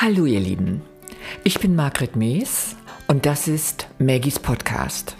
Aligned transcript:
Hallo 0.00 0.26
ihr 0.26 0.38
Lieben, 0.38 0.82
ich 1.42 1.58
bin 1.58 1.74
Margret 1.74 2.14
Mees 2.14 2.76
und 3.08 3.26
das 3.26 3.48
ist 3.48 3.88
Maggies 3.98 4.38
Podcast. 4.38 5.16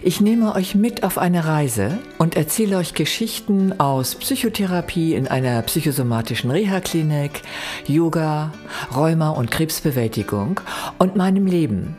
Ich 0.00 0.20
nehme 0.20 0.54
euch 0.54 0.76
mit 0.76 1.02
auf 1.02 1.18
eine 1.18 1.44
Reise 1.44 1.98
und 2.16 2.36
erzähle 2.36 2.76
euch 2.76 2.94
Geschichten 2.94 3.80
aus 3.80 4.14
Psychotherapie 4.14 5.16
in 5.16 5.26
einer 5.26 5.60
psychosomatischen 5.62 6.52
Reha-Klinik, 6.52 7.42
Yoga, 7.88 8.52
Rheuma 8.94 9.30
und 9.30 9.50
Krebsbewältigung 9.50 10.60
und 10.98 11.16
meinem 11.16 11.46
Leben 11.46 11.96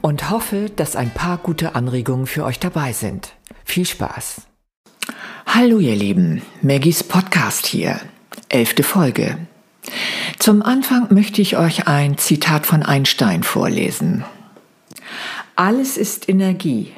und 0.00 0.30
hoffe, 0.30 0.70
dass 0.74 0.96
ein 0.96 1.10
paar 1.10 1.36
gute 1.36 1.74
Anregungen 1.74 2.26
für 2.26 2.46
euch 2.46 2.58
dabei 2.58 2.94
sind. 2.94 3.34
Viel 3.66 3.84
Spaß! 3.84 4.46
Hallo 5.44 5.78
ihr 5.78 5.94
Lieben, 5.94 6.40
Maggies 6.62 7.04
Podcast 7.04 7.66
hier, 7.66 8.00
elfte 8.48 8.82
Folge. 8.82 9.36
Zum 10.38 10.62
Anfang 10.62 11.12
möchte 11.12 11.42
ich 11.42 11.56
euch 11.56 11.86
ein 11.86 12.18
Zitat 12.18 12.66
von 12.66 12.82
Einstein 12.82 13.42
vorlesen. 13.42 14.24
Alles 15.56 15.96
ist 15.96 16.28
Energie 16.28 16.92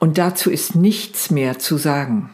und 0.00 0.18
dazu 0.18 0.50
ist 0.50 0.74
nichts 0.74 1.30
mehr 1.30 1.58
zu 1.58 1.76
sagen. 1.76 2.30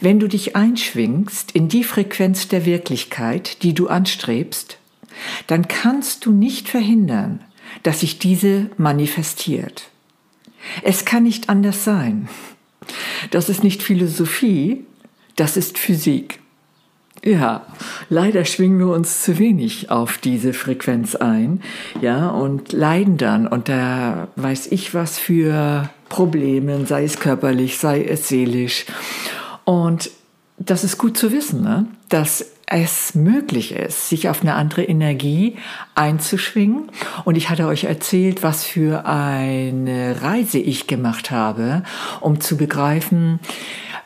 Wenn 0.00 0.20
du 0.20 0.28
dich 0.28 0.56
einschwingst 0.56 1.52
in 1.52 1.68
die 1.68 1.84
Frequenz 1.84 2.48
der 2.48 2.64
Wirklichkeit, 2.64 3.62
die 3.62 3.74
du 3.74 3.88
anstrebst, 3.88 4.78
dann 5.46 5.68
kannst 5.68 6.26
du 6.26 6.32
nicht 6.32 6.68
verhindern, 6.68 7.40
dass 7.82 8.00
sich 8.00 8.18
diese 8.18 8.70
manifestiert. 8.76 9.90
Es 10.82 11.04
kann 11.04 11.24
nicht 11.24 11.48
anders 11.48 11.84
sein. 11.84 12.28
Das 13.30 13.48
ist 13.48 13.62
nicht 13.62 13.82
Philosophie, 13.82 14.84
das 15.36 15.56
ist 15.56 15.78
Physik. 15.78 16.40
Ja, 17.24 17.62
leider 18.10 18.44
schwingen 18.44 18.78
wir 18.78 18.88
uns 18.88 19.22
zu 19.22 19.38
wenig 19.38 19.90
auf 19.90 20.18
diese 20.18 20.52
Frequenz 20.52 21.14
ein, 21.14 21.62
ja, 22.02 22.28
und 22.28 22.72
leiden 22.72 23.16
dann 23.16 23.46
unter 23.46 24.28
weiß 24.36 24.66
ich 24.66 24.92
was 24.92 25.18
für 25.18 25.88
Problemen, 26.10 26.84
sei 26.84 27.04
es 27.04 27.18
körperlich, 27.18 27.78
sei 27.78 28.04
es 28.04 28.28
seelisch. 28.28 28.84
Und 29.64 30.10
das 30.58 30.84
ist 30.84 30.98
gut 30.98 31.16
zu 31.16 31.32
wissen, 31.32 31.62
ne? 31.62 31.86
dass 32.10 32.44
es 32.66 33.14
möglich 33.14 33.72
ist, 33.72 34.08
sich 34.08 34.28
auf 34.28 34.42
eine 34.42 34.54
andere 34.54 34.84
Energie 34.84 35.56
einzuschwingen. 35.94 36.90
Und 37.24 37.36
ich 37.36 37.48
hatte 37.48 37.66
euch 37.66 37.84
erzählt, 37.84 38.42
was 38.42 38.64
für 38.64 39.06
eine 39.06 40.22
Reise 40.22 40.58
ich 40.58 40.86
gemacht 40.86 41.30
habe, 41.30 41.84
um 42.20 42.40
zu 42.40 42.56
begreifen, 42.56 43.40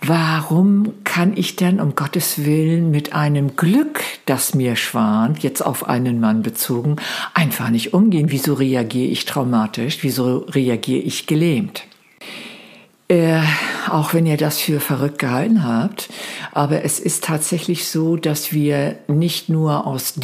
warum 0.01 0.95
kann 1.05 1.37
ich 1.37 1.57
denn 1.57 1.81
um 1.81 1.95
Gottes 1.95 2.45
Willen 2.45 2.91
mit 2.91 3.13
einem 3.13 3.57
Glück, 3.57 4.03
das 4.27 4.55
mir 4.55 4.77
schwant, 4.77 5.43
jetzt 5.43 5.61
auf 5.61 5.89
einen 5.89 6.21
Mann 6.21 6.43
bezogen, 6.43 6.97
einfach 7.35 7.71
nicht 7.71 7.95
umgehen? 7.95 8.27
Wieso 8.31 8.55
reagiere 8.55 9.11
ich 9.11 9.25
traumatisch? 9.25 9.99
Wieso 10.03 10.39
reagiere 10.49 11.03
ich 11.03 11.27
gelähmt? 11.27 11.85
Äh, 13.09 13.41
auch 13.89 14.13
wenn 14.13 14.27
ihr 14.27 14.37
das 14.37 14.59
für 14.59 14.81
verrückt 14.81 15.19
gehalten 15.19 15.65
habt, 15.65 16.11
aber 16.53 16.85
es 16.85 17.01
ist 17.01 17.25
tatsächlich 17.25 17.89
so, 17.89 18.17
dass 18.17 18.53
wir 18.53 18.99
nicht 19.09 19.49
nur 19.49 19.87
aus 19.87 20.15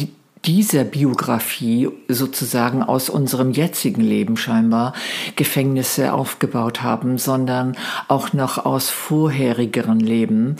dieser 0.45 0.83
Biografie 0.83 1.89
sozusagen 2.07 2.83
aus 2.83 3.09
unserem 3.09 3.51
jetzigen 3.51 4.01
Leben 4.01 4.37
scheinbar 4.37 4.93
Gefängnisse 5.35 6.13
aufgebaut 6.13 6.83
haben, 6.83 7.17
sondern 7.17 7.75
auch 8.07 8.33
noch 8.33 8.65
aus 8.65 8.89
vorherigeren 8.89 9.99
Leben 9.99 10.57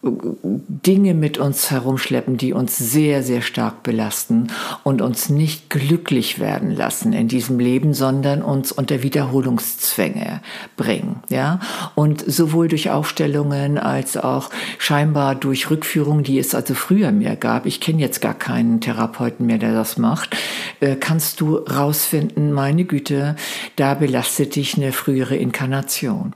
Dinge 0.00 1.12
mit 1.12 1.38
uns 1.38 1.72
herumschleppen, 1.72 2.36
die 2.36 2.52
uns 2.52 2.78
sehr, 2.78 3.24
sehr 3.24 3.42
stark 3.42 3.82
belasten 3.82 4.46
und 4.84 5.02
uns 5.02 5.28
nicht 5.28 5.70
glücklich 5.70 6.38
werden 6.38 6.70
lassen 6.70 7.12
in 7.12 7.26
diesem 7.26 7.58
Leben, 7.58 7.94
sondern 7.94 8.42
uns 8.42 8.70
unter 8.70 9.02
Wiederholungszwänge 9.02 10.40
bringen. 10.76 11.16
Ja? 11.28 11.58
Und 11.96 12.22
sowohl 12.24 12.68
durch 12.68 12.90
Aufstellungen 12.90 13.76
als 13.76 14.16
auch 14.16 14.50
scheinbar 14.78 15.34
durch 15.34 15.68
Rückführungen, 15.68 16.22
die 16.22 16.38
es 16.38 16.54
also 16.54 16.74
früher 16.74 17.10
mehr 17.10 17.34
gab, 17.34 17.66
ich 17.66 17.80
kenne 17.80 18.00
jetzt 18.00 18.20
gar 18.20 18.34
keinen 18.34 18.80
Therapeuten 18.80 19.46
mehr, 19.46 19.58
der 19.58 19.74
das 19.74 19.98
macht, 19.98 20.36
äh, 20.78 20.94
kannst 20.94 21.40
du 21.40 21.56
rausfinden, 21.56 22.52
meine 22.52 22.84
Güte, 22.84 23.34
da 23.74 23.94
belastet 23.94 24.54
dich 24.54 24.76
eine 24.76 24.92
frühere 24.92 25.34
Inkarnation. 25.34 26.34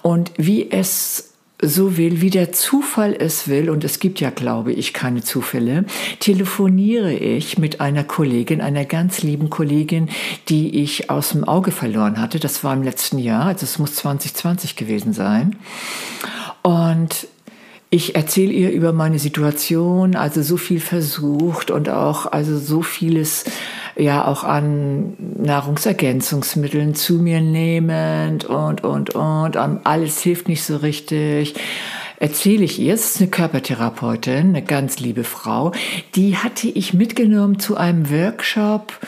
Und 0.00 0.32
wie 0.38 0.70
es 0.70 1.33
so 1.66 1.96
will, 1.96 2.20
wie 2.20 2.30
der 2.30 2.52
Zufall 2.52 3.14
es 3.18 3.48
will, 3.48 3.70
und 3.70 3.84
es 3.84 3.98
gibt 3.98 4.20
ja, 4.20 4.30
glaube 4.30 4.72
ich, 4.72 4.92
keine 4.92 5.22
Zufälle, 5.22 5.84
telefoniere 6.20 7.12
ich 7.12 7.58
mit 7.58 7.80
einer 7.80 8.04
Kollegin, 8.04 8.60
einer 8.60 8.84
ganz 8.84 9.22
lieben 9.22 9.50
Kollegin, 9.50 10.08
die 10.48 10.82
ich 10.82 11.10
aus 11.10 11.30
dem 11.30 11.44
Auge 11.44 11.70
verloren 11.70 12.20
hatte. 12.20 12.38
Das 12.38 12.64
war 12.64 12.74
im 12.74 12.82
letzten 12.82 13.18
Jahr, 13.18 13.46
also 13.46 13.64
es 13.64 13.78
muss 13.78 13.94
2020 13.94 14.76
gewesen 14.76 15.12
sein. 15.12 15.56
Und 16.62 17.28
ich 17.90 18.16
erzähle 18.16 18.52
ihr 18.52 18.72
über 18.72 18.92
meine 18.92 19.20
Situation, 19.20 20.16
also 20.16 20.42
so 20.42 20.56
viel 20.56 20.80
versucht 20.80 21.70
und 21.70 21.88
auch 21.88 22.26
also 22.26 22.58
so 22.58 22.82
vieles 22.82 23.44
ja 23.96 24.26
auch 24.26 24.44
an 24.44 25.14
Nahrungsergänzungsmitteln 25.38 26.94
zu 26.94 27.14
mir 27.14 27.40
nehmend 27.40 28.44
und, 28.44 28.84
und, 28.84 29.14
und. 29.14 29.56
Alles 29.56 30.20
hilft 30.20 30.48
nicht 30.48 30.64
so 30.64 30.76
richtig 30.76 31.54
erzähle 32.18 32.64
ich 32.64 32.78
ihr, 32.78 32.94
es 32.94 33.14
ist 33.14 33.20
eine 33.20 33.30
Körpertherapeutin, 33.30 34.48
eine 34.48 34.62
ganz 34.62 34.98
liebe 34.98 35.24
Frau, 35.24 35.72
die 36.14 36.36
hatte 36.36 36.68
ich 36.68 36.94
mitgenommen 36.94 37.58
zu 37.58 37.76
einem 37.76 38.10
Workshop, 38.10 38.98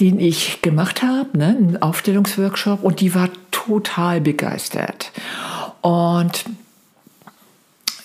den 0.00 0.20
ich 0.20 0.60
gemacht 0.62 1.02
habe, 1.02 1.38
ne, 1.38 1.56
einen 1.56 1.80
Aufstellungsworkshop, 1.80 2.82
und 2.82 3.00
die 3.00 3.14
war 3.14 3.30
total 3.50 4.20
begeistert. 4.20 5.10
Und 5.80 6.44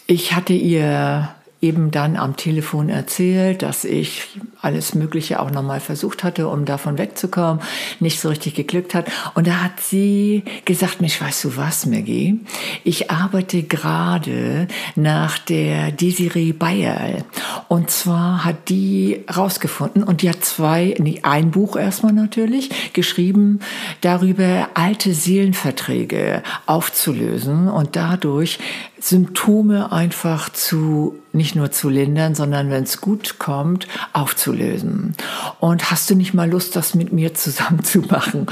ich 0.08 0.34
hatte 0.36 0.54
ihr 0.54 1.30
eben 1.62 1.92
dann 1.92 2.16
am 2.16 2.36
Telefon 2.36 2.90
erzählt, 2.90 3.62
dass 3.62 3.84
ich 3.84 4.28
alles 4.62 4.96
Mögliche 4.96 5.40
auch 5.40 5.52
nochmal 5.52 5.80
versucht 5.80 6.24
hatte, 6.24 6.48
um 6.48 6.66
davon 6.66 6.98
wegzukommen, 6.98 7.62
nicht 8.00 8.20
so 8.20 8.30
richtig 8.30 8.56
geglückt 8.56 8.96
hat. 8.96 9.12
Und 9.36 9.46
da 9.48 9.64
hat 9.64 9.80
sie 9.80 10.44
gesagt, 10.66 11.02
Mensch, 11.02 11.22
weißt 11.22 11.44
du 11.44 11.58
was, 11.58 11.86
Maggie? 11.86 12.40
Ich 12.84 13.12
arbeite 13.12 13.64
gerade 13.64 14.68
nach 14.96 15.38
der 15.38 15.92
Desiree 15.92 16.52
Bayer. 16.52 17.24
Und 17.68 17.92
zwar 17.92 18.44
hat 18.44 18.70
die 18.70 19.24
rausgefunden, 19.36 20.04
und 20.04 20.24
die 20.24 20.30
hat 20.30 20.44
zwei, 20.44 20.96
nee, 21.00 21.20
ein 21.24 21.52
Buch 21.52 21.76
erstmal 21.76 22.14
natürlich, 22.14 22.94
geschrieben 22.94 23.60
darüber, 24.02 24.70
alte 24.74 25.14
Seelenverträge 25.14 26.44
aufzulösen 26.66 27.70
und 27.70 27.96
dadurch 27.96 28.60
Symptome 29.02 29.92
einfach 29.92 30.50
zu, 30.50 31.16
nicht 31.34 31.56
nur 31.56 31.72
zu 31.72 31.90
lindern, 31.90 32.36
sondern 32.36 32.70
wenn 32.70 32.84
es 32.84 33.02
gut 33.02 33.40
kommt, 33.40 33.88
aufzulösen. 34.14 35.16
Und 35.60 35.90
hast 35.90 36.10
du 36.10 36.16
nicht 36.16 36.36
mal 36.36 36.50
Lust, 36.50 36.76
das 36.76 36.94
mit 36.94 37.12
mir 37.12 37.34
zusammen 37.34 37.84
zu 37.84 38.02
machen? 38.02 38.46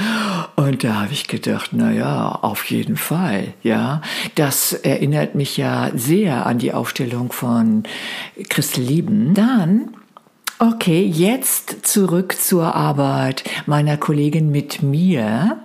Und 0.56 0.82
da 0.82 1.02
habe 1.02 1.12
ich 1.12 1.28
gedacht, 1.28 1.70
na 1.72 1.92
ja, 1.92 2.28
auf 2.28 2.64
jeden 2.70 2.96
Fall, 2.96 3.54
ja. 3.62 4.02
Das 4.34 4.72
erinnert 4.72 5.36
mich 5.36 5.56
ja 5.56 5.90
sehr 5.94 6.46
an 6.46 6.58
die 6.58 6.72
Aufstellung 6.72 7.30
von 7.30 7.84
Christel 8.48 8.82
Lieben. 8.82 9.34
Dann 9.34 9.90
Okay, 10.62 11.06
jetzt 11.06 11.86
zurück 11.86 12.36
zur 12.38 12.74
Arbeit 12.74 13.44
meiner 13.64 13.96
Kollegin 13.96 14.50
mit 14.50 14.82
mir. 14.82 15.58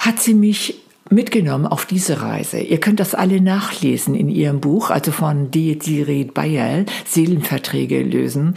Hat 0.00 0.18
sie 0.18 0.34
mich 0.34 0.83
mitgenommen 1.10 1.66
auf 1.66 1.86
diese 1.86 2.22
Reise. 2.22 2.58
Ihr 2.58 2.80
könnt 2.80 3.00
das 3.00 3.14
alle 3.14 3.40
nachlesen 3.40 4.14
in 4.14 4.28
ihrem 4.28 4.60
Buch, 4.60 4.90
also 4.90 5.12
von 5.12 5.50
Desiree 5.50 6.24
Bayerl, 6.24 6.86
Seelenverträge 7.06 8.02
lösen. 8.02 8.54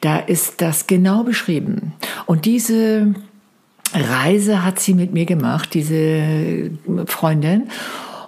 Da 0.00 0.18
ist 0.18 0.60
das 0.60 0.86
genau 0.86 1.24
beschrieben. 1.24 1.94
Und 2.26 2.44
diese 2.44 3.14
Reise 3.94 4.64
hat 4.64 4.78
sie 4.78 4.94
mit 4.94 5.12
mir 5.12 5.26
gemacht, 5.26 5.72
diese 5.74 6.70
Freundin 7.06 7.70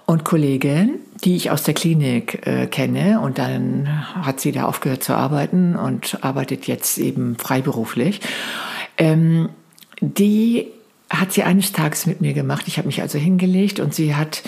und 0.05 0.25
Kollegin, 0.25 0.95
die 1.23 1.35
ich 1.35 1.51
aus 1.51 1.63
der 1.63 1.73
Klinik 1.73 2.47
äh, 2.47 2.65
kenne. 2.65 3.19
Und 3.21 3.37
dann 3.37 3.87
hat 4.23 4.39
sie 4.39 4.51
da 4.51 4.65
aufgehört 4.65 5.03
zu 5.03 5.13
arbeiten 5.13 5.75
und 5.75 6.23
arbeitet 6.23 6.65
jetzt 6.65 6.97
eben 6.97 7.35
freiberuflich. 7.35 8.21
Ähm, 8.97 9.49
die 10.01 10.67
hat 11.09 11.33
sie 11.33 11.43
eines 11.43 11.71
Tages 11.71 12.05
mit 12.05 12.21
mir 12.21 12.33
gemacht. 12.33 12.67
Ich 12.67 12.77
habe 12.77 12.87
mich 12.87 13.01
also 13.01 13.17
hingelegt 13.17 13.79
und 13.79 13.93
sie 13.93 14.15
hat 14.15 14.43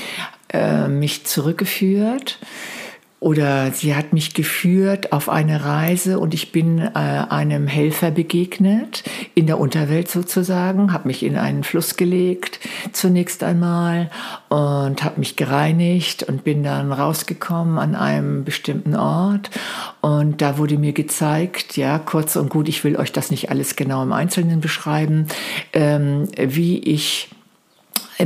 äh, 0.53 0.87
mich 0.87 1.25
zurückgeführt 1.25 2.39
oder 3.21 3.71
sie 3.71 3.95
hat 3.95 4.13
mich 4.13 4.33
geführt 4.33 5.13
auf 5.13 5.29
eine 5.29 5.63
Reise 5.63 6.17
und 6.17 6.33
ich 6.33 6.51
bin 6.51 6.79
äh, 6.79 6.89
einem 6.95 7.67
Helfer 7.67 8.09
begegnet, 8.09 9.03
in 9.35 9.45
der 9.45 9.59
Unterwelt 9.59 10.09
sozusagen, 10.09 10.91
habe 10.91 11.07
mich 11.07 11.21
in 11.21 11.37
einen 11.37 11.63
Fluss 11.63 11.97
gelegt 11.97 12.59
zunächst 12.93 13.43
einmal 13.43 14.09
und 14.49 15.03
habe 15.03 15.19
mich 15.19 15.35
gereinigt 15.35 16.23
und 16.23 16.43
bin 16.43 16.63
dann 16.63 16.91
rausgekommen 16.91 17.77
an 17.77 17.93
einem 17.93 18.43
bestimmten 18.43 18.95
Ort. 18.95 19.51
Und 20.01 20.41
da 20.41 20.57
wurde 20.57 20.79
mir 20.79 20.93
gezeigt, 20.93 21.77
ja, 21.77 21.99
kurz 21.99 22.35
und 22.35 22.49
gut, 22.49 22.67
ich 22.67 22.83
will 22.83 22.97
euch 22.97 23.11
das 23.11 23.29
nicht 23.29 23.51
alles 23.51 23.75
genau 23.75 24.01
im 24.01 24.13
Einzelnen 24.13 24.61
beschreiben, 24.61 25.27
ähm, 25.73 26.27
wie 26.35 26.79
ich 26.79 27.29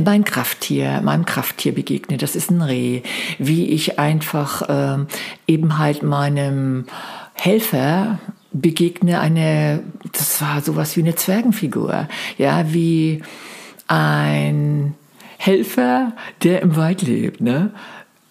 mein 0.00 0.24
Krafttier, 0.24 1.00
meinem 1.02 1.24
Krafttier 1.24 1.74
begegne. 1.74 2.16
Das 2.16 2.36
ist 2.36 2.50
ein 2.50 2.62
Reh. 2.62 3.02
Wie 3.38 3.66
ich 3.70 3.98
einfach 3.98 4.62
ähm, 4.68 5.06
eben 5.46 5.78
halt 5.78 6.02
meinem 6.02 6.86
Helfer 7.34 8.18
begegne 8.52 9.20
eine, 9.20 9.82
das 10.12 10.40
war 10.40 10.60
sowas 10.62 10.96
wie 10.96 11.02
eine 11.02 11.14
Zwergenfigur. 11.14 12.08
Ja, 12.38 12.72
wie 12.72 13.22
ein 13.88 14.94
Helfer, 15.38 16.12
der 16.42 16.62
im 16.62 16.76
Wald 16.76 17.02
lebt, 17.02 17.40
ne? 17.40 17.70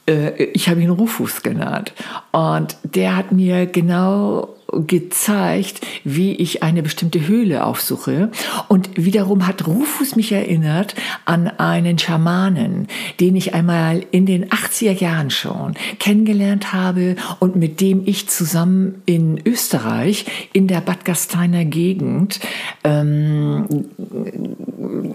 Äh, 0.07 0.43
ich 0.45 0.69
habe 0.69 0.81
ihn 0.81 0.89
Rufus 0.89 1.43
genannt. 1.43 1.93
Und 2.31 2.77
der 2.83 3.15
hat 3.15 3.31
mir 3.31 3.65
genau 3.65 4.54
gezeigt, 4.87 5.81
wie 6.03 6.33
ich 6.33 6.63
eine 6.63 6.83
bestimmte 6.83 7.27
Höhle 7.27 7.65
aufsuche. 7.65 8.31
Und 8.67 8.89
wiederum 8.95 9.47
hat 9.47 9.67
Rufus 9.67 10.15
mich 10.15 10.31
erinnert 10.31 10.95
an 11.25 11.47
einen 11.47 11.97
Schamanen, 11.97 12.87
den 13.19 13.35
ich 13.35 13.53
einmal 13.53 14.03
in 14.11 14.25
den 14.25 14.49
80er 14.49 14.91
Jahren 14.91 15.29
schon 15.29 15.75
kennengelernt 15.99 16.73
habe 16.73 17.15
und 17.39 17.55
mit 17.55 17.81
dem 17.81 18.03
ich 18.05 18.27
zusammen 18.27 19.01
in 19.05 19.39
Österreich 19.45 20.25
in 20.53 20.67
der 20.67 20.81
Bad 20.81 21.05
Gasteiner 21.05 21.65
Gegend, 21.65 22.39
ähm, 22.83 23.65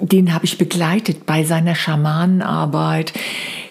den 0.03 0.35
habe 0.35 0.45
ich 0.45 0.59
begleitet 0.59 1.27
bei 1.27 1.45
seiner 1.45 1.75
Schamanenarbeit 1.75 3.13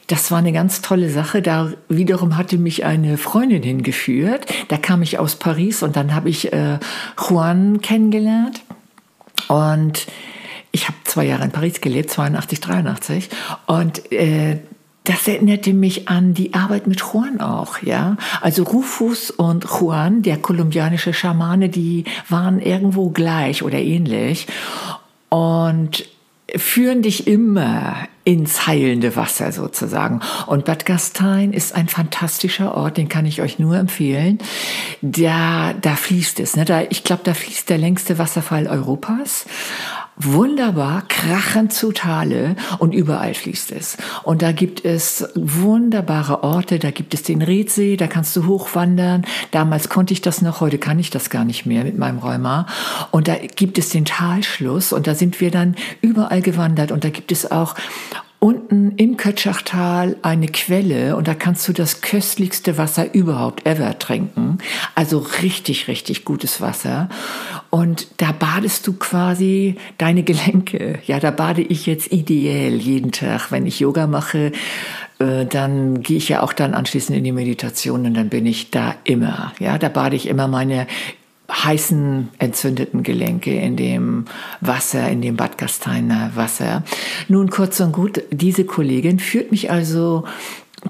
das 0.10 0.32
war 0.32 0.40
eine 0.40 0.52
ganz 0.52 0.82
tolle 0.82 1.10
Sache. 1.10 1.42
Da 1.44 1.72
wiederum 1.88 2.36
hatte 2.36 2.58
mich 2.58 2.84
eine 2.84 3.18
Freundin 3.18 3.62
hingeführt. 3.62 4.48
Da 4.68 4.78
kam 4.78 5.04
ich 5.04 5.20
aus 5.20 5.36
Paris 5.36 5.84
und 5.84 5.96
dann 5.96 6.16
habe 6.16 6.30
ich 6.30 6.52
äh, 6.52 6.80
Juan 7.18 7.80
kennengelernt. 7.82 8.62
Und 9.48 10.08
ich 10.72 10.88
habe 10.88 10.98
zwei 11.04 11.26
Jahre 11.26 11.44
in 11.44 11.52
Paris 11.52 11.80
gelebt, 11.80 12.10
82, 12.10 12.60
83. 12.60 13.30
Und 13.68 14.12
äh, 14.12 14.58
das 15.04 15.28
erinnerte 15.28 15.74
mich 15.74 16.10
an 16.10 16.34
die 16.34 16.56
Arbeit 16.56 16.88
mit 16.88 17.02
Juan 17.02 17.40
auch, 17.40 17.84
ja. 17.84 18.18
Also 18.42 18.64
Rufus 18.64 19.30
und 19.30 19.66
Juan, 19.66 20.24
der 20.24 20.38
kolumbianische 20.38 21.14
Schamane, 21.14 21.70
die 21.70 22.06
waren 22.28 22.60
irgendwo 22.60 23.10
gleich 23.10 23.62
oder 23.62 23.78
ähnlich 23.78 24.48
und 25.30 26.04
führen 26.56 27.02
dich 27.02 27.28
immer 27.28 28.08
ins 28.24 28.68
heilende 28.68 29.16
Wasser 29.16 29.52
sozusagen. 29.52 30.22
Und 30.46 30.66
Bad 30.66 30.86
Gastein 30.86 31.52
ist 31.52 31.74
ein 31.74 31.88
fantastischer 31.88 32.76
Ort, 32.76 32.98
den 32.98 33.10
kann 33.10 33.26
ich 33.26 33.42
euch 33.42 33.60
nur 33.60 33.78
empfehlen. 33.78 34.40
Da, 35.02 35.74
da 35.74 35.96
fließt 35.96 36.40
es. 36.40 36.56
Ne? 36.56 36.66
Da, 36.66 36.82
ich 36.90 37.04
glaube, 37.04 37.24
da 37.24 37.34
fließt 37.34 37.70
der 37.70 37.78
längste 37.78 38.20
Wasserfall 38.20 38.68
Europas 38.68 39.46
wunderbar, 40.20 41.04
krachend 41.08 41.74
zu 41.74 41.92
Tale 41.92 42.56
und 42.78 42.94
überall 42.94 43.34
fließt 43.34 43.72
es. 43.72 43.98
Und 44.24 44.42
da 44.42 44.52
gibt 44.52 44.84
es 44.84 45.28
wunderbare 45.36 46.44
Orte, 46.44 46.78
da 46.78 46.92
gibt 46.92 47.14
es 47.14 47.24
den 47.24 47.42
Redsee, 47.42 47.96
da 47.96 48.08
kannst 48.08 48.36
du 48.36 48.46
hochwandern. 48.46 49.26
Damals 49.52 49.88
konnte 49.90 50.14
ich 50.14 50.22
das 50.22 50.42
noch, 50.42 50.60
heute 50.60 50.78
kann 50.78 51.00
ich 51.00 51.10
das 51.10 51.30
gar 51.30 51.46
nicht 51.46 51.66
mehr 51.66 51.84
mit 51.86 51.98
meinem 51.98 52.20
Rheuma. 52.20 52.68
Und 53.12 53.28
da 53.30 53.36
gibt 53.36 53.78
es 53.78 53.90
den 53.90 54.06
Talschluss 54.06 54.92
und 54.92 55.08
da 55.08 55.16
sind 55.16 55.40
wir 55.40 55.52
dann 55.52 55.76
überall 56.02 56.42
gewandert 56.42 56.92
und 56.92 57.04
da 57.04 57.10
gibt 57.10 57.32
es 57.32 57.50
auch 57.50 57.76
unten 58.40 58.94
im 58.96 59.18
Kötschachtal 59.18 60.16
eine 60.22 60.48
Quelle 60.48 61.18
und 61.18 61.28
da 61.28 61.34
kannst 61.34 61.68
du 61.68 61.74
das 61.74 62.02
köstlichste 62.02 62.78
Wasser 62.78 63.14
überhaupt 63.14 63.66
ever 63.66 64.00
trinken. 64.00 64.60
Also 64.96 65.20
richtig, 65.42 65.88
richtig 65.88 66.24
gutes 66.24 66.62
Wasser. 66.62 67.10
Und 67.70 68.08
da 68.18 68.32
badest 68.32 68.88
du 68.88 68.94
quasi 68.94 69.76
deine 69.98 70.24
Gelenke. 70.24 71.00
Ja, 71.06 71.20
da 71.20 71.32
bade 71.32 71.62
ich 71.62 71.86
jetzt 71.86 72.12
ideell 72.12 72.78
jeden 72.78 73.12
Tag. 73.12 73.52
Wenn 73.52 73.66
ich 73.66 73.82
Yoga 73.82 74.08
mache, 74.08 74.54
äh, 75.20 75.46
dann 75.46 76.02
gehe 76.02 76.18
ich 76.18 76.30
ja 76.30 76.42
auch 76.42 76.54
dann 76.54 76.74
anschließend 76.74 77.18
in 77.18 77.26
die 77.26 77.34
Meditation 77.34 78.06
und 78.06 78.14
dann 78.14 78.30
bin 78.30 78.46
ich 78.46 78.72
da 78.72 78.96
immer. 79.04 79.54
Ja, 79.60 79.78
da 79.78 79.90
bade 79.90 80.16
ich 80.16 80.28
immer 80.28 80.48
meine 80.48 80.88
heißen, 81.50 82.30
entzündeten 82.38 83.04
Gelenke 83.04 83.56
in 83.56 83.76
dem 83.76 84.26
Wasser, 84.62 85.10
in 85.10 85.22
dem 85.22 85.36
Bad 85.36 85.58
Gasteiner 85.58 86.32
Wasser. 86.36 86.84
Nun 87.28 87.50
kurz 87.50 87.80
und 87.80 87.92
gut, 87.92 88.22
diese 88.32 88.66
Kollegin 88.66 89.20
führt 89.20 89.52
mich 89.52 89.72
also 89.72 90.26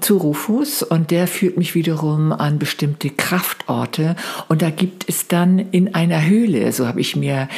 zu 0.00 0.18
Rufus 0.18 0.82
und 0.82 1.10
der 1.10 1.26
führt 1.26 1.56
mich 1.56 1.74
wiederum 1.74 2.32
an 2.32 2.58
bestimmte 2.58 3.10
Kraftorte 3.10 4.14
und 4.48 4.62
da 4.62 4.70
gibt 4.70 5.08
es 5.08 5.26
dann 5.26 5.58
in 5.58 5.94
einer 5.94 6.24
Höhle, 6.24 6.72
so 6.72 6.86
habe 6.86 7.00
ich 7.00 7.16
mir, 7.16 7.48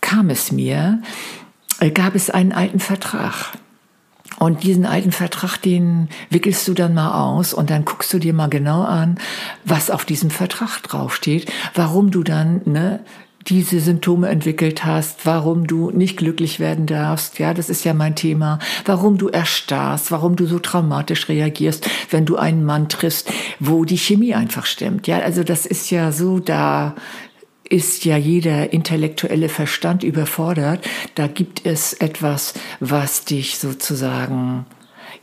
kam 0.00 0.30
es 0.30 0.52
mir, 0.52 1.02
äh, 1.80 1.90
gab 1.90 2.14
es 2.14 2.30
einen 2.30 2.52
alten 2.52 2.80
Vertrag. 2.80 3.52
Und 4.38 4.64
diesen 4.64 4.84
alten 4.84 5.12
Vertrag, 5.12 5.56
den 5.58 6.08
wickelst 6.30 6.68
du 6.68 6.74
dann 6.74 6.94
mal 6.94 7.22
aus 7.22 7.54
und 7.54 7.70
dann 7.70 7.84
guckst 7.84 8.12
du 8.12 8.18
dir 8.18 8.34
mal 8.34 8.48
genau 8.48 8.82
an, 8.82 9.18
was 9.64 9.90
auf 9.90 10.04
diesem 10.04 10.30
Vertrag 10.30 10.82
draufsteht, 10.82 11.50
warum 11.74 12.10
du 12.10 12.22
dann 12.22 12.60
ne, 12.64 13.00
diese 13.48 13.80
Symptome 13.80 14.28
entwickelt 14.28 14.84
hast, 14.84 15.24
warum 15.24 15.66
du 15.66 15.90
nicht 15.90 16.16
glücklich 16.16 16.58
werden 16.58 16.86
darfst. 16.86 17.38
Ja, 17.38 17.54
das 17.54 17.68
ist 17.68 17.84
ja 17.84 17.94
mein 17.94 18.16
Thema. 18.16 18.58
Warum 18.84 19.18
du 19.18 19.28
erstarrst, 19.28 20.10
warum 20.10 20.36
du 20.36 20.46
so 20.46 20.58
traumatisch 20.58 21.28
reagierst, 21.28 21.88
wenn 22.10 22.24
du 22.24 22.36
einen 22.36 22.64
Mann 22.64 22.88
triffst, 22.88 23.30
wo 23.60 23.84
die 23.84 23.98
Chemie 23.98 24.34
einfach 24.34 24.66
stimmt. 24.66 25.06
Ja, 25.06 25.20
also 25.20 25.44
das 25.44 25.64
ist 25.64 25.90
ja 25.90 26.10
so, 26.12 26.40
da 26.40 26.96
ist 27.68 28.04
ja 28.04 28.16
jeder 28.16 28.72
intellektuelle 28.72 29.48
Verstand 29.48 30.02
überfordert. 30.02 30.86
Da 31.14 31.26
gibt 31.26 31.66
es 31.66 31.92
etwas, 31.94 32.54
was 32.80 33.24
dich 33.24 33.58
sozusagen, 33.58 34.66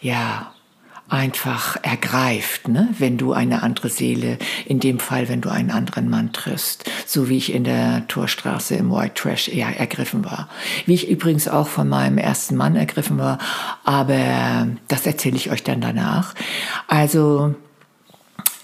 ja, 0.01 0.53
einfach 1.09 1.77
ergreift, 1.83 2.69
ne? 2.69 2.89
wenn 2.97 3.17
du 3.17 3.33
eine 3.33 3.61
andere 3.61 3.89
Seele, 3.89 4.39
in 4.65 4.79
dem 4.79 4.99
Fall, 4.99 5.29
wenn 5.29 5.41
du 5.41 5.49
einen 5.49 5.69
anderen 5.69 6.09
Mann 6.09 6.31
triffst, 6.31 6.89
so 7.05 7.29
wie 7.29 7.37
ich 7.37 7.53
in 7.53 7.65
der 7.65 8.07
Torstraße 8.07 8.75
im 8.75 8.89
White 8.89 9.13
Trash 9.13 9.49
eher 9.49 9.77
ergriffen 9.77 10.25
war. 10.25 10.49
Wie 10.87 10.95
ich 10.95 11.09
übrigens 11.09 11.47
auch 11.47 11.67
von 11.67 11.87
meinem 11.87 12.17
ersten 12.17 12.55
Mann 12.55 12.75
ergriffen 12.75 13.19
war, 13.19 13.37
aber 13.83 14.67
das 14.87 15.05
erzähle 15.05 15.35
ich 15.35 15.51
euch 15.51 15.63
dann 15.63 15.81
danach. 15.81 16.33
Also 16.87 17.53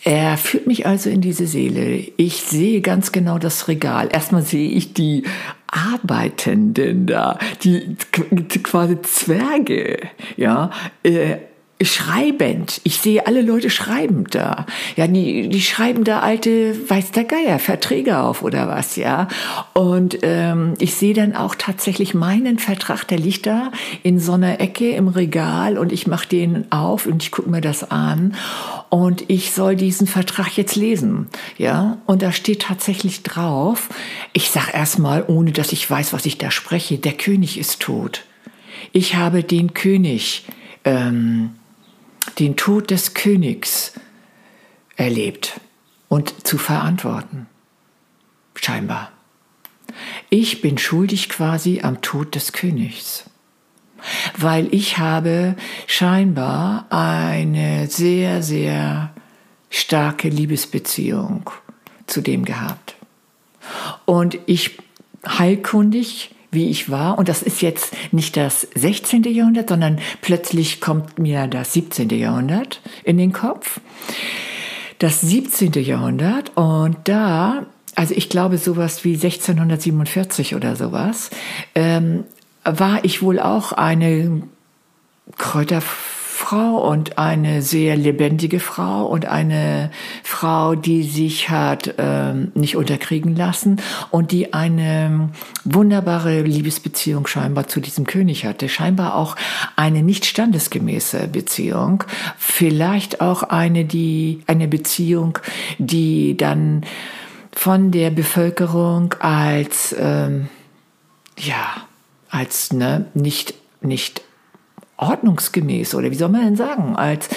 er 0.03 0.37
führt 0.37 0.67
mich 0.67 0.85
also 0.85 1.09
in 1.09 1.21
diese 1.21 1.47
Seele. 1.47 2.03
Ich 2.17 2.41
sehe 2.41 2.81
ganz 2.81 3.11
genau 3.11 3.37
das 3.37 3.67
Regal. 3.67 4.09
Erstmal 4.11 4.43
sehe 4.43 4.69
ich 4.69 4.93
die 4.93 5.23
Arbeitenden 5.67 7.05
da, 7.05 7.37
die 7.63 7.95
quasi 8.63 9.01
Zwerge, 9.01 9.99
ja, 10.37 10.71
äh, 11.03 11.37
schreibend. 11.81 12.81
Ich 12.83 12.97
sehe 12.97 13.25
alle 13.25 13.41
Leute 13.41 13.69
schreibend 13.69 14.35
da. 14.35 14.65
Ja, 14.97 15.07
die, 15.07 15.47
die 15.47 15.61
schreiben 15.61 16.03
da 16.03 16.19
alte, 16.19 16.75
weiß 16.89 17.11
der 17.11 17.23
Geier, 17.23 17.57
Verträge 17.57 18.19
auf 18.19 18.43
oder 18.43 18.67
was, 18.67 18.97
ja. 18.97 19.29
Und 19.73 20.19
ähm, 20.23 20.73
ich 20.79 20.95
sehe 20.95 21.13
dann 21.13 21.35
auch 21.35 21.55
tatsächlich 21.55 22.13
meinen 22.13 22.59
Vertrag, 22.59 23.07
der 23.07 23.17
liegt 23.17 23.45
da 23.45 23.71
in 24.03 24.19
so 24.19 24.33
einer 24.33 24.59
Ecke 24.59 24.91
im 24.91 25.07
Regal 25.07 25.77
und 25.77 25.93
ich 25.93 26.05
mache 26.05 26.27
den 26.27 26.69
auf 26.71 27.05
und 27.05 27.23
ich 27.23 27.31
gucke 27.31 27.49
mir 27.49 27.61
das 27.61 27.89
an 27.89 28.35
und 28.89 29.29
ich 29.29 29.51
soll 29.51 29.75
diesen 29.75 30.07
Vertrag 30.07 30.57
jetzt 30.57 30.75
lesen, 30.75 31.27
ja. 31.57 31.97
Und 32.05 32.21
da 32.21 32.33
steht 32.33 32.63
tatsächlich 32.63 33.23
drauf, 33.23 33.89
ich 34.33 34.49
sag 34.49 34.73
erstmal, 34.73 35.23
ohne 35.27 35.53
dass 35.53 35.71
ich 35.71 35.89
weiß, 35.89 36.11
was 36.11 36.25
ich 36.25 36.37
da 36.37 36.51
spreche, 36.51 36.97
der 36.97 37.13
König 37.13 37.57
ist 37.57 37.79
tot. 37.79 38.25
Ich 38.91 39.15
habe 39.15 39.43
den 39.43 39.73
König 39.73 40.45
ähm, 40.83 41.51
den 42.39 42.55
Tod 42.55 42.89
des 42.91 43.13
Königs 43.13 43.93
erlebt 44.95 45.59
und 46.07 46.47
zu 46.47 46.57
verantworten. 46.57 47.47
Scheinbar. 48.55 49.11
Ich 50.29 50.61
bin 50.61 50.77
schuldig 50.77 51.29
quasi 51.29 51.81
am 51.81 52.01
Tod 52.01 52.35
des 52.35 52.53
Königs, 52.53 53.25
weil 54.37 54.73
ich 54.73 54.97
habe 54.97 55.55
scheinbar 55.87 56.85
eine 56.89 57.87
sehr, 57.87 58.43
sehr 58.43 59.13
starke 59.69 60.29
Liebesbeziehung 60.29 61.49
zu 62.07 62.21
dem 62.21 62.45
gehabt. 62.45 62.95
Und 64.05 64.37
ich 64.45 64.77
heilkundig 65.27 66.31
wie 66.51 66.69
ich 66.69 66.89
war. 66.89 67.17
Und 67.17 67.29
das 67.29 67.41
ist 67.41 67.61
jetzt 67.61 67.93
nicht 68.11 68.35
das 68.37 68.67
16. 68.75 69.23
Jahrhundert, 69.23 69.69
sondern 69.69 69.99
plötzlich 70.21 70.81
kommt 70.81 71.19
mir 71.19 71.47
das 71.47 71.73
17. 71.73 72.09
Jahrhundert 72.09 72.81
in 73.03 73.17
den 73.17 73.33
Kopf. 73.33 73.79
das 74.99 75.21
17. 75.21 75.71
Jahrhundert 75.73 76.51
und 76.57 76.97
da, 77.05 77.65
also 77.95 78.13
ich 78.13 78.29
glaube 78.29 78.57
sowas 78.57 79.05
wie 79.05 79.13
1647 79.13 80.55
oder 80.55 80.75
sowas, 80.75 81.29
ähm, 81.73 82.25
war 82.65 83.03
ich 83.05 83.21
wohl 83.21 83.39
auch 83.39 83.71
eine 83.71 84.43
Kräuterfrau 86.39 86.89
und 86.89 87.17
eine 87.17 87.61
sehr 87.61 87.95
lebendige 87.95 88.59
Frau 88.59 89.05
und 89.05 89.25
eine 89.25 89.91
Frau, 90.23 90.75
die 90.75 91.03
sich 91.03 91.49
hat 91.49 91.95
ähm, 91.97 92.51
nicht 92.55 92.75
unterkriegen 92.75 93.35
lassen 93.35 93.81
und 94.09 94.31
die 94.31 94.53
eine 94.53 95.29
wunderbare 95.65 96.41
Liebesbeziehung 96.41 97.27
scheinbar 97.27 97.67
zu 97.67 97.81
diesem 97.81 98.05
König 98.05 98.45
hatte. 98.45 98.69
Scheinbar 98.69 99.15
auch 99.15 99.35
eine 99.75 100.01
nicht 100.01 100.25
standesgemäße 100.25 101.27
Beziehung. 101.27 102.03
Vielleicht 102.37 103.21
auch 103.21 103.43
eine, 103.43 103.85
die, 103.85 104.41
eine 104.47 104.67
Beziehung, 104.67 105.39
die 105.77 106.37
dann 106.37 106.85
von 107.51 107.91
der 107.91 108.11
Bevölkerung 108.11 109.13
als, 109.19 109.95
ähm, 109.99 110.47
ja, 111.37 111.65
als 112.29 112.71
ne, 112.71 113.05
nicht, 113.13 113.53
nicht 113.81 114.21
ordnungsgemäß 114.99 115.95
oder 115.95 116.11
wie 116.11 116.15
soll 116.15 116.29
man 116.29 116.41
denn 116.41 116.55
sagen, 116.55 116.95
als, 116.95 117.29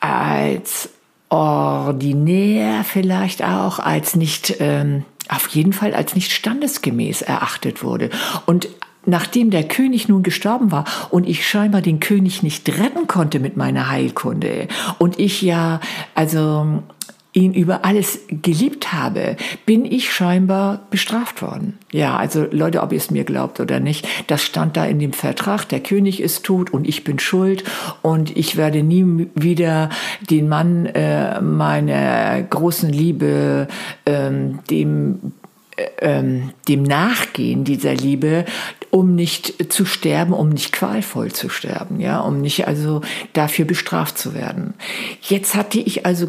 als 0.00 0.90
ordinär 1.28 2.84
vielleicht 2.84 3.42
auch, 3.42 3.78
als 3.78 4.16
nicht, 4.16 4.56
ähm, 4.60 5.04
auf 5.28 5.48
jeden 5.48 5.72
Fall 5.72 5.94
als 5.94 6.14
nicht 6.14 6.32
standesgemäß 6.32 7.22
erachtet 7.22 7.82
wurde. 7.82 8.10
Und 8.46 8.68
nachdem 9.06 9.50
der 9.50 9.64
König 9.64 10.08
nun 10.08 10.22
gestorben 10.22 10.70
war 10.70 10.84
und 11.10 11.28
ich 11.28 11.48
scheinbar 11.48 11.80
den 11.80 12.00
König 12.00 12.42
nicht 12.42 12.68
retten 12.68 13.06
konnte 13.06 13.38
mit 13.40 13.56
meiner 13.56 13.88
Heilkunde 13.88 14.68
und 14.98 15.18
ich 15.18 15.40
ja, 15.40 15.80
also 16.14 16.82
ihn 17.32 17.52
über 17.54 17.84
alles 17.84 18.20
geliebt 18.28 18.92
habe, 18.92 19.36
bin 19.64 19.84
ich 19.84 20.12
scheinbar 20.12 20.86
bestraft 20.90 21.42
worden. 21.42 21.78
Ja, 21.92 22.16
also 22.16 22.46
Leute, 22.50 22.82
ob 22.82 22.92
ihr 22.92 22.98
es 22.98 23.10
mir 23.10 23.24
glaubt 23.24 23.60
oder 23.60 23.78
nicht, 23.78 24.06
das 24.26 24.42
stand 24.42 24.76
da 24.76 24.84
in 24.84 24.98
dem 24.98 25.12
Vertrag, 25.12 25.68
der 25.68 25.80
König 25.80 26.20
ist 26.20 26.44
tot 26.44 26.70
und 26.72 26.88
ich 26.88 27.04
bin 27.04 27.18
schuld 27.18 27.64
und 28.02 28.36
ich 28.36 28.56
werde 28.56 28.82
nie 28.82 29.28
wieder 29.34 29.90
den 30.28 30.48
Mann 30.48 30.86
äh, 30.86 31.40
meiner 31.40 32.42
großen 32.42 32.90
Liebe, 32.90 33.68
ähm, 34.06 34.60
dem 34.68 35.32
äh, 35.76 35.88
ähm, 36.00 36.50
dem 36.68 36.82
Nachgehen 36.82 37.64
dieser 37.64 37.94
Liebe, 37.94 38.44
um 38.90 39.14
nicht 39.14 39.72
zu 39.72 39.84
sterben, 39.84 40.32
um 40.32 40.48
nicht 40.48 40.72
qualvoll 40.72 41.32
zu 41.32 41.48
sterben, 41.48 42.00
ja, 42.00 42.20
um 42.20 42.40
nicht 42.40 42.66
also 42.66 43.02
dafür 43.32 43.64
bestraft 43.64 44.18
zu 44.18 44.34
werden. 44.34 44.74
Jetzt 45.22 45.54
hatte 45.54 45.78
ich 45.78 46.06
also 46.06 46.28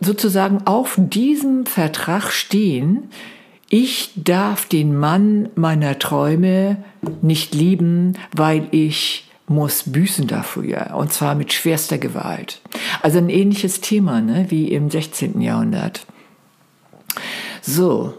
sozusagen 0.00 0.66
auf 0.66 0.94
diesem 0.98 1.66
Vertrag 1.66 2.30
stehen, 2.30 3.10
ich 3.68 4.12
darf 4.16 4.66
den 4.66 4.96
Mann 4.96 5.48
meiner 5.54 5.98
Träume 5.98 6.84
nicht 7.22 7.54
lieben, 7.54 8.14
weil 8.32 8.68
ich 8.70 9.30
muss 9.46 9.82
büßen 9.84 10.26
dafür, 10.26 10.94
und 10.96 11.12
zwar 11.12 11.34
mit 11.34 11.52
schwerster 11.52 11.98
Gewalt. 11.98 12.60
Also 13.02 13.18
ein 13.18 13.28
ähnliches 13.28 13.80
Thema 13.80 14.20
ne, 14.20 14.46
wie 14.48 14.68
im 14.68 14.90
16. 14.90 15.40
Jahrhundert. 15.40 16.06
So, 17.60 18.14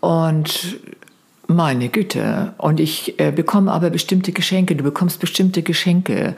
und 0.00 0.78
meine 1.48 1.88
Güte. 1.88 2.52
Und 2.58 2.78
ich 2.78 3.18
äh, 3.18 3.32
bekomme 3.32 3.72
aber 3.72 3.90
bestimmte 3.90 4.32
Geschenke. 4.32 4.76
Du 4.76 4.84
bekommst 4.84 5.18
bestimmte 5.18 5.62
Geschenke. 5.62 6.36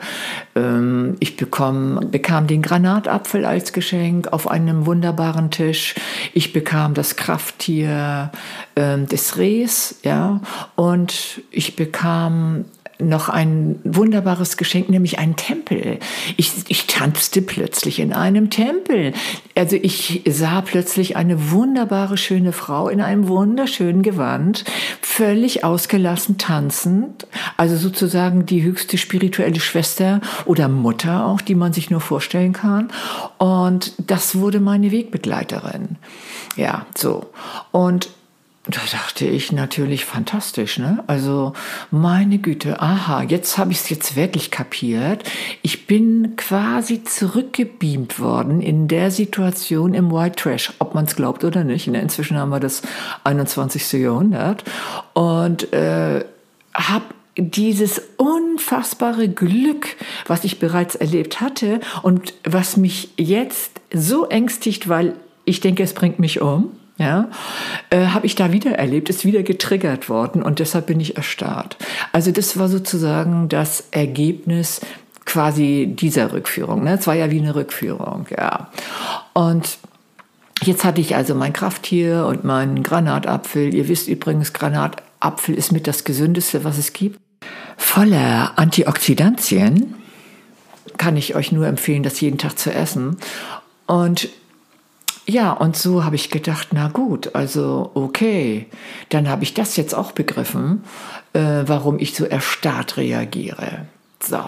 Ähm, 0.55 1.17
ich 1.19 1.35
bekomm, 1.35 1.99
bekam 2.09 2.47
den 2.47 2.61
Granatapfel 2.61 3.45
als 3.45 3.73
Geschenk 3.73 4.31
auf 4.31 4.49
einem 4.49 4.85
wunderbaren 4.85 5.51
Tisch. 5.51 5.95
Ich 6.33 6.53
bekam 6.53 6.93
das 6.93 7.17
Krafttier 7.17 8.31
äh, 8.75 8.97
des 8.99 9.37
Rehs, 9.37 9.99
ja. 10.03 10.39
Und 10.75 11.41
ich 11.51 11.75
bekam 11.75 12.65
noch 13.01 13.29
ein 13.29 13.79
wunderbares 13.83 14.57
Geschenk, 14.57 14.89
nämlich 14.89 15.19
einen 15.19 15.35
Tempel. 15.35 15.99
Ich, 16.37 16.53
ich 16.67 16.87
tanzte 16.87 17.41
plötzlich 17.41 17.99
in 17.99 18.13
einem 18.13 18.49
Tempel. 18.49 19.13
Also 19.55 19.75
ich 19.75 20.21
sah 20.27 20.61
plötzlich 20.61 21.15
eine 21.15 21.51
wunderbare, 21.51 22.17
schöne 22.17 22.51
Frau 22.53 22.89
in 22.89 23.01
einem 23.01 23.27
wunderschönen 23.27 24.01
Gewand, 24.01 24.63
völlig 25.01 25.63
ausgelassen 25.63 26.37
tanzend. 26.37 27.27
Also 27.57 27.75
sozusagen 27.77 28.45
die 28.45 28.63
höchste 28.63 28.97
spirituelle 28.97 29.59
Schwester 29.59 30.21
oder 30.45 30.67
Mutter 30.67 31.25
auch, 31.25 31.41
die 31.41 31.55
man 31.55 31.73
sich 31.73 31.89
nur 31.89 32.01
vorstellen 32.01 32.53
kann. 32.53 32.91
Und 33.37 33.93
das 33.97 34.35
wurde 34.35 34.59
meine 34.59 34.91
Wegbegleiterin. 34.91 35.97
Ja, 36.55 36.85
so. 36.95 37.27
Und 37.71 38.09
da 38.67 38.81
dachte 38.91 39.25
ich 39.25 39.51
natürlich 39.51 40.05
fantastisch, 40.05 40.77
ne? 40.77 41.03
Also 41.07 41.53
meine 41.89 42.37
Güte, 42.37 42.79
aha, 42.79 43.23
jetzt 43.23 43.57
habe 43.57 43.71
ich 43.71 43.79
es 43.79 43.89
jetzt 43.89 44.15
wirklich 44.15 44.51
kapiert. 44.51 45.23
Ich 45.63 45.87
bin 45.87 46.35
quasi 46.35 47.03
zurückgebeamt 47.03 48.19
worden 48.19 48.61
in 48.61 48.87
der 48.87 49.09
Situation 49.09 49.95
im 49.95 50.11
White 50.11 50.35
Trash, 50.35 50.73
ob 50.77 50.93
man 50.93 51.05
es 51.05 51.15
glaubt 51.15 51.43
oder 51.43 51.63
nicht. 51.63 51.87
Ne? 51.87 51.99
Inzwischen 51.99 52.37
haben 52.37 52.51
wir 52.51 52.59
das 52.59 52.83
21. 53.23 53.93
Jahrhundert 53.93 54.63
und 55.13 55.73
äh, 55.73 56.23
habe 56.75 57.05
dieses 57.37 57.99
unfassbare 58.17 59.27
Glück, 59.27 59.87
was 60.27 60.43
ich 60.43 60.59
bereits 60.59 60.93
erlebt 60.93 61.41
hatte 61.41 61.79
und 62.03 62.35
was 62.43 62.77
mich 62.77 63.09
jetzt 63.17 63.81
so 63.91 64.27
ängstigt, 64.29 64.87
weil 64.87 65.15
ich 65.45 65.61
denke, 65.61 65.81
es 65.81 65.93
bringt 65.95 66.19
mich 66.19 66.41
um 66.41 66.73
ja, 67.01 67.29
äh, 67.89 68.07
habe 68.07 68.25
ich 68.25 68.35
da 68.35 68.51
wieder 68.53 68.71
erlebt, 68.71 69.09
ist 69.09 69.25
wieder 69.25 69.43
getriggert 69.43 70.07
worden 70.07 70.43
und 70.43 70.59
deshalb 70.59 70.85
bin 70.85 70.99
ich 70.99 71.17
erstarrt. 71.17 71.77
Also 72.13 72.31
das 72.31 72.57
war 72.57 72.69
sozusagen 72.69 73.49
das 73.49 73.85
Ergebnis 73.91 74.81
quasi 75.25 75.89
dieser 75.91 76.31
Rückführung. 76.31 76.83
Ne? 76.83 76.97
Es 76.99 77.07
war 77.07 77.15
ja 77.15 77.31
wie 77.31 77.39
eine 77.39 77.55
Rückführung, 77.55 78.27
ja. 78.29 78.69
Und 79.33 79.77
jetzt 80.63 80.83
hatte 80.83 81.01
ich 81.01 81.15
also 81.15 81.35
mein 81.35 81.53
Krafttier 81.53 82.25
und 82.25 82.43
meinen 82.43 82.83
Granatapfel. 82.83 83.73
Ihr 83.73 83.87
wisst 83.87 84.07
übrigens, 84.07 84.53
Granatapfel 84.53 85.55
ist 85.55 85.71
mit 85.71 85.87
das 85.87 86.03
gesündeste, 86.03 86.63
was 86.63 86.77
es 86.77 86.93
gibt. 86.93 87.19
Voller 87.77 88.53
Antioxidantien 88.57 89.95
kann 90.97 91.17
ich 91.17 91.35
euch 91.35 91.51
nur 91.51 91.65
empfehlen, 91.65 92.03
das 92.03 92.21
jeden 92.21 92.37
Tag 92.37 92.59
zu 92.59 92.71
essen. 92.71 93.17
Und 93.87 94.29
ja, 95.31 95.51
und 95.53 95.77
so 95.77 96.03
habe 96.03 96.15
ich 96.15 96.29
gedacht, 96.29 96.69
na 96.71 96.89
gut, 96.89 97.35
also 97.35 97.91
okay, 97.93 98.67
dann 99.09 99.29
habe 99.29 99.43
ich 99.43 99.53
das 99.53 99.77
jetzt 99.77 99.95
auch 99.95 100.11
begriffen, 100.11 100.83
äh, 101.33 101.63
warum 101.65 101.99
ich 101.99 102.13
so 102.13 102.25
erstarrt 102.25 102.97
reagiere. 102.97 103.85
So. 104.21 104.39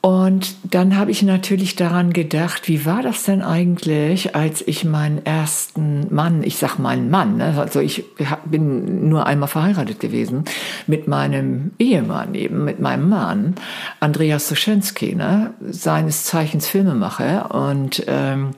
Und 0.00 0.56
dann 0.70 0.98
habe 0.98 1.10
ich 1.10 1.22
natürlich 1.22 1.76
daran 1.76 2.12
gedacht, 2.12 2.68
wie 2.68 2.84
war 2.84 3.02
das 3.02 3.24
denn 3.24 3.40
eigentlich, 3.42 4.34
als 4.34 4.62
ich 4.66 4.84
meinen 4.84 5.24
ersten 5.24 6.14
Mann, 6.14 6.42
ich 6.42 6.58
sag 6.58 6.78
meinen 6.78 7.08
Mann, 7.08 7.38
ne, 7.38 7.54
also 7.58 7.80
ich 7.80 8.04
bin 8.44 9.08
nur 9.08 9.26
einmal 9.26 9.48
verheiratet 9.48 10.00
gewesen, 10.00 10.44
mit 10.86 11.08
meinem 11.08 11.70
Ehemann 11.78 12.34
eben, 12.34 12.64
mit 12.64 12.80
meinem 12.80 13.08
Mann, 13.08 13.54
Andreas 13.98 14.46
Soschenski, 14.48 15.14
ne, 15.14 15.54
seines 15.66 16.24
Zeichens 16.24 16.68
Filmemacher 16.68 17.54
und 17.54 18.04
ähm, 18.06 18.50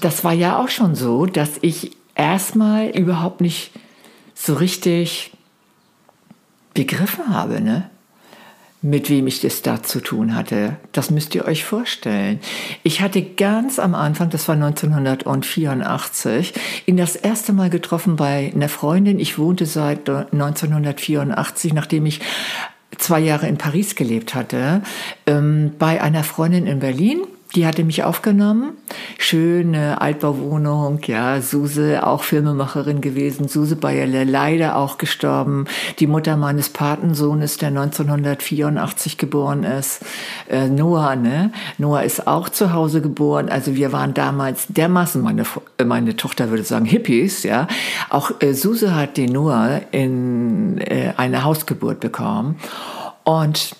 das 0.00 0.24
war 0.24 0.32
ja 0.32 0.58
auch 0.58 0.68
schon 0.68 0.94
so, 0.94 1.26
dass 1.26 1.52
ich 1.62 1.96
erstmal 2.14 2.88
überhaupt 2.88 3.40
nicht 3.40 3.70
so 4.34 4.54
richtig 4.54 5.32
begriffen 6.74 7.34
habe, 7.34 7.60
ne? 7.60 7.90
mit 8.82 9.10
wem 9.10 9.26
ich 9.26 9.40
das 9.40 9.62
da 9.62 9.82
zu 9.82 10.00
tun 10.00 10.36
hatte. 10.36 10.76
Das 10.92 11.10
müsst 11.10 11.34
ihr 11.34 11.44
euch 11.46 11.64
vorstellen. 11.64 12.38
Ich 12.84 13.00
hatte 13.00 13.22
ganz 13.22 13.78
am 13.78 13.94
Anfang, 13.94 14.30
das 14.30 14.46
war 14.46 14.54
1984, 14.54 16.52
ihn 16.86 16.96
das 16.96 17.16
erste 17.16 17.52
Mal 17.52 17.68
getroffen 17.68 18.14
bei 18.16 18.52
einer 18.54 18.68
Freundin. 18.68 19.18
Ich 19.18 19.38
wohnte 19.38 19.66
seit 19.66 20.08
1984, 20.08 21.72
nachdem 21.72 22.06
ich 22.06 22.20
zwei 22.96 23.18
Jahre 23.18 23.48
in 23.48 23.58
Paris 23.58 23.96
gelebt 23.96 24.34
hatte, 24.34 24.82
ähm, 25.26 25.72
bei 25.78 26.00
einer 26.00 26.22
Freundin 26.22 26.66
in 26.66 26.78
Berlin 26.78 27.22
die 27.54 27.66
hatte 27.66 27.84
mich 27.84 28.04
aufgenommen. 28.04 28.72
Schöne 29.18 30.00
Altbauwohnung, 30.00 31.00
ja, 31.06 31.40
Suse, 31.40 32.06
auch 32.06 32.22
Filmemacherin 32.22 33.00
gewesen, 33.00 33.48
Suse 33.48 33.76
Bayerle, 33.76 34.24
leider 34.24 34.76
auch 34.76 34.98
gestorben. 34.98 35.66
Die 35.98 36.06
Mutter 36.06 36.36
meines 36.36 36.68
Patensohnes, 36.68 37.56
der 37.56 37.68
1984 37.68 39.16
geboren 39.16 39.64
ist. 39.64 40.04
Äh, 40.50 40.68
Noah, 40.68 41.16
ne? 41.16 41.52
Noah 41.78 42.02
ist 42.02 42.26
auch 42.26 42.48
zu 42.48 42.72
Hause 42.72 43.00
geboren. 43.00 43.48
Also 43.48 43.74
wir 43.74 43.92
waren 43.92 44.12
damals 44.12 44.66
dermaßen, 44.68 45.22
meine, 45.22 45.44
meine 45.84 46.16
Tochter 46.16 46.50
würde 46.50 46.64
sagen, 46.64 46.84
Hippies, 46.84 47.42
ja. 47.42 47.68
Auch 48.10 48.32
äh, 48.40 48.52
Suse 48.52 48.94
hat 48.94 49.16
den 49.16 49.32
Noah 49.32 49.80
in 49.92 50.78
äh, 50.78 51.14
eine 51.16 51.44
Hausgeburt 51.44 52.00
bekommen. 52.00 52.56
Und 53.24 53.74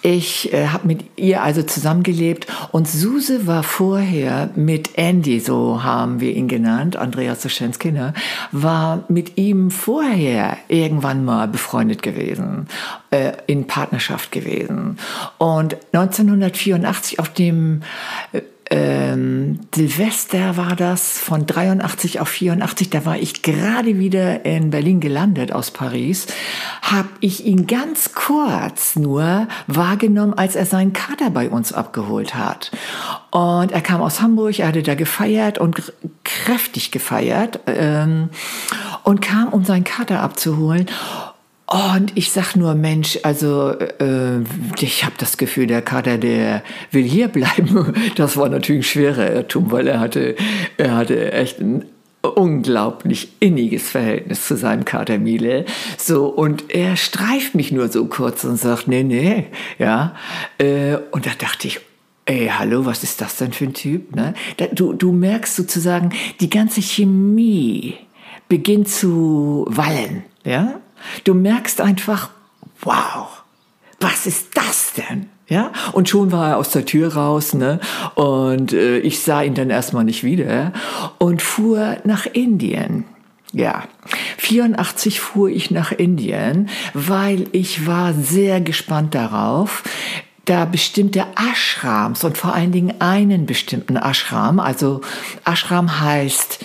ich 0.00 0.50
äh, 0.52 0.68
habe 0.68 0.86
mit 0.86 1.04
ihr 1.16 1.42
also 1.42 1.62
zusammengelebt 1.62 2.46
und 2.72 2.88
Suse 2.88 3.46
war 3.46 3.62
vorher 3.62 4.48
mit 4.54 4.96
Andy, 4.96 5.40
so 5.40 5.82
haben 5.82 6.20
wir 6.20 6.34
ihn 6.34 6.48
genannt, 6.48 6.96
Andreas 6.96 7.42
Suschenski, 7.42 7.92
ne, 7.92 8.14
war 8.50 9.04
mit 9.08 9.36
ihm 9.36 9.70
vorher 9.70 10.56
irgendwann 10.68 11.24
mal 11.24 11.48
befreundet 11.48 12.02
gewesen, 12.02 12.68
äh, 13.10 13.32
in 13.46 13.66
Partnerschaft 13.66 14.32
gewesen. 14.32 14.98
Und 15.36 15.76
1984 15.92 17.18
auf 17.18 17.28
dem 17.28 17.82
äh, 18.32 18.40
ähm, 18.70 19.60
Silvester 19.74 20.56
war 20.56 20.74
das 20.74 21.18
von 21.18 21.46
83 21.46 22.20
auf 22.20 22.28
84, 22.28 22.90
da 22.90 23.04
war 23.04 23.16
ich 23.16 23.42
gerade 23.42 23.98
wieder 23.98 24.44
in 24.44 24.70
Berlin 24.70 25.00
gelandet 25.00 25.52
aus 25.52 25.70
Paris, 25.70 26.26
habe 26.82 27.08
ich 27.20 27.44
ihn 27.44 27.66
ganz 27.66 28.14
kurz 28.14 28.96
nur 28.96 29.48
wahrgenommen, 29.66 30.34
als 30.34 30.56
er 30.56 30.66
seinen 30.66 30.92
Kater 30.92 31.30
bei 31.30 31.50
uns 31.50 31.72
abgeholt 31.72 32.34
hat. 32.34 32.70
Und 33.30 33.72
er 33.72 33.80
kam 33.80 34.00
aus 34.00 34.22
Hamburg, 34.22 34.58
er 34.58 34.68
hatte 34.68 34.82
da 34.82 34.94
gefeiert 34.94 35.58
und 35.58 35.92
kräftig 36.24 36.90
gefeiert 36.90 37.60
ähm, 37.66 38.30
und 39.02 39.20
kam, 39.20 39.48
um 39.48 39.64
seinen 39.64 39.84
Kater 39.84 40.20
abzuholen. 40.20 40.86
Und 41.66 42.12
ich 42.14 42.30
sag 42.30 42.56
nur, 42.56 42.74
Mensch, 42.74 43.18
also 43.22 43.70
äh, 43.70 44.40
ich 44.78 45.04
habe 45.04 45.14
das 45.18 45.38
Gefühl, 45.38 45.66
der 45.66 45.80
Kater, 45.80 46.18
der 46.18 46.62
will 46.90 47.04
hier 47.04 47.28
bleiben. 47.28 47.94
Das 48.16 48.36
war 48.36 48.48
natürlich 48.48 48.80
ein 48.80 48.90
schwerer 48.90 49.32
Irrtum, 49.32 49.72
weil 49.72 49.88
er 49.88 49.98
hatte, 49.98 50.36
er 50.76 50.96
hatte 50.96 51.32
echt 51.32 51.60
ein 51.60 51.84
unglaublich 52.22 53.28
inniges 53.40 53.90
Verhältnis 53.90 54.46
zu 54.46 54.56
seinem 54.56 54.84
Kater 54.84 55.18
Miele. 55.18 55.64
So, 55.98 56.26
und 56.26 56.70
er 56.72 56.96
streift 56.96 57.54
mich 57.54 57.72
nur 57.72 57.88
so 57.88 58.06
kurz 58.06 58.44
und 58.44 58.56
sagt, 58.56 58.88
nee, 58.88 59.02
nee, 59.02 59.46
ja. 59.78 60.14
Äh, 60.58 60.96
und 61.10 61.26
da 61.26 61.30
dachte 61.38 61.66
ich, 61.66 61.80
Ey, 62.26 62.50
hallo, 62.50 62.86
was 62.86 63.02
ist 63.02 63.20
das 63.20 63.36
denn 63.36 63.52
für 63.52 63.64
ein 63.64 63.74
Typ? 63.74 64.16
Ne? 64.16 64.32
Da, 64.56 64.66
du, 64.68 64.94
du 64.94 65.12
merkst 65.12 65.56
sozusagen, 65.56 66.10
die 66.40 66.48
ganze 66.48 66.80
Chemie 66.80 67.98
beginnt 68.48 68.88
zu 68.88 69.66
wallen. 69.68 70.24
Ja? 70.42 70.80
Du 71.24 71.34
merkst 71.34 71.80
einfach, 71.80 72.30
wow, 72.80 73.42
was 74.00 74.26
ist 74.26 74.48
das 74.54 74.92
denn? 74.94 75.28
Ja, 75.46 75.72
und 75.92 76.08
schon 76.08 76.32
war 76.32 76.50
er 76.50 76.56
aus 76.56 76.70
der 76.70 76.86
Tür 76.86 77.14
raus, 77.14 77.52
ne? 77.52 77.78
Und 78.14 78.72
äh, 78.72 78.98
ich 78.98 79.20
sah 79.20 79.42
ihn 79.42 79.54
dann 79.54 79.68
erstmal 79.68 80.04
nicht 80.04 80.24
wieder 80.24 80.72
und 81.18 81.42
fuhr 81.42 81.98
nach 82.04 82.24
Indien. 82.26 83.04
Ja, 83.52 83.84
84 84.38 85.20
fuhr 85.20 85.48
ich 85.50 85.70
nach 85.70 85.92
Indien, 85.92 86.70
weil 86.94 87.46
ich 87.52 87.86
war 87.86 88.14
sehr 88.14 88.60
gespannt 88.60 89.14
darauf, 89.14 89.84
da 90.44 90.64
bestimmte 90.64 91.24
Ashrams 91.36 92.24
und 92.24 92.36
vor 92.36 92.54
allen 92.54 92.72
Dingen 92.72 93.00
einen 93.00 93.46
bestimmten 93.46 93.96
Ashram, 93.96 94.60
also 94.60 95.02
Ashram 95.44 96.00
heißt 96.00 96.64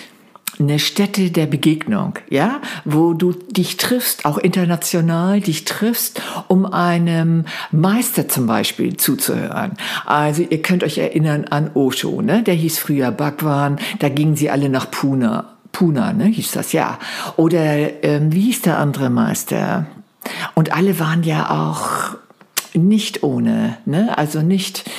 eine 0.60 0.80
Stätte 0.80 1.32
der 1.32 1.46
Begegnung, 1.46 2.16
ja, 2.30 2.60
wo 2.84 3.14
du 3.14 3.32
dich 3.32 3.78
triffst, 3.78 4.26
auch 4.26 4.38
international 4.38 5.40
dich 5.40 5.66
triffst, 5.66 6.22
um 6.48 6.66
einem 6.66 7.46
Meister 7.72 8.28
zum 8.28 8.46
Beispiel 8.48 8.98
zuzuhören. 8.98 9.74
Also 10.06 10.42
ihr 10.42 10.62
könnt 10.62 10.84
euch 10.84 10.98
erinnern 10.98 11.46
an 11.46 11.72
Osho, 11.74 12.22
ne? 12.22 12.44
Der 12.44 12.56
hieß 12.56 12.78
früher 12.78 13.12
Bhagwan, 13.12 13.80
da 14.00 14.10
gingen 14.10 14.36
sie 14.36 14.50
alle 14.50 14.70
nach 14.70 14.92
Pune. 14.92 15.46
Puna, 15.72 16.14
ne, 16.14 16.26
hieß 16.26 16.52
das, 16.54 16.74
ja. 16.74 16.98
Oder 17.38 18.04
ähm, 18.04 18.34
wie 18.34 18.42
hieß 18.42 18.64
der 18.64 18.80
andere 18.80 19.10
Meister? 19.10 19.86
Und 20.56 20.74
alle 20.74 21.00
waren 21.00 21.24
ja 21.24 21.50
auch 21.52 22.18
nicht 22.74 23.24
ohne, 23.24 23.78
ne? 23.86 24.18
Also 24.18 24.42
nicht 24.42 24.90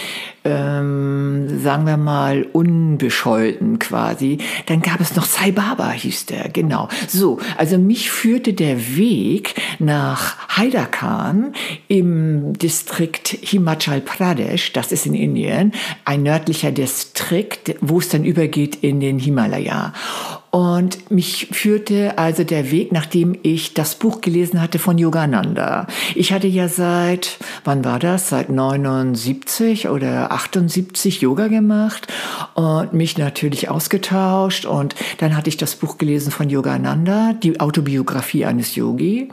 ähm, 0.44 1.61
sagen 1.61 1.87
wir 1.87 1.97
mal, 1.97 2.47
unbescholten 2.52 3.78
quasi. 3.78 4.38
Dann 4.66 4.80
gab 4.80 5.00
es 5.00 5.16
noch 5.16 5.25
Sai 5.25 5.50
Baba, 5.50 5.90
hieß 5.90 6.26
der, 6.26 6.49
genau. 6.49 6.88
So, 7.09 7.38
also 7.56 7.78
mich 7.78 8.11
führte 8.11 8.52
der 8.52 8.97
Weg 8.97 9.54
nach 9.78 10.37
Haidakan 10.56 11.52
im 11.88 12.54
Distrikt 12.54 13.28
Himachal 13.28 14.00
Pradesh, 14.00 14.73
das 14.73 14.92
ist 14.92 15.06
in 15.06 15.14
Indien, 15.14 15.73
ein 16.04 16.23
nördlicher 16.23 16.73
Distrikt, 16.73 17.76
wo 17.80 17.98
es 17.98 18.09
dann 18.09 18.24
übergeht 18.24 18.76
in 18.76 19.00
den 19.00 19.18
Himalaya. 19.18 19.92
Und 20.50 21.12
mich 21.12 21.48
führte 21.52 22.18
also 22.18 22.42
der 22.42 22.72
Weg, 22.72 22.90
nachdem 22.90 23.38
ich 23.42 23.72
das 23.72 23.94
Buch 23.94 24.20
gelesen 24.20 24.60
hatte 24.60 24.80
von 24.80 24.98
Yogananda. 24.98 25.86
Ich 26.16 26.32
hatte 26.32 26.48
ja 26.48 26.68
seit, 26.68 27.38
wann 27.64 27.84
war 27.84 28.00
das? 28.00 28.30
Seit 28.30 28.50
79 28.50 29.88
oder 29.88 30.32
78 30.32 31.20
Yoga 31.20 31.46
gemacht 31.46 32.08
und 32.54 32.92
mich 32.92 33.16
natürlich 33.16 33.68
ausgetauscht. 33.68 34.64
Und 34.64 34.96
dann 35.18 35.36
hatte 35.36 35.48
ich 35.48 35.56
das 35.56 35.76
Buch 35.76 35.98
gelesen 35.98 36.32
von 36.32 36.50
Yogananda, 36.50 37.32
die 37.32 37.60
Autobiografie 37.60 38.44
eines 38.44 38.74
Yogi, 38.74 39.28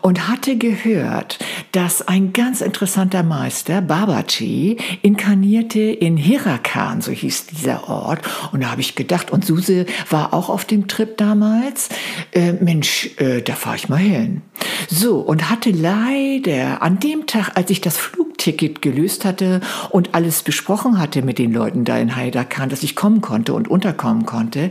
und 0.00 0.26
hatte 0.26 0.56
gehört, 0.56 1.38
dass 1.72 2.08
ein 2.08 2.32
ganz 2.32 2.62
interessanter 2.62 3.22
Meister, 3.22 3.82
Babaji, 3.82 4.78
inkarnierte 5.02 5.80
in 5.80 6.16
Hirakan, 6.16 7.02
so 7.02 7.12
hieß 7.12 7.46
dieser 7.46 7.90
Ort. 7.90 8.22
Und 8.52 8.62
da 8.62 8.70
habe 8.70 8.80
ich 8.80 8.94
gedacht, 8.94 9.30
und 9.30 9.44
Suse 9.44 9.84
war 10.08 10.32
auch 10.32 10.45
auf 10.48 10.64
dem 10.64 10.88
Trip 10.88 11.16
damals, 11.16 11.88
äh, 12.32 12.52
Mensch, 12.52 13.10
äh, 13.18 13.42
da 13.42 13.54
fahre 13.54 13.76
ich 13.76 13.88
mal 13.88 13.96
hin. 13.96 14.42
So, 14.88 15.18
und 15.18 15.50
hatte 15.50 15.70
leider 15.70 16.82
an 16.82 16.98
dem 17.00 17.26
Tag, 17.26 17.52
als 17.54 17.70
ich 17.70 17.80
das 17.80 17.96
Flugticket 17.96 18.82
gelöst 18.82 19.24
hatte 19.24 19.60
und 19.90 20.14
alles 20.14 20.42
besprochen 20.42 20.98
hatte 20.98 21.22
mit 21.22 21.38
den 21.38 21.52
Leuten 21.52 21.84
da 21.84 21.98
in 21.98 22.14
Heidakan, 22.14 22.68
dass 22.68 22.82
ich 22.82 22.94
kommen 22.96 23.20
konnte 23.20 23.52
und 23.52 23.68
unterkommen 23.68 24.26
konnte, 24.26 24.70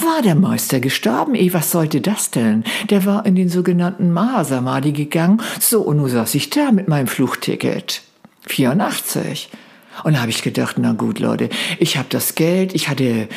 war 0.00 0.22
der 0.22 0.34
Meister 0.34 0.80
gestorben. 0.80 1.34
Ey, 1.34 1.52
was 1.52 1.70
sollte 1.70 2.00
das 2.00 2.30
denn? 2.30 2.64
Der 2.90 3.04
war 3.04 3.26
in 3.26 3.34
den 3.34 3.48
sogenannten 3.48 4.12
Mahasamadhi 4.12 4.92
gegangen. 4.92 5.42
So, 5.60 5.82
und 5.82 5.96
nun 5.96 6.08
saß 6.08 6.34
ich 6.34 6.50
da 6.50 6.70
mit 6.72 6.88
meinem 6.88 7.06
Flugticket. 7.08 8.02
84. 8.46 9.50
Und 10.04 10.14
da 10.14 10.20
habe 10.20 10.30
ich 10.30 10.42
gedacht, 10.42 10.76
na 10.78 10.92
gut, 10.92 11.18
Leute, 11.18 11.48
ich 11.78 11.96
habe 11.96 12.08
das 12.10 12.34
Geld, 12.34 12.74
ich 12.74 12.88
hatte 12.88 13.28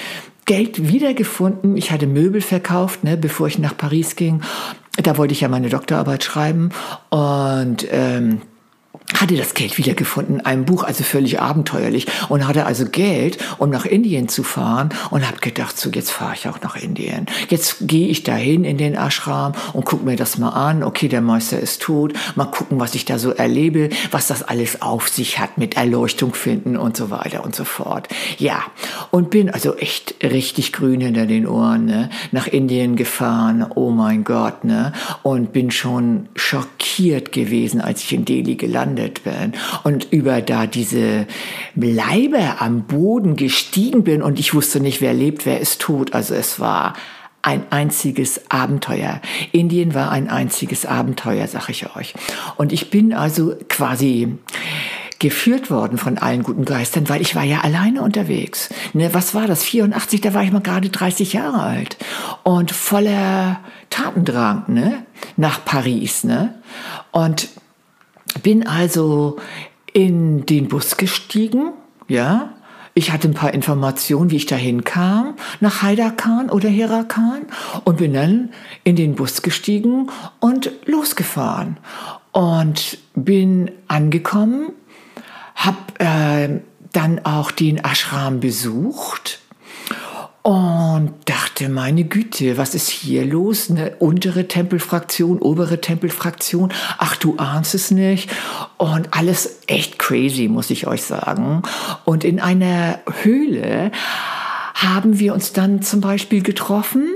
Geld 0.49 0.91
wiedergefunden. 0.91 1.77
Ich 1.77 1.91
hatte 1.91 2.07
Möbel 2.07 2.41
verkauft, 2.41 3.03
ne, 3.03 3.17
bevor 3.17 3.45
ich 3.45 3.59
nach 3.59 3.77
Paris 3.77 4.15
ging. 4.15 4.41
Da 4.97 5.15
wollte 5.15 5.31
ich 5.31 5.41
ja 5.41 5.47
meine 5.47 5.69
Doktorarbeit 5.69 6.23
schreiben 6.23 6.71
und 7.11 7.85
ähm, 7.91 8.41
hatte 9.19 9.35
das 9.35 9.53
Geld 9.53 9.77
wiedergefunden, 9.77 10.41
einem 10.41 10.65
Buch, 10.65 10.83
also 10.83 11.03
völlig 11.03 11.41
abenteuerlich 11.41 12.07
und 12.29 12.47
hatte 12.47 12.65
also 12.65 12.85
Geld, 12.85 13.37
um 13.57 13.69
nach 13.69 13.85
Indien 13.85 14.29
zu 14.29 14.43
fahren 14.43 14.89
und 15.09 15.27
habe 15.27 15.39
gedacht, 15.39 15.77
so 15.77 15.89
jetzt 15.89 16.11
fahre 16.11 16.35
ich 16.35 16.47
auch 16.47 16.61
nach 16.61 16.75
Indien. 16.75 17.25
Jetzt 17.49 17.77
gehe 17.81 18.07
ich 18.07 18.23
dahin 18.23 18.63
in 18.63 18.77
den 18.77 18.95
Ashram 18.95 19.53
und 19.73 19.85
gucke 19.85 20.05
mir 20.05 20.15
das 20.15 20.37
mal 20.37 20.49
an. 20.49 20.83
Okay, 20.83 21.07
der 21.07 21.21
Meister 21.21 21.59
ist 21.59 21.81
tot. 21.81 22.13
Mal 22.35 22.45
gucken, 22.45 22.79
was 22.79 22.95
ich 22.95 23.05
da 23.05 23.19
so 23.19 23.31
erlebe, 23.31 23.89
was 24.11 24.27
das 24.27 24.43
alles 24.43 24.81
auf 24.81 25.09
sich 25.09 25.39
hat 25.39 25.57
mit 25.57 25.75
Erleuchtung 25.75 26.33
finden 26.33 26.77
und 26.77 26.95
so 26.95 27.09
weiter 27.09 27.43
und 27.43 27.55
so 27.55 27.65
fort. 27.65 28.07
Ja, 28.37 28.63
und 29.11 29.31
bin 29.31 29.49
also 29.49 29.75
echt 29.75 30.15
richtig 30.23 30.71
grün 30.71 31.01
hinter 31.01 31.25
den 31.25 31.47
Ohren, 31.47 31.85
ne? 31.85 32.09
nach 32.31 32.47
Indien 32.47 32.95
gefahren. 32.95 33.65
Oh 33.75 33.89
mein 33.89 34.23
Gott, 34.23 34.63
ne? 34.63 34.93
Und 35.23 35.51
bin 35.51 35.71
schon 35.71 36.29
schockiert 36.35 37.31
gewesen, 37.31 37.81
als 37.81 38.03
ich 38.03 38.13
in 38.13 38.25
Delhi 38.25 38.55
gelandet 38.55 38.78
gelandet 38.79 39.23
bin 39.23 39.53
und 39.83 40.11
über 40.11 40.41
da 40.41 40.65
diese 40.65 41.27
Leibe 41.75 42.59
am 42.59 42.83
Boden 42.83 43.35
gestiegen 43.35 44.03
bin 44.03 44.21
und 44.21 44.39
ich 44.39 44.53
wusste 44.53 44.79
nicht, 44.79 45.01
wer 45.01 45.13
lebt, 45.13 45.45
wer 45.45 45.59
ist 45.59 45.81
tot. 45.81 46.13
Also 46.13 46.33
es 46.33 46.59
war 46.59 46.93
ein 47.41 47.63
einziges 47.69 48.49
Abenteuer. 48.49 49.21
Indien 49.51 49.93
war 49.93 50.11
ein 50.11 50.29
einziges 50.29 50.85
Abenteuer, 50.85 51.47
sag 51.47 51.69
ich 51.69 51.95
euch. 51.95 52.13
Und 52.57 52.73
ich 52.73 52.89
bin 52.89 53.13
also 53.13 53.55
quasi 53.69 54.37
geführt 55.19 55.69
worden 55.69 55.97
von 55.97 56.17
allen 56.17 56.43
guten 56.43 56.63
Geistern, 56.63 57.09
weil 57.09 57.21
ich 57.21 57.35
war 57.35 57.43
ja 57.43 57.59
alleine 57.59 58.01
unterwegs. 58.01 58.69
Ne, 58.93 59.13
was 59.13 59.35
war 59.35 59.47
das? 59.47 59.63
84, 59.63 60.21
da 60.21 60.33
war 60.33 60.43
ich 60.43 60.51
mal 60.51 60.61
gerade 60.61 60.89
30 60.89 61.33
Jahre 61.33 61.61
alt 61.61 61.97
und 62.43 62.71
voller 62.71 63.59
Tatendrang, 63.89 64.63
ne? 64.67 65.03
Nach 65.35 65.63
Paris, 65.65 66.23
ne? 66.23 66.55
Und 67.11 67.49
bin 68.43 68.67
also 68.67 69.37
in 69.93 70.45
den 70.45 70.67
Bus 70.67 70.97
gestiegen, 70.97 71.73
ja. 72.07 72.53
Ich 72.95 73.11
hatte 73.11 73.29
ein 73.29 73.33
paar 73.33 73.53
Informationen, 73.53 74.31
wie 74.31 74.35
ich 74.35 74.45
dahin 74.45 74.83
kam, 74.83 75.35
nach 75.61 75.83
Haidakan 75.83 76.49
oder 76.49 76.67
Herakan 76.67 77.43
und 77.85 77.97
bin 77.97 78.13
dann 78.13 78.49
in 78.83 78.95
den 78.95 79.15
Bus 79.15 79.41
gestiegen 79.41 80.09
und 80.39 80.71
losgefahren 80.85 81.77
und 82.31 82.97
bin 83.15 83.71
angekommen, 83.87 84.71
habe 85.55 85.77
äh, 85.99 86.59
dann 86.91 87.23
auch 87.25 87.51
den 87.51 87.77
Ashram 87.77 88.39
besucht 88.39 89.38
und 90.41 91.13
dachte, 91.25 91.69
meine 91.69 92.05
Güte, 92.05 92.57
was 92.57 92.73
ist 92.73 92.89
hier 92.89 93.25
los? 93.25 93.69
Eine 93.69 93.95
untere 93.97 94.47
Tempelfraktion, 94.47 95.39
obere 95.39 95.81
Tempelfraktion. 95.81 96.71
Ach, 96.97 97.15
du 97.17 97.35
ahnst 97.37 97.75
es 97.75 97.91
nicht. 97.91 98.29
Und 98.77 99.13
alles 99.13 99.59
echt 99.67 99.99
crazy, 99.99 100.47
muss 100.47 100.69
ich 100.69 100.87
euch 100.87 101.03
sagen. 101.03 101.63
Und 102.05 102.23
in 102.23 102.39
einer 102.39 102.99
Höhle 103.21 103.91
haben 104.73 105.19
wir 105.19 105.33
uns 105.33 105.51
dann 105.51 105.81
zum 105.81 105.99
Beispiel 105.99 106.41
getroffen 106.41 107.09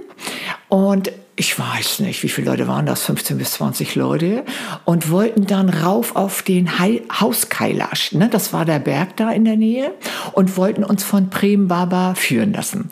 und 0.68 1.12
ich 1.36 1.58
weiß 1.58 2.00
nicht, 2.00 2.22
wie 2.22 2.30
viele 2.30 2.52
Leute 2.52 2.68
waren 2.68 2.86
das, 2.86 3.04
15 3.04 3.38
bis 3.38 3.54
20 3.54 3.96
Leute, 3.96 4.44
und 4.86 5.10
wollten 5.10 5.48
dann 5.48 5.70
rauf 5.70 6.16
auf 6.16 6.44
den 6.44 6.80
Haus 6.80 7.50
Kailash, 7.50 8.12
ne? 8.14 8.30
das 8.30 8.54
war 8.54 8.66
der 8.66 8.80
Berg 8.80 9.18
da 9.18 9.32
in 9.32 9.46
der 9.46 9.58
Nähe, 9.58 9.94
und 10.34 10.58
wollten 10.58 10.84
uns 10.84 11.04
von 11.04 11.30
Prem 11.30 11.68
Baba 11.68 12.14
führen 12.16 12.54
lassen. 12.54 12.90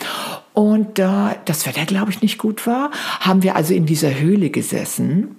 Und 0.53 0.97
da 0.97 1.35
das 1.45 1.65
Wetter, 1.65 1.85
glaube 1.85 2.11
ich, 2.11 2.21
nicht 2.21 2.37
gut 2.37 2.65
war, 2.65 2.91
haben 3.19 3.43
wir 3.43 3.55
also 3.55 3.73
in 3.73 3.85
dieser 3.85 4.19
Höhle 4.19 4.49
gesessen. 4.49 5.35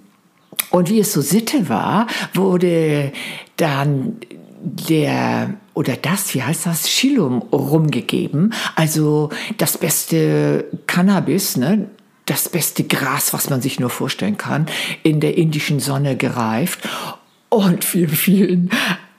Und 0.69 0.89
wie 0.89 0.99
es 0.99 1.13
so 1.13 1.21
Sitte 1.21 1.69
war, 1.69 2.07
wurde 2.33 3.11
dann 3.57 4.17
der 4.63 5.53
oder 5.73 5.95
das, 5.95 6.33
wie 6.33 6.43
heißt 6.43 6.67
das, 6.67 6.83
Chilum 6.83 7.41
rumgegeben, 7.51 8.53
also 8.75 9.29
das 9.57 9.77
beste 9.77 10.65
Cannabis, 10.87 11.57
ne, 11.57 11.89
das 12.25 12.49
beste 12.49 12.83
Gras, 12.83 13.33
was 13.33 13.49
man 13.49 13.61
sich 13.61 13.79
nur 13.79 13.89
vorstellen 13.89 14.37
kann, 14.37 14.67
in 15.03 15.19
der 15.19 15.37
indischen 15.37 15.79
Sonne 15.79 16.15
gereift. 16.15 16.87
Und 17.49 17.93
wir 17.93 18.09
fielen 18.09 18.69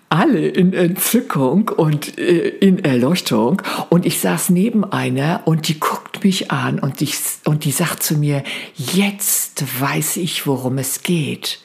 alle 0.08 0.46
in 0.48 0.72
Entzückung 0.72 1.68
und 1.68 2.18
äh, 2.18 2.48
in 2.48 2.84
Erleuchtung. 2.84 3.60
Und 3.90 4.06
ich 4.06 4.20
saß 4.20 4.50
neben 4.50 4.84
einer 4.84 5.42
und 5.44 5.68
die 5.68 5.80
guckt 5.80 6.22
mich 6.22 6.50
an 6.50 6.78
und, 6.78 7.02
ich, 7.02 7.16
und 7.44 7.64
die 7.64 7.72
sagt 7.72 8.02
zu 8.02 8.16
mir, 8.16 8.44
jetzt 8.76 9.64
weiß 9.80 10.18
ich, 10.18 10.46
worum 10.46 10.78
es 10.78 11.02
geht. 11.02 11.60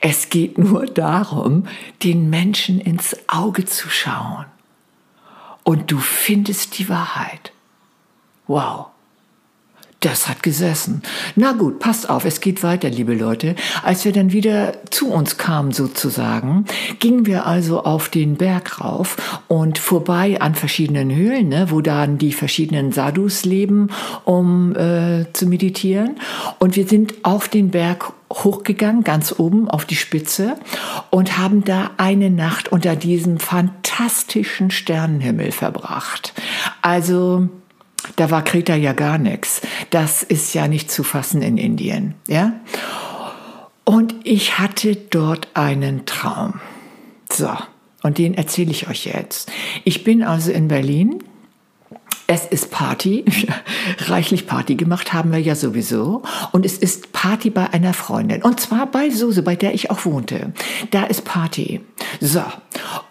Es 0.00 0.28
geht 0.28 0.58
nur 0.58 0.86
darum, 0.86 1.66
den 2.02 2.28
Menschen 2.28 2.80
ins 2.80 3.16
Auge 3.26 3.64
zu 3.64 3.88
schauen. 3.88 4.44
Und 5.64 5.90
du 5.90 5.98
findest 5.98 6.78
die 6.78 6.88
Wahrheit. 6.88 7.52
Wow. 8.46 8.86
Das 10.00 10.28
hat 10.28 10.44
gesessen. 10.44 11.02
Na 11.34 11.52
gut, 11.52 11.80
passt 11.80 12.08
auf, 12.08 12.24
es 12.24 12.40
geht 12.40 12.62
weiter, 12.62 12.88
liebe 12.88 13.14
Leute. 13.14 13.56
Als 13.82 14.04
wir 14.04 14.12
dann 14.12 14.30
wieder 14.30 14.74
zu 14.90 15.10
uns 15.10 15.38
kamen 15.38 15.72
sozusagen, 15.72 16.66
gingen 17.00 17.26
wir 17.26 17.46
also 17.46 17.82
auf 17.82 18.08
den 18.08 18.36
Berg 18.36 18.80
rauf 18.80 19.16
und 19.48 19.78
vorbei 19.78 20.40
an 20.40 20.54
verschiedenen 20.54 21.12
Höhlen, 21.12 21.48
ne, 21.48 21.66
wo 21.70 21.80
dann 21.80 22.16
die 22.16 22.32
verschiedenen 22.32 22.92
Sadhus 22.92 23.44
leben, 23.44 23.88
um 24.24 24.76
äh, 24.76 25.26
zu 25.32 25.46
meditieren. 25.46 26.20
Und 26.60 26.76
wir 26.76 26.86
sind 26.86 27.14
auf 27.24 27.48
den 27.48 27.70
Berg 27.70 28.12
hochgegangen, 28.32 29.02
ganz 29.02 29.34
oben 29.36 29.68
auf 29.68 29.84
die 29.84 29.96
Spitze 29.96 30.58
und 31.10 31.38
haben 31.38 31.64
da 31.64 31.90
eine 31.96 32.30
Nacht 32.30 32.70
unter 32.70 32.94
diesem 32.94 33.38
fantastischen 33.40 34.70
Sternenhimmel 34.70 35.50
verbracht. 35.50 36.34
Also 36.82 37.48
da 38.16 38.30
war 38.30 38.42
Kreta 38.42 38.74
ja 38.74 38.92
gar 38.92 39.18
nichts. 39.18 39.60
Das 39.90 40.22
ist 40.22 40.54
ja 40.54 40.68
nicht 40.68 40.90
zu 40.90 41.04
fassen 41.04 41.42
in 41.42 41.58
Indien, 41.58 42.14
ja? 42.26 42.52
Und 43.84 44.14
ich 44.24 44.58
hatte 44.58 44.96
dort 44.96 45.48
einen 45.54 46.04
Traum. 46.04 46.60
So, 47.32 47.50
und 48.02 48.18
den 48.18 48.34
erzähle 48.34 48.70
ich 48.70 48.88
euch 48.88 49.06
jetzt. 49.06 49.50
Ich 49.84 50.04
bin 50.04 50.22
also 50.22 50.52
in 50.52 50.68
Berlin 50.68 51.24
es 52.30 52.44
ist 52.44 52.70
Party, 52.70 53.24
reichlich 54.06 54.46
Party 54.46 54.74
gemacht 54.74 55.14
haben 55.14 55.32
wir 55.32 55.40
ja 55.40 55.54
sowieso. 55.54 56.22
Und 56.52 56.66
es 56.66 56.76
ist 56.76 57.10
Party 57.12 57.48
bei 57.48 57.72
einer 57.72 57.94
Freundin. 57.94 58.42
Und 58.42 58.60
zwar 58.60 58.86
bei 58.86 59.08
Suse, 59.08 59.42
bei 59.42 59.56
der 59.56 59.72
ich 59.72 59.90
auch 59.90 60.04
wohnte. 60.04 60.52
Da 60.90 61.04
ist 61.04 61.24
Party. 61.24 61.80
So. 62.20 62.42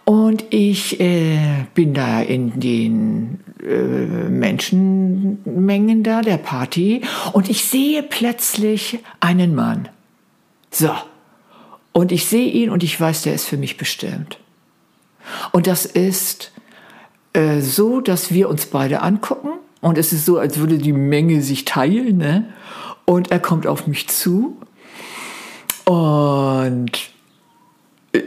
Und 0.05 0.45
ich 0.51 0.99
äh, 0.99 1.65
bin 1.73 1.95
da 1.95 2.21
in 2.21 2.59
den 2.59 3.39
äh, 3.61 4.29
Menschenmengen 4.29 6.03
da, 6.03 6.21
der 6.21 6.37
Party. 6.37 7.01
Und 7.33 7.49
ich 7.49 7.65
sehe 7.65 8.03
plötzlich 8.03 8.99
einen 9.19 9.55
Mann. 9.55 9.89
So. 10.69 10.91
Und 11.91 12.11
ich 12.11 12.27
sehe 12.27 12.51
ihn 12.51 12.69
und 12.69 12.83
ich 12.83 13.01
weiß, 13.01 13.23
der 13.23 13.33
ist 13.33 13.45
für 13.45 13.57
mich 13.57 13.77
bestimmt. 13.77 14.37
Und 15.51 15.65
das 15.65 15.87
ist 15.87 16.51
äh, 17.37 17.61
so, 17.61 18.01
dass 18.01 18.33
wir 18.33 18.49
uns 18.49 18.65
beide 18.65 19.01
angucken 19.01 19.49
und 19.81 19.99
es 19.99 20.11
ist 20.11 20.25
so, 20.25 20.39
als 20.39 20.57
würde 20.57 20.79
die 20.79 20.91
Menge 20.91 21.43
sich 21.43 21.65
teilen. 21.65 22.17
Ne? 22.17 22.51
Und 23.05 23.29
er 23.29 23.39
kommt 23.39 23.67
auf 23.67 23.85
mich 23.85 24.07
zu 24.07 24.57
und 25.85 26.91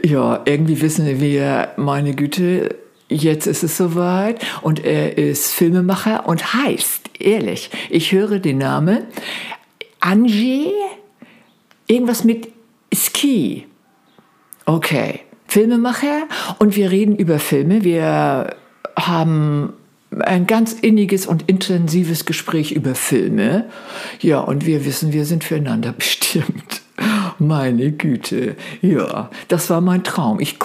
ja, 0.05 0.41
irgendwie 0.45 0.81
wissen 0.81 1.19
wir, 1.19 1.73
meine 1.75 2.15
Güte, 2.15 2.75
jetzt 3.09 3.47
ist 3.47 3.63
es 3.63 3.75
soweit 3.75 4.41
und 4.61 4.83
er 4.83 5.17
ist 5.17 5.51
Filmemacher 5.51 6.25
und 6.27 6.53
heißt, 6.53 7.09
ehrlich, 7.19 7.69
ich 7.89 8.13
höre 8.13 8.39
den 8.39 8.59
Namen 8.59 9.03
Angie, 9.99 10.71
irgendwas 11.87 12.23
mit 12.23 12.47
Ski. 12.93 13.67
Okay, 14.65 15.19
Filmemacher 15.47 16.23
und 16.59 16.77
wir 16.77 16.91
reden 16.91 17.17
über 17.17 17.37
Filme. 17.39 17.83
Wir 17.83 18.55
haben 18.95 19.73
ein 20.19 20.45
ganz 20.47 20.73
inniges 20.73 21.25
und 21.25 21.43
intensives 21.47 22.25
Gespräch 22.25 22.71
über 22.73 22.95
Filme. 22.95 23.65
Ja, 24.19 24.39
und 24.39 24.65
wir 24.65 24.85
wissen, 24.85 25.13
wir 25.13 25.25
sind 25.25 25.43
füreinander 25.43 25.91
bestimmt. 25.97 26.81
Meine 27.39 27.91
Güte. 27.91 28.55
Ja, 28.81 29.29
das 29.47 29.69
war 29.69 29.81
mein 29.81 30.03
Traum. 30.03 30.39
Ich 30.39 30.57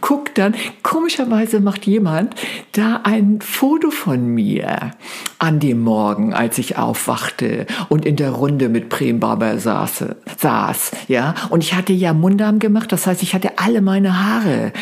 guck 0.00 0.34
dann, 0.34 0.54
komischerweise 0.82 1.60
macht 1.60 1.86
jemand 1.86 2.34
da 2.72 3.00
ein 3.04 3.40
Foto 3.42 3.90
von 3.90 4.26
mir 4.26 4.92
an 5.38 5.60
dem 5.60 5.80
Morgen, 5.80 6.32
als 6.32 6.56
ich 6.56 6.78
aufwachte 6.78 7.66
und 7.90 8.06
in 8.06 8.16
der 8.16 8.30
Runde 8.30 8.70
mit 8.70 8.88
Prem 8.88 9.20
Barber 9.20 9.58
saß, 9.58 10.06
saß, 10.38 10.92
ja. 11.08 11.34
Und 11.50 11.62
ich 11.62 11.74
hatte 11.74 11.92
ja 11.92 12.14
Mundam 12.14 12.60
gemacht, 12.60 12.92
das 12.92 13.06
heißt, 13.06 13.22
ich 13.22 13.34
hatte 13.34 13.58
alle 13.58 13.82
meine 13.82 14.24
Haare 14.24 14.72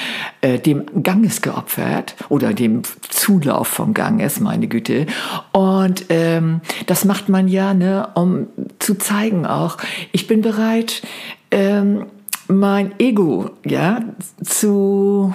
äh, 0.41 0.59
dem 0.59 0.85
Ganges 1.03 1.43
geopfert 1.43 2.15
oder 2.29 2.55
dem 2.55 2.83
Zulauf 3.09 3.67
vom 3.67 3.95
Ganges, 3.95 4.39
meine 4.39 4.69
Güte. 4.69 5.07
Und 5.51 6.07
ähm, 6.11 6.61
das 6.87 7.05
macht 7.05 7.29
man 7.29 7.49
ja, 7.49 7.75
ne, 7.75 8.09
um 8.15 8.47
zu 8.79 8.95
zeigen 8.95 9.47
auch, 9.47 9.79
ich 10.13 10.29
bin 10.29 10.43
bereit, 10.43 11.03
ähm, 11.51 12.07
mein 12.53 12.99
Ego, 12.99 13.51
ja, 13.65 14.01
zu, 14.43 15.35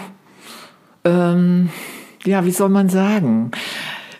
ähm, 1.04 1.70
ja, 2.26 2.46
wie 2.46 2.52
soll 2.52 2.70
man 2.70 2.90
sagen, 2.90 3.52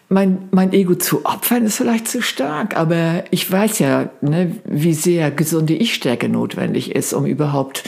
mein, 0.10 0.48
mein 0.52 0.72
Ego 0.72 0.96
zu 0.96 1.26
opfern 1.26 1.66
ist 1.66 1.78
vielleicht 1.78 2.08
zu 2.08 2.22
stark, 2.22 2.78
aber 2.78 3.26
ich 3.32 3.52
weiß 3.52 3.80
ja, 3.80 4.10
ne, 4.22 4.56
wie 4.64 4.94
sehr 4.94 5.32
gesunde 5.32 5.74
Ich-Stärke 5.74 6.30
notwendig 6.30 6.96
ist, 6.96 7.14
um 7.14 7.26
überhaupt 7.26 7.84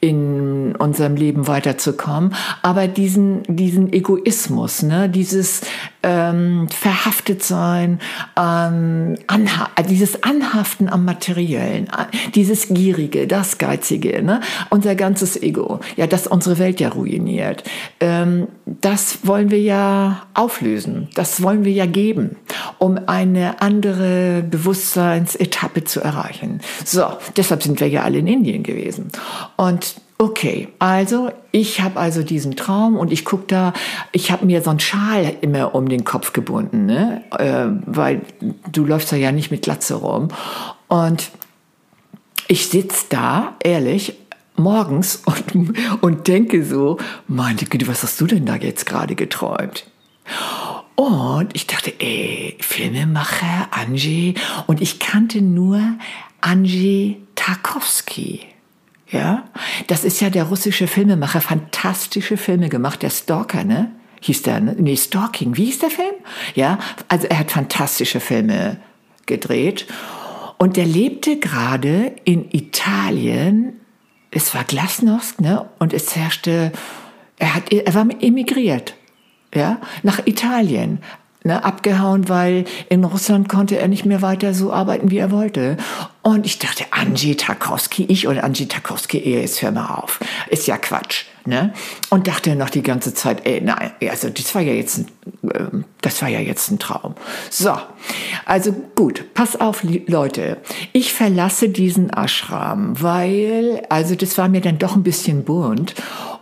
in 0.00 0.74
unserem 0.76 1.14
Leben 1.14 1.46
weiterzukommen. 1.46 2.34
Aber 2.62 2.88
diesen, 2.88 3.42
diesen 3.46 3.92
Egoismus, 3.92 4.82
ne, 4.82 5.08
dieses 5.08 5.60
ähm, 6.02 6.68
Verhaftetsein, 6.68 8.00
ähm, 8.36 9.16
anha 9.26 9.68
dieses 9.88 10.22
Anhaften 10.22 10.88
am 10.88 11.04
Materiellen, 11.04 11.88
dieses 12.34 12.68
Gierige, 12.68 13.26
das 13.26 13.58
Geizige, 13.58 14.22
ne, 14.22 14.40
unser 14.70 14.94
ganzes 14.94 15.40
Ego, 15.40 15.80
ja, 15.96 16.06
das 16.06 16.26
unsere 16.26 16.58
Welt 16.58 16.80
ja 16.80 16.88
ruiniert, 16.88 17.64
ähm, 18.00 18.48
das 18.66 19.26
wollen 19.26 19.50
wir 19.50 19.60
ja 19.60 20.22
auflösen, 20.34 21.08
das 21.14 21.42
wollen 21.42 21.64
wir 21.64 21.72
ja 21.72 21.86
geben, 21.86 22.36
um 22.78 22.98
eine 23.06 23.60
andere 23.60 24.42
Bewusstseinsetappe 24.42 25.84
zu 25.84 26.00
erreichen. 26.00 26.60
So, 26.84 27.04
deshalb 27.36 27.62
sind 27.62 27.80
wir 27.80 27.88
ja 27.88 28.02
alle 28.02 28.18
in 28.18 28.26
Indien 28.26 28.62
gewesen. 28.62 29.10
Und 29.56 29.96
Okay, 30.20 30.68
also 30.78 31.32
ich 31.50 31.80
habe 31.80 31.98
also 31.98 32.22
diesen 32.22 32.54
Traum 32.54 32.98
und 32.98 33.10
ich 33.10 33.24
gucke 33.24 33.44
da, 33.46 33.72
ich 34.12 34.30
habe 34.30 34.44
mir 34.44 34.60
so 34.60 34.68
einen 34.68 34.78
Schal 34.78 35.34
immer 35.40 35.74
um 35.74 35.88
den 35.88 36.04
Kopf 36.04 36.34
gebunden, 36.34 36.84
ne? 36.84 37.24
Äh, 37.38 37.68
weil 37.86 38.20
du 38.70 38.84
läufst 38.84 39.10
ja 39.12 39.32
nicht 39.32 39.50
mit 39.50 39.62
Glatze 39.62 39.94
rum. 39.94 40.28
Und 40.88 41.30
ich 42.48 42.66
sitze 42.66 43.06
da, 43.08 43.54
ehrlich, 43.64 44.12
morgens 44.56 45.22
und, 45.24 45.78
und 46.02 46.28
denke 46.28 46.66
so, 46.66 46.98
meine 47.26 47.56
Güte, 47.56 47.88
was 47.88 48.02
hast 48.02 48.20
du 48.20 48.26
denn 48.26 48.44
da 48.44 48.56
jetzt 48.56 48.84
gerade 48.84 49.14
geträumt? 49.14 49.86
Und 50.96 51.56
ich 51.56 51.66
dachte, 51.66 51.94
ey, 51.98 52.58
Filmemacher, 52.60 53.68
Angie. 53.70 54.34
Und 54.66 54.82
ich 54.82 54.98
kannte 54.98 55.40
nur 55.40 55.80
Angie 56.42 57.22
Tarkovsky. 57.36 58.49
Ja, 59.10 59.44
das 59.88 60.04
ist 60.04 60.20
ja 60.20 60.30
der 60.30 60.44
russische 60.44 60.86
Filmemacher, 60.86 61.40
fantastische 61.40 62.36
Filme 62.36 62.68
gemacht, 62.68 63.02
der 63.02 63.10
Stalker, 63.10 63.64
ne? 63.64 63.90
hieß 64.20 64.42
der, 64.42 64.60
ne? 64.60 64.76
nee, 64.78 64.96
Stalking, 64.96 65.56
wie 65.56 65.64
hieß 65.66 65.80
der 65.80 65.90
Film? 65.90 66.14
Ja, 66.54 66.78
also 67.08 67.26
er 67.26 67.40
hat 67.40 67.50
fantastische 67.50 68.20
Filme 68.20 68.76
gedreht. 69.26 69.86
Und 70.58 70.76
der 70.76 70.84
lebte 70.84 71.38
gerade 71.38 72.14
in 72.24 72.50
Italien, 72.50 73.80
es 74.30 74.54
war 74.54 74.64
Glasnost, 74.64 75.40
ne? 75.40 75.68
Und 75.78 75.92
es 75.92 76.14
herrschte, 76.14 76.72
er, 77.38 77.54
hat, 77.54 77.72
er 77.72 77.94
war 77.94 78.06
emigriert, 78.20 78.94
ja, 79.54 79.80
nach 80.02 80.26
Italien, 80.26 80.98
ne, 81.44 81.64
abgehauen, 81.64 82.28
weil 82.28 82.64
in 82.88 83.04
Russland 83.04 83.48
konnte 83.48 83.78
er 83.78 83.88
nicht 83.88 84.04
mehr 84.04 84.22
weiter 84.22 84.54
so 84.54 84.72
arbeiten, 84.72 85.10
wie 85.10 85.18
er 85.18 85.30
wollte. 85.30 85.76
Und 86.22 86.44
ich 86.44 86.58
dachte, 86.58 86.84
Angie 86.90 87.34
Tarkowski, 87.34 88.04
ich 88.04 88.26
und 88.26 88.38
Angie 88.38 88.66
Tarkowski, 88.66 89.18
Ehe, 89.18 89.40
jetzt 89.40 89.62
hör 89.62 89.70
mal 89.70 89.94
auf. 89.94 90.20
Ist 90.48 90.66
ja 90.66 90.76
Quatsch. 90.76 91.24
Ne? 91.46 91.72
Und 92.10 92.28
dachte 92.28 92.54
noch 92.54 92.68
die 92.68 92.82
ganze 92.82 93.14
Zeit, 93.14 93.46
ey, 93.46 93.62
nein, 93.62 93.92
also 94.10 94.28
das 94.28 94.54
war 94.54 94.60
ja 94.60 94.74
jetzt 94.74 94.98
ein, 94.98 95.06
ähm, 95.54 95.84
das 96.02 96.20
war 96.20 96.28
ja 96.28 96.38
jetzt 96.38 96.70
ein 96.70 96.78
Traum. 96.78 97.14
So, 97.48 97.78
also 98.44 98.72
gut, 98.94 99.32
pass 99.32 99.58
auf, 99.58 99.82
Leute. 100.06 100.58
Ich 100.92 101.14
verlasse 101.14 101.70
diesen 101.70 102.10
Ashram, 102.10 103.00
weil, 103.00 103.82
also 103.88 104.14
das 104.14 104.36
war 104.36 104.48
mir 104.48 104.60
dann 104.60 104.78
doch 104.78 104.96
ein 104.96 105.02
bisschen 105.02 105.44
bunt 105.44 105.94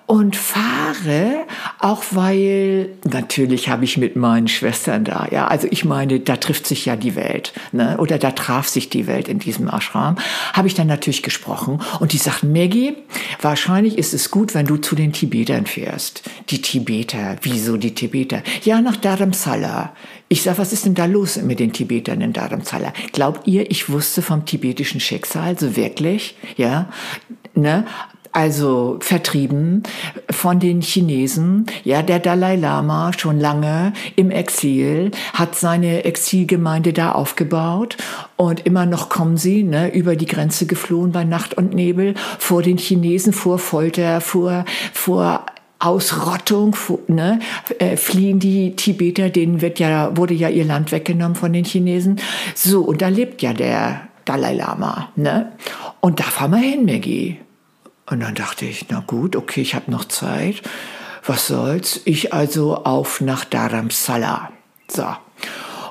und 0.08 0.36
fahre, 0.36 1.44
auch 1.78 2.02
weil 2.12 2.88
natürlich 3.04 3.68
habe 3.68 3.84
ich 3.84 3.98
mit 3.98 4.16
meinen 4.16 4.48
Schwestern 4.48 5.04
da, 5.04 5.28
ja, 5.30 5.46
also 5.46 5.68
ich 5.70 5.84
meine, 5.84 6.18
da 6.18 6.36
trifft 6.36 6.66
sich 6.66 6.86
ja 6.86 6.96
die 6.96 7.14
Welt, 7.14 7.52
ne? 7.72 7.98
oder 7.98 8.16
da 8.16 8.30
traf 8.30 8.66
sich 8.68 8.88
die 8.88 9.06
Welt 9.06 9.28
in 9.28 9.38
diesem 9.38 9.68
Ashram, 9.68 10.16
habe 10.54 10.66
ich 10.66 10.72
dann 10.72 10.86
natürlich 10.86 11.22
gesprochen 11.22 11.82
und 12.00 12.14
die 12.14 12.16
sagten, 12.16 12.52
Maggie, 12.52 12.96
wahrscheinlich 13.42 13.98
ist 13.98 14.14
es 14.14 14.30
gut, 14.30 14.54
wenn 14.54 14.64
du 14.64 14.78
zu 14.78 14.96
den 14.96 15.12
Tibetern 15.12 15.66
fährst. 15.66 16.22
Die 16.48 16.62
Tibeter, 16.62 17.36
wieso 17.42 17.76
die 17.76 17.94
Tibeter? 17.94 18.42
Ja, 18.64 18.80
nach 18.80 18.96
Dharamsala. 18.96 19.92
Ich 20.30 20.42
sag, 20.42 20.56
was 20.56 20.72
ist 20.72 20.86
denn 20.86 20.94
da 20.94 21.04
los 21.04 21.36
mit 21.36 21.60
den 21.60 21.74
Tibetern 21.74 22.22
in 22.22 22.32
Dharamsala? 22.32 22.94
Glaubt 23.12 23.46
ihr, 23.46 23.70
ich 23.70 23.90
wusste 23.90 24.22
vom 24.22 24.46
tibetischen 24.46 25.00
Schicksal, 25.00 25.58
so 25.58 25.76
wirklich? 25.76 26.34
Ja, 26.56 26.88
ne? 27.54 27.84
Also 28.32 28.98
vertrieben 29.00 29.82
von 30.30 30.60
den 30.60 30.80
Chinesen. 30.80 31.66
Ja, 31.84 32.02
der 32.02 32.18
Dalai 32.18 32.56
Lama 32.56 33.12
schon 33.16 33.40
lange 33.40 33.92
im 34.16 34.30
Exil, 34.30 35.10
hat 35.32 35.54
seine 35.54 36.04
Exilgemeinde 36.04 36.92
da 36.92 37.12
aufgebaut 37.12 37.96
und 38.36 38.66
immer 38.66 38.86
noch 38.86 39.08
kommen 39.08 39.36
sie 39.36 39.62
ne, 39.62 39.94
über 39.94 40.16
die 40.16 40.26
Grenze 40.26 40.66
geflohen 40.66 41.12
bei 41.12 41.24
Nacht 41.24 41.54
und 41.54 41.74
Nebel 41.74 42.14
vor 42.38 42.62
den 42.62 42.78
Chinesen, 42.78 43.32
vor 43.32 43.58
Folter, 43.58 44.20
vor, 44.20 44.64
vor 44.92 45.46
Ausrottung, 45.80 46.76
ne, 47.06 47.38
äh, 47.78 47.96
fliehen 47.96 48.40
die 48.40 48.74
Tibeter, 48.74 49.30
denen 49.30 49.60
wird 49.60 49.78
ja, 49.78 50.16
wurde 50.16 50.34
ja 50.34 50.48
ihr 50.48 50.64
Land 50.64 50.90
weggenommen 50.90 51.36
von 51.36 51.52
den 51.52 51.64
Chinesen. 51.64 52.20
So, 52.54 52.80
und 52.82 53.00
da 53.00 53.08
lebt 53.08 53.42
ja 53.42 53.52
der 53.52 54.08
Dalai 54.24 54.54
Lama, 54.54 55.08
ne? 55.16 55.52
Und 56.00 56.20
da 56.20 56.24
fahren 56.24 56.50
wir 56.50 56.58
hin, 56.58 56.84
Maggie. 56.84 57.38
Und 58.10 58.20
dann 58.20 58.34
dachte 58.34 58.64
ich, 58.64 58.86
na 58.88 59.02
gut, 59.06 59.36
okay, 59.36 59.60
ich 59.60 59.74
habe 59.74 59.90
noch 59.90 60.04
Zeit. 60.06 60.62
Was 61.26 61.46
soll's? 61.46 62.00
Ich 62.04 62.32
also 62.32 62.76
auf 62.84 63.20
nach 63.20 63.44
Dharamsala. 63.44 64.50
So. 64.90 65.04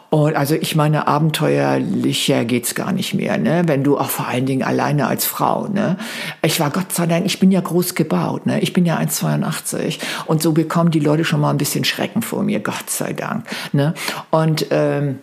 Und 0.10 0.36
also 0.38 0.56
ich 0.56 0.76
meine, 0.76 1.08
abenteuerlicher 1.08 2.46
geht's 2.46 2.76
gar 2.76 2.94
nicht 2.94 3.14
mehr, 3.14 3.38
ne? 3.38 3.64
Wenn 3.66 3.84
du 3.84 3.98
auch 3.98 4.10
vor 4.10 4.28
allen 4.28 4.46
Dingen 4.46 4.64
alleine 4.64 5.08
als 5.08 5.26
Frau, 5.26 5.68
ne? 5.68 5.98
Ich 6.42 6.62
war 6.62 6.70
Gott 6.70 6.94
sei 6.94 7.08
Dank, 7.08 7.26
ich 7.26 7.40
bin 7.40 7.52
ja 7.52 7.60
groß 7.60 7.94
gebaut, 7.94 8.46
ne? 8.46 8.62
Ich 8.62 8.72
bin 8.72 8.86
ja 8.86 8.98
1,82 8.98 10.00
und 10.26 10.42
so 10.42 10.54
bekommen 10.54 10.92
die 10.92 11.02
Leute 11.02 11.26
schon 11.26 11.42
mal 11.42 11.50
ein 11.50 11.58
bisschen 11.58 11.84
Schrecken 11.84 12.22
vor 12.22 12.44
mir, 12.44 12.62
Gott 12.62 12.90
sei 12.90 13.12
Dank, 13.12 13.46
ne? 13.74 13.94
Und 14.32 14.68
ähm, 14.72 15.20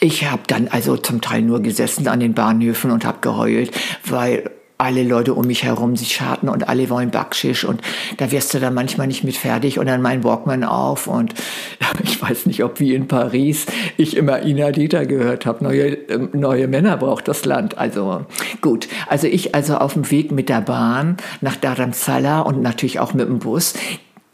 ich 0.00 0.30
habe 0.30 0.42
dann 0.46 0.68
also 0.68 0.96
zum 0.96 1.20
Teil 1.20 1.42
nur 1.42 1.60
gesessen 1.60 2.08
an 2.08 2.20
den 2.20 2.32
Bahnhöfen 2.32 2.90
und 2.90 3.04
habe 3.04 3.18
geheult, 3.20 3.70
weil 4.06 4.50
alle 4.80 5.04
Leute 5.04 5.34
um 5.34 5.46
mich 5.46 5.64
herum 5.64 5.96
sich 5.96 6.14
scharten 6.14 6.48
und 6.48 6.68
alle 6.68 6.88
wollen 6.88 7.10
Backschisch 7.10 7.64
und 7.64 7.82
da 8.16 8.30
wirst 8.30 8.54
du 8.54 8.60
dann 8.60 8.74
manchmal 8.74 9.06
nicht 9.06 9.24
mit 9.24 9.36
fertig 9.36 9.78
und 9.78 9.86
dann 9.86 10.00
mein 10.02 10.24
Walkman 10.24 10.64
auf 10.64 11.06
und 11.06 11.34
ich 12.02 12.20
weiß 12.20 12.46
nicht, 12.46 12.64
ob 12.64 12.80
wie 12.80 12.94
in 12.94 13.06
Paris 13.06 13.66
ich 13.96 14.16
immer 14.16 14.42
Ina 14.42 14.70
Dieter 14.70 15.04
gehört 15.06 15.46
habe, 15.46 15.62
neue, 15.62 15.92
ähm, 16.08 16.30
neue 16.32 16.66
Männer 16.66 16.96
braucht 16.96 17.28
das 17.28 17.44
Land. 17.44 17.76
Also 17.78 18.24
gut, 18.60 18.88
also 19.08 19.26
ich 19.26 19.54
also 19.54 19.76
auf 19.76 19.92
dem 19.94 20.10
Weg 20.10 20.32
mit 20.32 20.48
der 20.48 20.62
Bahn 20.62 21.16
nach 21.40 21.56
Dharamsala 21.56 22.40
und 22.40 22.62
natürlich 22.62 23.00
auch 23.00 23.12
mit 23.12 23.28
dem 23.28 23.38
Bus 23.38 23.74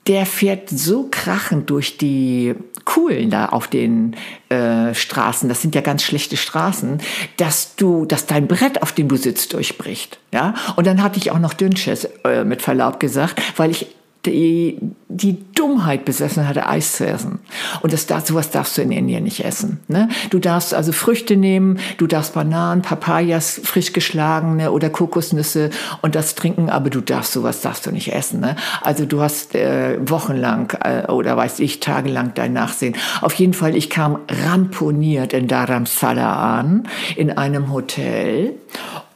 der 0.06 0.26
fährt 0.26 0.68
so 0.70 1.08
krachend 1.10 1.70
durch 1.70 1.98
die 1.98 2.54
Kuhlen 2.84 3.30
da 3.30 3.46
auf 3.46 3.66
den 3.66 4.14
äh, 4.48 4.94
Straßen, 4.94 5.48
das 5.48 5.60
sind 5.60 5.74
ja 5.74 5.80
ganz 5.80 6.04
schlechte 6.04 6.36
Straßen, 6.36 7.00
dass 7.36 7.74
du, 7.74 8.06
dass 8.06 8.26
dein 8.26 8.46
Brett, 8.46 8.82
auf 8.82 8.92
dem 8.92 9.08
du 9.08 9.16
sitzt, 9.16 9.52
durchbricht. 9.52 10.20
Ja? 10.32 10.54
Und 10.76 10.86
dann 10.86 11.02
hatte 11.02 11.18
ich 11.18 11.32
auch 11.32 11.40
noch 11.40 11.52
Dünnschiss, 11.52 12.08
äh, 12.24 12.44
mit 12.44 12.62
Verlaub 12.62 13.00
gesagt, 13.00 13.42
weil 13.56 13.72
ich 13.72 13.88
die, 14.30 14.78
die 15.08 15.44
Dummheit 15.54 16.04
besessen 16.04 16.46
hatte, 16.48 16.68
Eis 16.68 16.92
zu 16.92 17.06
essen. 17.06 17.38
Und 17.82 17.92
das, 17.92 18.06
sowas 18.26 18.50
darfst 18.50 18.76
du 18.76 18.82
in 18.82 18.92
Indien 18.92 19.24
nicht 19.24 19.44
essen. 19.44 19.80
Ne? 19.88 20.08
Du 20.30 20.38
darfst 20.38 20.74
also 20.74 20.92
Früchte 20.92 21.36
nehmen, 21.36 21.78
du 21.98 22.06
darfst 22.06 22.34
Bananen, 22.34 22.82
Papayas, 22.82 23.60
frisch 23.62 23.92
geschlagene 23.92 24.70
oder 24.70 24.90
Kokosnüsse 24.90 25.70
und 26.02 26.14
das 26.14 26.34
trinken, 26.34 26.70
aber 26.70 26.90
du 26.90 27.00
darfst 27.00 27.32
sowas 27.32 27.60
darfst 27.60 27.86
du 27.86 27.92
nicht 27.92 28.12
essen. 28.12 28.40
Ne? 28.40 28.56
Also 28.82 29.06
du 29.06 29.20
hast 29.20 29.54
äh, 29.54 29.98
wochenlang 30.08 30.72
äh, 30.82 31.10
oder 31.10 31.36
weiß 31.36 31.60
ich, 31.60 31.80
tagelang 31.80 32.32
dein 32.34 32.52
Nachsehen. 32.52 32.96
Auf 33.20 33.34
jeden 33.34 33.54
Fall, 33.54 33.76
ich 33.76 33.90
kam 33.90 34.18
ramponiert 34.28 35.32
in 35.32 35.48
Dharamsala 35.48 36.58
an, 36.58 36.88
in 37.16 37.30
einem 37.30 37.72
Hotel 37.72 38.54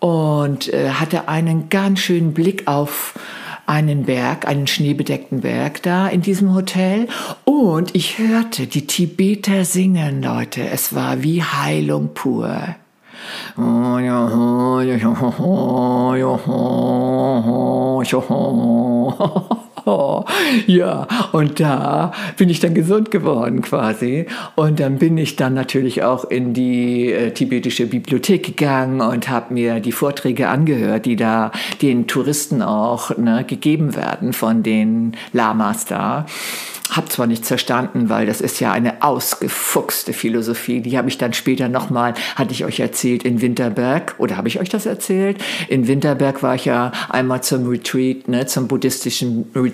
und 0.01 0.73
äh, 0.73 0.91
hatte 0.91 1.29
einen 1.29 1.69
ganz 1.69 2.01
schönen 2.01 2.33
Blick 2.33 2.67
auf 2.67 3.15
einen 3.71 4.05
Berg, 4.05 4.49
einen 4.49 4.67
schneebedeckten 4.67 5.43
Berg 5.43 5.83
da 5.83 6.09
in 6.09 6.23
diesem 6.23 6.53
Hotel 6.55 7.07
und 7.45 7.95
ich 7.95 8.19
hörte 8.19 8.67
die 8.67 8.87
Tibeter 8.87 9.65
singen, 9.65 10.23
Leute. 10.23 10.69
Es 10.69 10.93
war 10.95 11.23
wie 11.23 11.43
Heilung 11.43 12.13
pur. 12.13 12.75
ja, 20.67 21.07
und 21.33 21.61
da 21.61 22.13
bin 22.37 22.49
ich 22.49 22.61
dann 22.61 22.75
gesund 22.75 23.11
geworden 23.11 23.63
quasi. 23.63 24.27
Und 24.57 24.81
dann 24.81 24.99
bin 24.99 25.19
ich 25.19 25.37
dann 25.37 25.55
natürlich 25.55 26.03
auch 26.03 26.25
in 26.25 26.55
die 26.55 27.13
äh, 27.13 27.33
tibetische 27.33 27.87
Bibliothek 27.87 28.45
gegangen 28.45 29.01
und 29.01 29.29
habe 29.29 29.55
mir 29.55 29.81
die 29.81 29.93
Vorträge 29.93 30.49
angehört, 30.49 31.07
die 31.07 31.17
da 31.17 31.53
den 31.83 32.07
Touristen 32.07 32.63
auch 32.63 33.17
ne, 33.17 33.45
gegeben 33.47 33.95
werden 33.95 34.33
von 34.33 34.63
den 34.63 35.17
Lamas 35.33 35.85
da. 35.85 36.27
Hab 36.91 37.11
zwar 37.11 37.29
nichts 37.29 37.47
verstanden, 37.47 38.09
weil 38.09 38.27
das 38.27 38.41
ist 38.41 38.59
ja 38.59 38.73
eine 38.73 39.03
ausgefuchste 39.03 40.13
Philosophie. 40.13 40.81
Die 40.81 40.99
habe 40.99 41.09
ich 41.09 41.19
dann 41.19 41.33
später 41.33 41.69
nochmal, 41.69 42.15
hatte 42.35 42.53
ich 42.53 42.65
euch 42.65 42.81
erzählt, 42.81 43.23
in 43.23 43.41
Winterberg. 43.41 44.17
Oder 44.19 44.37
habe 44.37 44.49
ich 44.49 44.59
euch 44.59 44.69
das 44.69 44.87
erzählt? 44.87 45.39
In 45.69 45.87
Winterberg 45.87 46.43
war 46.43 46.57
ich 46.57 46.65
ja 46.65 46.91
einmal 47.09 47.43
zum 47.45 47.69
Retreat, 47.69 48.27
ne, 48.27 48.47
zum 48.47 48.67
buddhistischen 48.67 49.47
Retreat, 49.55 49.70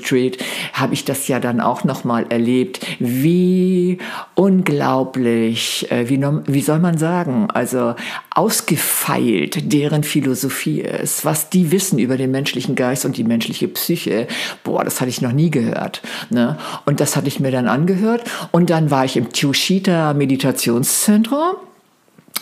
habe 0.72 0.94
ich 0.94 1.04
das 1.04 1.28
ja 1.28 1.40
dann 1.40 1.60
auch 1.60 1.84
nochmal 1.84 2.26
erlebt. 2.28 2.80
Wie 2.98 3.98
unglaublich, 4.34 5.90
äh, 5.90 6.08
wie, 6.08 6.20
wie 6.46 6.60
soll 6.60 6.78
man 6.78 6.98
sagen, 6.98 7.48
also 7.52 7.94
ausgefeilt 8.30 9.72
deren 9.72 10.02
Philosophie 10.02 10.80
ist, 10.80 11.24
was 11.24 11.50
die 11.50 11.70
wissen 11.70 11.98
über 11.98 12.16
den 12.16 12.30
menschlichen 12.30 12.74
Geist 12.74 13.04
und 13.04 13.16
die 13.16 13.24
menschliche 13.24 13.68
Psyche. 13.68 14.26
Boah, 14.64 14.84
das 14.84 15.00
hatte 15.00 15.10
ich 15.10 15.22
noch 15.22 15.32
nie 15.32 15.50
gehört. 15.50 16.02
Ne? 16.30 16.58
Und 16.84 17.00
das 17.00 17.16
hatte 17.16 17.28
ich 17.28 17.40
mir 17.40 17.50
dann 17.50 17.68
angehört. 17.68 18.24
Und 18.52 18.70
dann 18.70 18.90
war 18.90 19.04
ich 19.04 19.16
im 19.16 19.32
Tushita 19.32 20.14
Meditationszentrum. 20.14 21.56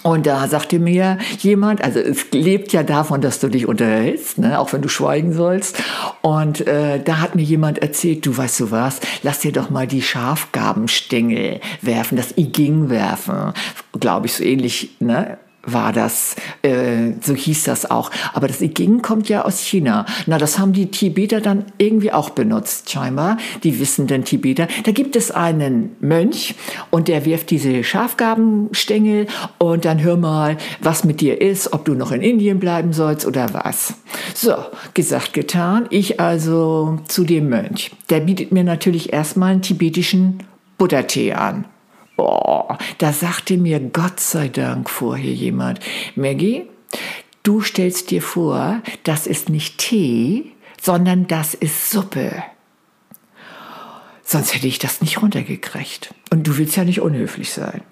Und 0.04 0.26
da 0.26 0.46
sagte 0.48 0.78
mir 0.78 1.16
jemand, 1.38 1.82
also 1.82 1.98
es 1.98 2.30
lebt 2.30 2.74
ja 2.74 2.82
davon, 2.82 3.22
dass 3.22 3.40
du 3.40 3.48
dich 3.48 3.66
unterhältst, 3.66 4.36
ne, 4.36 4.60
auch 4.60 4.70
wenn 4.74 4.82
du 4.82 4.90
schweigen 4.90 5.32
sollst. 5.32 5.82
Und 6.20 6.66
äh, 6.66 7.02
da 7.02 7.20
hat 7.20 7.34
mir 7.34 7.42
jemand 7.42 7.78
erzählt, 7.78 8.26
du 8.26 8.36
weißt 8.36 8.60
du 8.60 8.70
was, 8.70 9.00
lass 9.22 9.38
dir 9.38 9.50
doch 9.50 9.70
mal 9.70 9.86
die 9.86 10.02
Schafgabenstängel 10.02 11.58
werfen, 11.80 12.18
das 12.18 12.36
I 12.36 12.44
Ging 12.48 12.90
werfen, 12.90 13.54
glaube 13.98 14.26
ich, 14.26 14.34
so 14.34 14.44
ähnlich, 14.44 14.90
ne? 15.00 15.38
War 15.66 15.92
das, 15.92 16.36
äh, 16.62 17.12
so 17.20 17.34
hieß 17.34 17.64
das 17.64 17.90
auch. 17.90 18.10
Aber 18.32 18.48
das 18.48 18.60
Iging 18.60 19.02
kommt 19.02 19.28
ja 19.28 19.44
aus 19.44 19.60
China. 19.60 20.06
Na, 20.26 20.38
das 20.38 20.58
haben 20.58 20.72
die 20.72 20.90
Tibeter 20.90 21.40
dann 21.40 21.66
irgendwie 21.78 22.12
auch 22.12 22.30
benutzt, 22.30 22.90
scheinbar, 22.90 23.38
die 23.62 23.78
wissenden 23.80 24.24
Tibeter. 24.24 24.68
Da 24.84 24.92
gibt 24.92 25.16
es 25.16 25.30
einen 25.30 25.96
Mönch 26.00 26.54
und 26.90 27.08
der 27.08 27.24
wirft 27.24 27.50
diese 27.50 27.84
Schafgabenstängel 27.84 29.26
und 29.58 29.84
dann 29.84 30.02
hör 30.02 30.16
mal, 30.16 30.56
was 30.80 31.04
mit 31.04 31.20
dir 31.20 31.40
ist, 31.40 31.72
ob 31.72 31.84
du 31.84 31.94
noch 31.94 32.12
in 32.12 32.22
Indien 32.22 32.60
bleiben 32.60 32.92
sollst 32.92 33.26
oder 33.26 33.52
was. 33.54 33.94
So, 34.34 34.54
gesagt, 34.94 35.32
getan. 35.32 35.86
Ich 35.90 36.20
also 36.20 36.98
zu 37.08 37.24
dem 37.24 37.48
Mönch. 37.48 37.90
Der 38.10 38.20
bietet 38.20 38.52
mir 38.52 38.64
natürlich 38.64 39.12
erstmal 39.12 39.52
einen 39.52 39.62
tibetischen 39.62 40.42
Buttertee 40.78 41.32
an. 41.32 41.66
Boah, 42.16 42.78
da 42.98 43.12
sagte 43.12 43.56
mir 43.56 43.80
Gott 43.80 44.20
sei 44.20 44.48
Dank 44.48 44.88
vorher 44.88 45.32
jemand, 45.32 45.80
Maggie, 46.14 46.68
du 47.42 47.60
stellst 47.60 48.10
dir 48.10 48.22
vor, 48.22 48.82
das 49.02 49.26
ist 49.26 49.48
nicht 49.48 49.78
Tee, 49.78 50.52
sondern 50.80 51.26
das 51.26 51.54
ist 51.54 51.90
Suppe. 51.90 52.42
Sonst 54.26 54.54
hätte 54.54 54.66
ich 54.66 54.78
das 54.78 55.02
nicht 55.02 55.20
runtergekriegt. 55.20 56.14
Und 56.30 56.46
du 56.46 56.56
willst 56.56 56.76
ja 56.76 56.84
nicht 56.84 57.02
unhöflich 57.02 57.52
sein. 57.52 57.82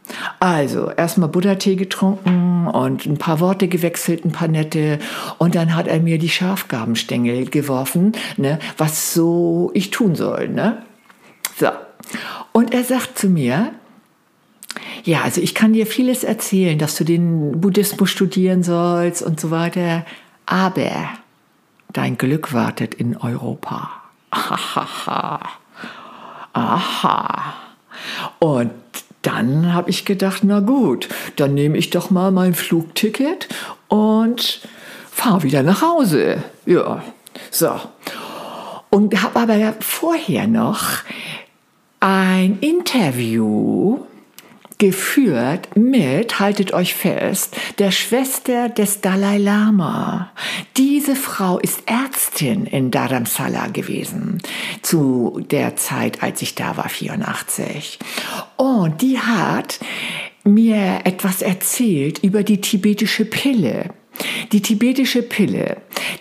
Also, 0.40 0.90
erstmal 0.90 1.28
Buttertee 1.28 1.76
getrunken 1.76 2.66
und 2.68 3.04
ein 3.04 3.18
paar 3.18 3.38
Worte 3.40 3.68
gewechselt, 3.68 4.24
ein 4.24 4.32
paar 4.32 4.48
nette. 4.48 4.98
Und 5.37 5.54
dann 5.54 5.76
hat 5.76 5.88
er 5.88 6.00
mir 6.00 6.18
die 6.18 6.30
Schafgabenstängel 6.30 7.50
geworfen, 7.50 8.12
ne, 8.38 8.58
was 8.78 9.12
so 9.12 9.70
ich 9.74 9.90
tun 9.90 10.14
soll, 10.14 10.48
ne? 10.48 10.82
So. 11.58 11.68
Und 12.52 12.72
er 12.72 12.85
sagt 12.85 13.18
zu 13.18 13.28
mir, 13.28 13.72
ja, 15.04 15.22
also 15.22 15.40
ich 15.40 15.54
kann 15.54 15.72
dir 15.72 15.87
vieles 15.87 16.24
erzählen, 16.24 16.78
dass 16.78 16.96
du 16.96 17.04
den 17.04 17.61
Buddhismus 17.61 18.11
studieren 18.11 18.62
sollst 18.62 19.22
und 19.22 19.40
so 19.40 19.50
weiter. 19.50 20.04
Aber 20.46 21.08
dein 21.92 22.16
Glück 22.18 22.52
wartet 22.52 22.94
in 22.94 23.16
Europa. 23.16 23.90
Aha. 24.30 25.40
Aha. 26.52 27.54
Und 28.38 28.70
dann 29.22 29.72
habe 29.72 29.90
ich 29.90 30.04
gedacht, 30.04 30.42
na 30.44 30.61
gut, 30.61 31.08
dann 31.37 31.54
nehme 31.54 31.78
ich 31.78 31.90
doch 31.90 32.11
mal 32.11 32.30
mein 32.30 32.54
Flugticket 32.54 33.48
und 33.88 34.61
fahre 35.11 35.42
wieder 35.42 35.62
nach 35.62 35.82
Hause. 35.82 36.42
Ja, 36.66 37.02
so. 37.50 37.80
Und 38.90 39.22
habe 39.22 39.40
aber 39.40 39.74
vorher 39.80 40.46
noch 40.46 40.98
ein 42.00 42.58
Interview 42.61 44.00
geführt 44.83 45.77
mit, 45.77 46.40
haltet 46.40 46.73
euch 46.73 46.95
fest, 46.95 47.55
der 47.79 47.92
Schwester 47.92 48.68
des 48.68 49.01
Dalai 49.01 49.38
Lama. 49.38 50.33
Diese 50.77 51.14
Frau 51.14 51.61
ist 51.61 51.85
Ärztin 51.87 52.66
in 52.66 52.90
Dharamsala 52.90 53.68
gewesen, 53.68 54.42
zu 54.83 55.40
der 55.53 55.77
Zeit, 55.77 56.25
als 56.25 56.42
ich 56.42 56.57
da 56.57 56.77
war, 56.77 56.88
84. 56.88 58.01
Und 58.57 59.03
die 59.03 59.21
hat 59.21 59.79
mir 60.42 61.03
etwas 61.05 61.42
erzählt 61.42 62.18
über 62.25 62.42
die 62.42 62.61
tibetische 62.61 63.25
Pille. 63.25 63.90
Die 64.51 64.62
tibetische 64.62 65.23
Pille, 65.23 65.77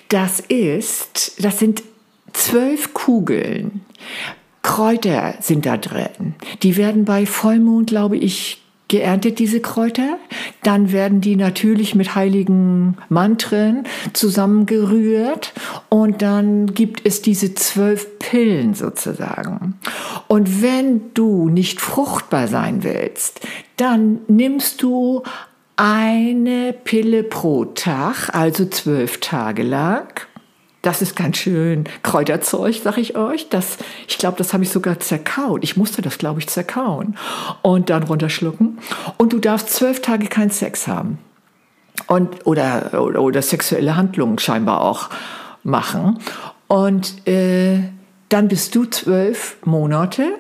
das 0.10 0.39
ist, 0.39 1.43
das 1.43 1.58
sind 1.58 1.82
zwölf 2.32 2.93
Kugeln 2.93 3.82
Kräuter 4.63 5.36
sind 5.41 5.65
da 5.65 5.78
drin. 5.78 6.36
Die 6.63 6.78
werden 6.78 7.06
bei 7.06 7.26
Vollmond, 7.26 7.88
glaube 7.88 8.17
ich, 8.17 8.62
geerntet, 8.91 9.39
diese 9.39 9.62
Kräuter. 9.62 10.17
Dann 10.63 10.91
werden 10.91 11.21
die 11.21 11.36
natürlich 11.36 11.95
mit 11.95 12.13
heiligen 12.13 12.97
Mantren 13.10 13.86
zusammengerührt 14.13 15.54
und 15.89 16.21
dann 16.21 16.74
gibt 16.74 17.06
es 17.06 17.21
diese 17.21 17.56
zwölf 17.56 18.19
Pillen 18.19 18.74
sozusagen. 18.76 19.80
Und 20.28 20.62
wenn 20.62 21.13
du 21.13 21.50
nicht 21.50 21.82
fruchtbar 21.82 22.47
sein 22.47 22.84
willst, 22.84 23.39
dann 23.78 24.19
nimmst 24.28 24.84
du 24.84 25.24
eine 25.78 26.74
Pille 26.74 27.24
pro 27.24 27.65
Tag, 27.65 28.30
also 28.36 28.65
zwölf 28.65 29.19
Tage 29.19 29.63
lang 29.63 30.28
das 30.82 31.02
ist 31.02 31.15
ganz 31.15 31.38
schön 31.38 31.84
Kräuterzeug, 32.04 32.82
sag 32.84 32.98
ich 32.98 33.15
euch. 33.15 33.50
Das, 33.50 33.78
ich 34.08 34.17
glaube, 34.17 34.38
das 34.38 34.54
habe 34.54 34.63
ich 34.63 34.70
sogar 34.70 35.00
zerkaut. 35.00 35.63
Ich 35.63 35.78
musste 35.78 36.02
das, 36.02 36.17
glaube 36.17 36.39
ich, 36.39 36.48
zerkauen 36.48 37.17
und 37.62 37.89
dann 37.89 38.04
runterschlucken. 38.04 38.80
Und 39.17 39.34
du 39.34 39.39
darfst 39.39 39.70
zwölf 39.70 40.02
Tage 40.02 40.28
keinen 40.28 40.50
Sex 40.50 40.88
haben. 40.88 41.20
Und, 42.08 42.46
oder, 42.46 43.00
oder, 43.02 43.22
oder 43.22 43.41
sexuelle 43.41 43.96
Handlungen 43.96 44.39
scheinbar 44.39 44.82
auch 44.82 45.10
machen. 45.63 46.20
Und 46.67 47.28
äh, 47.28 47.80
dann 48.30 48.48
bist 48.48 48.74
du 48.76 48.86
zwölf 48.86 49.58
Monate 49.63 50.39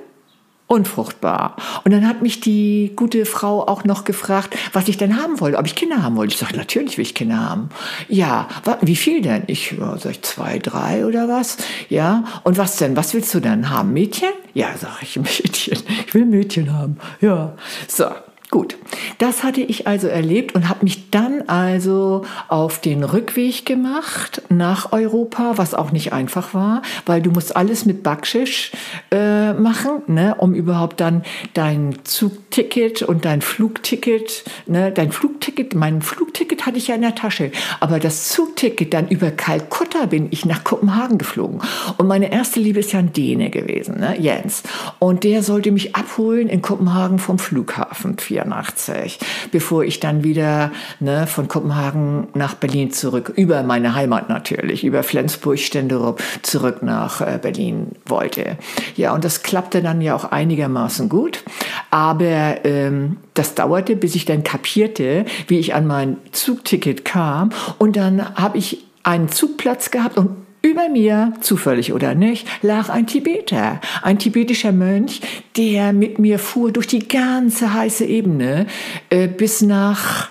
unfruchtbar. 0.71 1.57
Und 1.83 1.91
dann 1.91 2.07
hat 2.07 2.21
mich 2.21 2.39
die 2.39 2.93
gute 2.95 3.25
Frau 3.25 3.67
auch 3.67 3.83
noch 3.83 4.05
gefragt, 4.05 4.55
was 4.71 4.87
ich 4.87 4.95
denn 4.95 5.21
haben 5.21 5.41
wollte, 5.41 5.57
ob 5.57 5.65
ich 5.65 5.75
Kinder 5.75 6.01
haben 6.01 6.15
wollte. 6.15 6.33
Ich 6.33 6.39
sagte, 6.39 6.55
natürlich 6.55 6.97
will 6.97 7.03
ich 7.03 7.13
Kinder 7.13 7.49
haben. 7.49 7.69
Ja, 8.07 8.47
wie 8.79 8.95
viel 8.95 9.21
denn? 9.21 9.43
Ich, 9.47 9.75
sag 9.97 10.11
ich, 10.11 10.21
zwei, 10.21 10.59
drei 10.59 11.05
oder 11.05 11.27
was? 11.27 11.57
Ja, 11.89 12.23
und 12.43 12.57
was 12.57 12.77
denn? 12.77 12.95
Was 12.95 13.13
willst 13.13 13.33
du 13.33 13.41
denn 13.41 13.69
haben? 13.69 13.91
Mädchen? 13.91 14.29
Ja, 14.53 14.69
sag 14.79 15.03
ich, 15.03 15.17
Mädchen. 15.17 15.77
Ich 16.07 16.13
will 16.13 16.25
Mädchen 16.25 16.71
haben. 16.71 16.97
Ja, 17.19 17.53
so. 17.89 18.05
Gut, 18.51 18.77
das 19.17 19.43
hatte 19.43 19.61
ich 19.61 19.87
also 19.87 20.07
erlebt 20.07 20.55
und 20.55 20.67
habe 20.67 20.83
mich 20.83 21.09
dann 21.09 21.43
also 21.47 22.23
auf 22.49 22.81
den 22.81 23.05
Rückweg 23.05 23.65
gemacht 23.65 24.41
nach 24.49 24.91
Europa, 24.91 25.53
was 25.55 25.73
auch 25.73 25.93
nicht 25.93 26.11
einfach 26.11 26.53
war, 26.53 26.81
weil 27.05 27.21
du 27.21 27.31
musst 27.31 27.55
alles 27.55 27.85
mit 27.85 28.03
Backschisch 28.03 28.73
äh, 29.09 29.53
machen, 29.53 30.01
ne, 30.07 30.35
um 30.37 30.53
überhaupt 30.53 30.99
dann 30.99 31.23
dein 31.53 31.99
Zugticket 32.03 33.03
und 33.03 33.23
dein 33.23 33.41
Flugticket, 33.41 34.43
ne, 34.65 34.91
dein 34.91 35.13
Flugticket, 35.13 35.73
mein 35.73 36.01
Flugticket 36.01 36.65
hatte 36.65 36.77
ich 36.77 36.89
ja 36.89 36.95
in 36.95 37.03
der 37.03 37.15
Tasche, 37.15 37.51
aber 37.79 37.99
das 37.99 38.27
Zugticket 38.27 38.93
dann 38.93 39.07
über 39.07 39.31
Kalkutta 39.31 40.07
bin 40.07 40.27
ich 40.29 40.45
nach 40.45 40.65
Kopenhagen 40.65 41.17
geflogen 41.17 41.61
und 41.97 42.07
meine 42.07 42.33
erste 42.33 42.59
Liebe 42.59 42.81
ist 42.81 42.91
ja 42.91 42.99
ein 42.99 43.13
Däne 43.13 43.49
gewesen, 43.49 44.01
ne, 44.01 44.19
Jens, 44.19 44.63
und 44.99 45.23
der 45.23 45.41
sollte 45.41 45.71
mich 45.71 45.95
abholen 45.95 46.49
in 46.49 46.61
Kopenhagen 46.61 47.17
vom 47.17 47.39
Flughafen. 47.39 48.17
1984, 48.43 49.19
bevor 49.51 49.83
ich 49.83 49.99
dann 49.99 50.23
wieder 50.23 50.71
ne, 50.99 51.27
von 51.27 51.47
Kopenhagen 51.47 52.27
nach 52.33 52.55
Berlin 52.55 52.91
zurück, 52.91 53.33
über 53.35 53.63
meine 53.63 53.95
Heimat 53.95 54.29
natürlich, 54.29 54.83
über 54.83 55.03
Flensburg, 55.03 55.59
Stenderup, 55.59 56.21
zurück 56.41 56.83
nach 56.83 57.21
äh, 57.21 57.39
Berlin 57.41 57.87
wollte. 58.05 58.57
Ja, 58.95 59.13
und 59.13 59.23
das 59.23 59.43
klappte 59.43 59.81
dann 59.81 60.01
ja 60.01 60.15
auch 60.15 60.25
einigermaßen 60.25 61.09
gut, 61.09 61.43
aber 61.89 62.65
ähm, 62.65 63.17
das 63.33 63.55
dauerte, 63.55 63.95
bis 63.95 64.15
ich 64.15 64.25
dann 64.25 64.43
kapierte, 64.43 65.25
wie 65.47 65.59
ich 65.59 65.73
an 65.73 65.87
mein 65.87 66.17
Zugticket 66.31 67.05
kam 67.05 67.51
und 67.77 67.95
dann 67.95 68.35
habe 68.35 68.57
ich 68.57 68.85
einen 69.03 69.29
Zugplatz 69.29 69.91
gehabt 69.91 70.17
und 70.17 70.40
über 70.61 70.89
mir, 70.89 71.33
zufällig 71.41 71.93
oder 71.93 72.15
nicht, 72.15 72.47
lag 72.61 72.89
ein 72.89 73.07
Tibeter, 73.07 73.81
ein 74.01 74.19
tibetischer 74.19 74.71
Mönch, 74.71 75.21
der 75.57 75.93
mit 75.93 76.19
mir 76.19 76.39
fuhr 76.39 76.71
durch 76.71 76.87
die 76.87 77.07
ganze 77.07 77.73
heiße 77.73 78.05
Ebene 78.05 78.67
äh, 79.09 79.27
bis 79.27 79.61
nach 79.61 80.29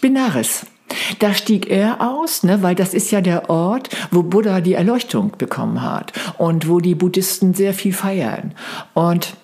Benares. 0.00 0.66
Da 1.18 1.34
stieg 1.34 1.68
er 1.68 2.00
aus, 2.00 2.42
ne, 2.42 2.62
weil 2.62 2.74
das 2.74 2.94
ist 2.94 3.10
ja 3.10 3.20
der 3.20 3.50
Ort, 3.50 3.88
wo 4.10 4.22
Buddha 4.22 4.60
die 4.60 4.74
Erleuchtung 4.74 5.32
bekommen 5.36 5.82
hat 5.82 6.12
und 6.38 6.68
wo 6.68 6.80
die 6.80 6.94
Buddhisten 6.94 7.54
sehr 7.54 7.74
viel 7.74 7.92
feiern. 7.92 8.54
Und 8.94 9.36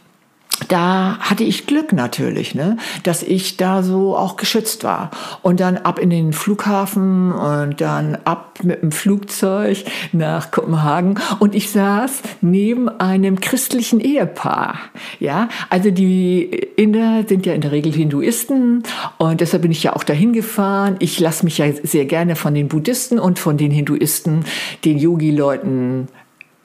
da 0.69 1.19
hatte 1.19 1.45
ich 1.45 1.67
Glück 1.67 1.93
natürlich, 1.93 2.55
ne, 2.55 2.77
dass 3.03 3.23
ich 3.23 3.57
da 3.57 3.83
so 3.83 4.17
auch 4.17 4.37
geschützt 4.37 4.85
war. 4.85 5.11
Und 5.43 5.61
dann 5.61 5.77
ab 5.77 5.99
in 5.99 6.11
den 6.11 6.33
Flughafen 6.33 7.33
und 7.33 7.81
dann 7.81 8.19
ab 8.25 8.59
mit 8.63 8.83
dem 8.83 8.93
Flugzeug 8.93 9.85
nach 10.13 10.51
Kopenhagen 10.51 11.19
und 11.39 11.55
ich 11.55 11.71
saß 11.71 12.23
neben 12.41 12.89
einem 12.89 13.41
christlichen 13.41 14.01
Ehepaar. 14.01 14.77
Ja, 15.21 15.49
also 15.71 15.91
die 15.91 16.45
Inder 16.77 17.25
sind 17.27 17.47
ja 17.47 17.55
in 17.55 17.61
der 17.61 17.73
Regel 17.73 17.93
Hinduisten 17.93 18.83
und 19.19 19.41
deshalb 19.41 19.63
bin 19.63 19.73
ich 19.73 19.83
ja 19.83 19.95
auch 19.95 20.05
dahin 20.05 20.33
gefahren. 20.33 20.97
Ich 20.99 21.19
lasse 21.21 21.45
mich 21.45 21.59
ja 21.59 21.67
sehr 21.83 22.05
gerne 22.05 22.37
von 22.37 22.55
den 22.55 22.69
Buddhisten 22.69 23.19
und 23.19 23.39
von 23.39 23.57
den 23.57 23.71
Hinduisten, 23.71 24.45
den 24.85 24.99
Yogi-Leuten 24.99 26.09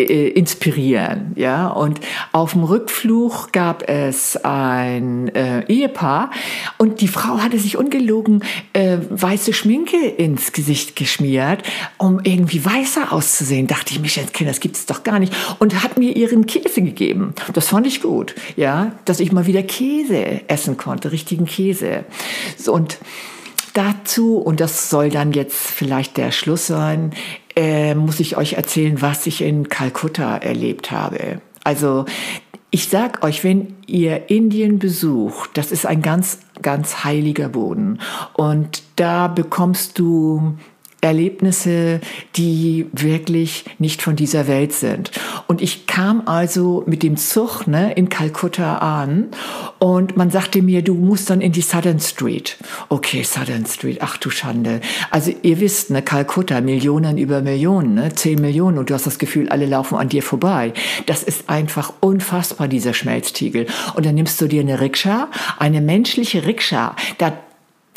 inspirieren, 0.03 1.33
ja. 1.35 1.67
Und 1.67 1.99
auf 2.31 2.53
dem 2.53 2.63
Rückflug 2.63 3.51
gab 3.51 3.89
es 3.89 4.37
ein 4.37 5.33
äh, 5.35 5.65
Ehepaar 5.67 6.29
und 6.77 7.01
die 7.01 7.07
Frau 7.07 7.39
hatte 7.39 7.57
sich 7.57 7.77
ungelogen 7.77 8.43
äh, 8.73 8.97
weiße 9.09 9.53
Schminke 9.53 9.97
ins 9.97 10.51
Gesicht 10.51 10.95
geschmiert, 10.95 11.63
um 11.97 12.19
irgendwie 12.23 12.63
weißer 12.63 13.11
auszusehen. 13.11 13.65
Dachte 13.65 13.93
ich, 13.93 13.99
Mensch, 13.99 14.19
Kind, 14.33 14.49
das 14.49 14.59
gibt 14.59 14.75
es 14.75 14.85
doch 14.85 15.03
gar 15.03 15.17
nicht. 15.17 15.33
Und 15.57 15.81
hat 15.83 15.97
mir 15.97 16.15
ihren 16.15 16.45
Käse 16.45 16.81
gegeben. 16.81 17.33
Das 17.53 17.69
fand 17.69 17.87
ich 17.87 18.01
gut, 18.01 18.35
ja, 18.55 18.91
dass 19.05 19.19
ich 19.19 19.31
mal 19.31 19.47
wieder 19.47 19.63
Käse 19.63 20.47
essen 20.47 20.77
konnte, 20.77 21.11
richtigen 21.11 21.45
Käse. 21.45 22.05
So, 22.55 22.73
und 22.73 22.99
dazu, 23.73 24.37
und 24.37 24.59
das 24.59 24.89
soll 24.89 25.09
dann 25.09 25.33
jetzt 25.33 25.55
vielleicht 25.55 26.17
der 26.17 26.31
Schluss 26.31 26.67
sein, 26.67 27.11
äh, 27.57 27.95
muss 27.95 28.19
ich 28.19 28.37
euch 28.37 28.53
erzählen, 28.53 29.01
was 29.01 29.25
ich 29.25 29.41
in 29.41 29.67
Kalkutta 29.67 30.37
erlebt 30.37 30.91
habe. 30.91 31.41
Also 31.63 32.05
ich 32.69 32.87
sag 32.87 33.23
euch, 33.23 33.43
wenn 33.43 33.75
ihr 33.87 34.29
Indien 34.29 34.77
besucht, 34.77 35.49
das 35.55 35.71
ist 35.71 35.87
ein 35.87 36.03
ganz, 36.03 36.39
ganz 36.61 37.03
heiliger 37.03 37.49
Boden. 37.49 37.99
Und 38.33 38.83
da 38.95 39.27
bekommst 39.27 39.97
du 39.97 40.55
Erlebnisse, 41.01 42.01
die 42.35 42.87
wirklich 42.91 43.65
nicht 43.77 44.01
von 44.01 44.15
dieser 44.15 44.47
Welt 44.47 44.73
sind. 44.73 45.11
Und 45.47 45.61
ich 45.61 45.85
kam 45.85 46.23
also 46.25 46.83
mit 46.87 47.03
dem 47.03 47.17
Zug 47.17 47.67
ne, 47.67 47.93
in 47.93 48.09
Kalkutta 48.09 48.79
an 48.79 49.27
und 49.79 50.17
man 50.17 50.31
sagte 50.31 50.61
mir, 50.61 50.81
du 50.81 50.95
musst 50.95 51.29
dann 51.29 51.39
in 51.39 51.51
die 51.51 51.61
Southern 51.61 51.99
Street. 51.99 52.57
Okay, 52.89 53.23
Southern 53.23 53.65
Street, 53.65 53.99
ach 54.01 54.17
du 54.17 54.31
Schande. 54.31 54.81
Also 55.11 55.31
ihr 55.43 55.59
wisst, 55.59 55.91
ne, 55.91 56.01
Kalkutta, 56.01 56.61
Millionen 56.61 57.17
über 57.17 57.41
Millionen, 57.41 57.93
ne, 57.93 58.13
10 58.13 58.41
Millionen 58.41 58.79
und 58.79 58.89
du 58.89 58.95
hast 58.95 59.05
das 59.05 59.19
Gefühl, 59.19 59.49
alle 59.49 59.67
laufen 59.67 59.97
an 59.97 60.09
dir 60.09 60.23
vorbei. 60.23 60.73
Das 61.05 61.21
ist 61.21 61.47
einfach 61.47 61.93
unfassbar, 61.99 62.67
dieser 62.67 62.95
Schmelztiegel. 62.95 63.67
Und 63.93 64.05
dann 64.05 64.15
nimmst 64.15 64.41
du 64.41 64.47
dir 64.47 64.61
eine 64.61 64.81
Rikscha, 64.81 65.29
eine 65.59 65.81
menschliche 65.81 66.45
Rikscha. 66.45 66.95
Da 67.19 67.33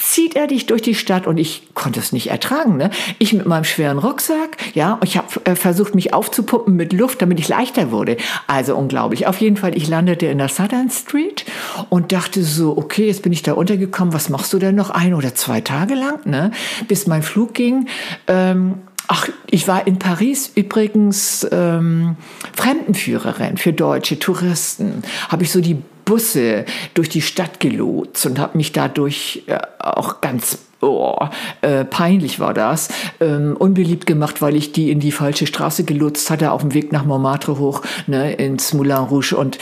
zieht 0.01 0.35
er 0.35 0.47
dich 0.47 0.67
durch 0.67 0.83
die 0.83 0.95
Stadt 0.95 1.27
und 1.27 1.39
ich 1.39 1.69
konnte 1.75 2.01
es 2.01 2.13
nicht 2.13 2.31
ertragen. 2.31 2.77
Ne? 2.77 2.91
Ich 3.19 3.33
mit 3.33 3.47
meinem 3.47 3.65
schweren 3.65 3.99
Rucksack, 3.99 4.57
ja, 4.75 4.99
ich 5.05 5.17
habe 5.17 5.29
äh, 5.45 5.55
versucht, 5.55 5.95
mich 5.95 6.15
aufzupuppen 6.15 6.77
mit 6.77 6.93
Luft, 6.93 7.23
damit 7.23 7.39
ich 7.39 7.49
leichter 7.49 7.91
wurde. 7.91 8.17
Also 8.47 8.77
unglaublich. 8.77 9.27
Auf 9.27 9.41
jeden 9.41 9.57
Fall, 9.57 9.77
ich 9.77 9.89
landete 9.89 10.27
in 10.27 10.39
der 10.39 10.49
Southern 10.49 10.91
Street 10.91 11.45
und 11.89 12.13
dachte 12.13 12.43
so, 12.43 12.77
okay, 12.77 13.07
jetzt 13.07 13.23
bin 13.23 13.33
ich 13.33 13.43
da 13.43 13.53
untergekommen. 13.53 14.15
Was 14.15 14.29
machst 14.29 14.53
du 14.53 14.59
denn 14.59 14.75
noch 14.75 14.91
ein 14.91 15.15
oder 15.15 15.35
zwei 15.35 15.61
Tage 15.61 15.95
lang, 15.95 16.21
ne? 16.25 16.51
bis 16.89 17.07
mein 17.07 17.23
Flug 17.23 17.55
ging? 17.55 17.87
Ähm, 18.27 18.77
Ach, 19.13 19.27
ich 19.51 19.67
war 19.67 19.89
in 19.89 19.99
Paris 19.99 20.53
übrigens 20.55 21.45
ähm, 21.51 22.15
Fremdenführerin 22.55 23.57
für 23.57 23.73
deutsche 23.73 24.21
Touristen. 24.21 25.03
Habe 25.29 25.43
ich 25.43 25.51
so 25.51 25.61
die 25.61 25.83
Busse 26.11 26.65
durch 26.95 27.09
die 27.09 27.23
Stadt 27.23 27.61
gelotst 27.61 28.27
und 28.27 28.41
habe 28.41 28.59
mich 28.59 28.73
dadurch 28.73 29.45
äh, 29.47 29.61
auch 29.79 30.21
ganz 30.21 30.59
oh, 30.81 31.17
äh, 31.61 31.85
peinlich 31.85 32.41
war 32.41 32.53
das, 32.53 32.89
ähm, 33.21 33.57
unbeliebt 33.57 34.07
gemacht, 34.07 34.43
weil 34.43 34.57
ich 34.57 34.73
die 34.73 34.91
in 34.91 34.99
die 34.99 35.13
falsche 35.13 35.47
Straße 35.47 35.85
gelotst 35.85 36.29
hatte, 36.31 36.51
auf 36.51 36.63
dem 36.63 36.75
Weg 36.75 36.91
nach 36.91 37.05
Montmartre 37.05 37.59
hoch, 37.59 37.83
ne, 38.09 38.33
ins 38.33 38.73
Moulin 38.73 38.97
Rouge. 38.97 39.37
Und 39.37 39.59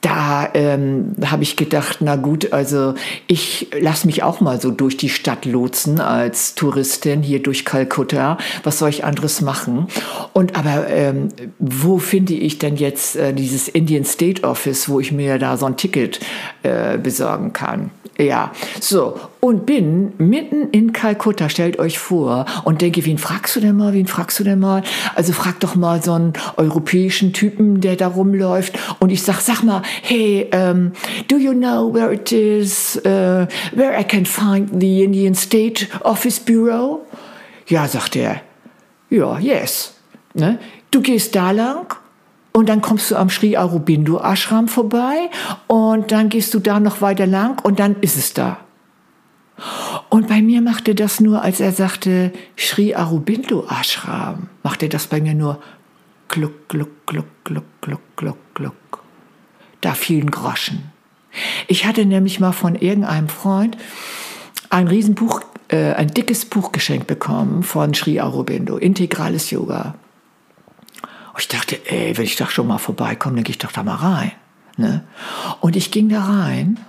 da 0.00 0.48
ähm, 0.54 1.16
habe 1.24 1.42
ich 1.42 1.56
gedacht, 1.56 1.98
na 2.00 2.14
gut, 2.14 2.52
also 2.52 2.94
ich 3.26 3.68
lasse 3.78 4.06
mich 4.06 4.22
auch 4.22 4.40
mal 4.40 4.60
so 4.60 4.70
durch 4.70 4.96
die 4.96 5.08
Stadt 5.08 5.44
lotsen 5.44 6.00
als 6.00 6.54
Touristin 6.54 7.22
hier 7.22 7.42
durch 7.42 7.64
Kalkutta. 7.64 8.38
Was 8.62 8.78
soll 8.78 8.90
ich 8.90 9.04
anderes 9.04 9.40
machen? 9.40 9.88
Und 10.32 10.56
aber 10.56 10.88
ähm, 10.88 11.30
wo 11.58 11.98
finde 11.98 12.34
ich 12.34 12.58
denn 12.58 12.76
jetzt 12.76 13.16
äh, 13.16 13.32
dieses 13.32 13.66
Indian 13.66 14.04
State 14.04 14.44
Office, 14.44 14.88
wo 14.88 15.00
ich 15.00 15.10
mir 15.10 15.38
da 15.38 15.56
so 15.56 15.66
ein 15.66 15.76
Ticket 15.76 16.20
äh, 16.68 16.98
besorgen 16.98 17.52
kann? 17.52 17.90
Ja, 18.20 18.50
so. 18.80 19.20
Und 19.38 19.64
bin 19.64 20.12
mitten 20.18 20.70
in 20.70 20.92
Kalkutta, 20.92 21.48
stellt 21.48 21.78
euch 21.78 22.00
vor, 22.00 22.46
und 22.64 22.82
denke, 22.82 23.04
wen 23.06 23.16
fragst 23.16 23.54
du 23.54 23.60
denn 23.60 23.76
mal, 23.76 23.92
wen 23.92 24.08
fragst 24.08 24.40
du 24.40 24.44
denn 24.44 24.58
mal? 24.58 24.82
Also 25.14 25.32
frag 25.32 25.60
doch 25.60 25.76
mal 25.76 26.02
so 26.02 26.14
einen 26.14 26.32
europäischen 26.56 27.32
Typen, 27.32 27.80
der 27.80 27.94
da 27.94 28.08
rumläuft. 28.08 28.76
Und 28.98 29.10
ich 29.10 29.22
sag, 29.22 29.40
sag 29.40 29.62
mal, 29.62 29.82
hey, 30.02 30.50
um, 30.52 30.92
do 31.28 31.36
you 31.36 31.52
know 31.52 31.94
where 31.94 32.12
it 32.12 32.32
is, 32.32 32.96
uh, 33.04 33.46
where 33.72 33.96
I 33.96 34.02
can 34.02 34.26
find 34.26 34.80
the 34.80 35.04
Indian 35.04 35.36
State 35.36 35.86
Office 36.02 36.40
Bureau? 36.40 37.06
Ja, 37.68 37.86
sagt 37.86 38.16
er. 38.16 38.40
Ja, 39.10 39.38
yes. 39.38 39.94
Ne? 40.34 40.58
Du 40.90 41.00
gehst 41.02 41.36
da 41.36 41.52
lang 41.52 41.94
und 42.52 42.68
dann 42.68 42.80
kommst 42.80 43.10
du 43.10 43.16
am 43.16 43.30
Sri 43.30 43.56
Aurobindo 43.56 44.20
Ashram 44.20 44.68
vorbei 44.68 45.30
und 45.66 46.12
dann 46.12 46.28
gehst 46.28 46.54
du 46.54 46.58
da 46.58 46.80
noch 46.80 47.00
weiter 47.00 47.26
lang 47.26 47.60
und 47.62 47.78
dann 47.78 47.96
ist 48.00 48.16
es 48.16 48.34
da. 48.34 48.58
Und 50.08 50.28
bei 50.28 50.40
mir 50.40 50.60
machte 50.60 50.94
das 50.94 51.20
nur, 51.20 51.42
als 51.42 51.60
er 51.60 51.72
sagte 51.72 52.32
Sri 52.56 52.94
Aurobindo 52.94 53.66
Ashram, 53.68 54.48
machte 54.62 54.88
das 54.88 55.06
bei 55.06 55.20
mir 55.20 55.34
nur 55.34 55.60
gluck, 56.28 56.68
gluck, 56.68 57.06
gluck, 57.06 57.26
gluck, 57.44 57.64
gluck, 57.80 58.00
gluck, 58.16 58.38
gluck. 58.54 59.02
Da 59.80 59.94
fielen 59.94 60.30
Groschen. 60.30 60.92
Ich 61.66 61.86
hatte 61.86 62.04
nämlich 62.04 62.40
mal 62.40 62.52
von 62.52 62.74
irgendeinem 62.74 63.28
Freund 63.28 63.76
ein 64.70 64.88
Riesenbuch, 64.88 65.42
äh, 65.68 65.92
ein 65.92 66.08
dickes 66.08 66.44
Buch 66.44 66.72
geschenkt 66.72 67.06
bekommen 67.06 67.62
von 67.62 67.94
Sri 67.94 68.20
Aurobindo, 68.20 68.76
Integrales 68.76 69.50
Yoga. 69.50 69.94
Und 71.38 71.42
ich 71.42 71.48
dachte, 71.56 71.78
ey, 71.86 72.18
wenn 72.18 72.24
ich 72.24 72.34
da 72.34 72.48
schon 72.48 72.66
mal 72.66 72.78
vorbeikomme, 72.78 73.36
dann 73.36 73.44
gehe 73.44 73.52
ich 73.52 73.58
doch 73.58 73.70
da 73.70 73.84
mal 73.84 73.94
rein. 73.94 74.32
Ne? 74.76 75.04
Und 75.60 75.76
ich 75.76 75.92
ging 75.92 76.08
da 76.08 76.24
rein 76.24 76.80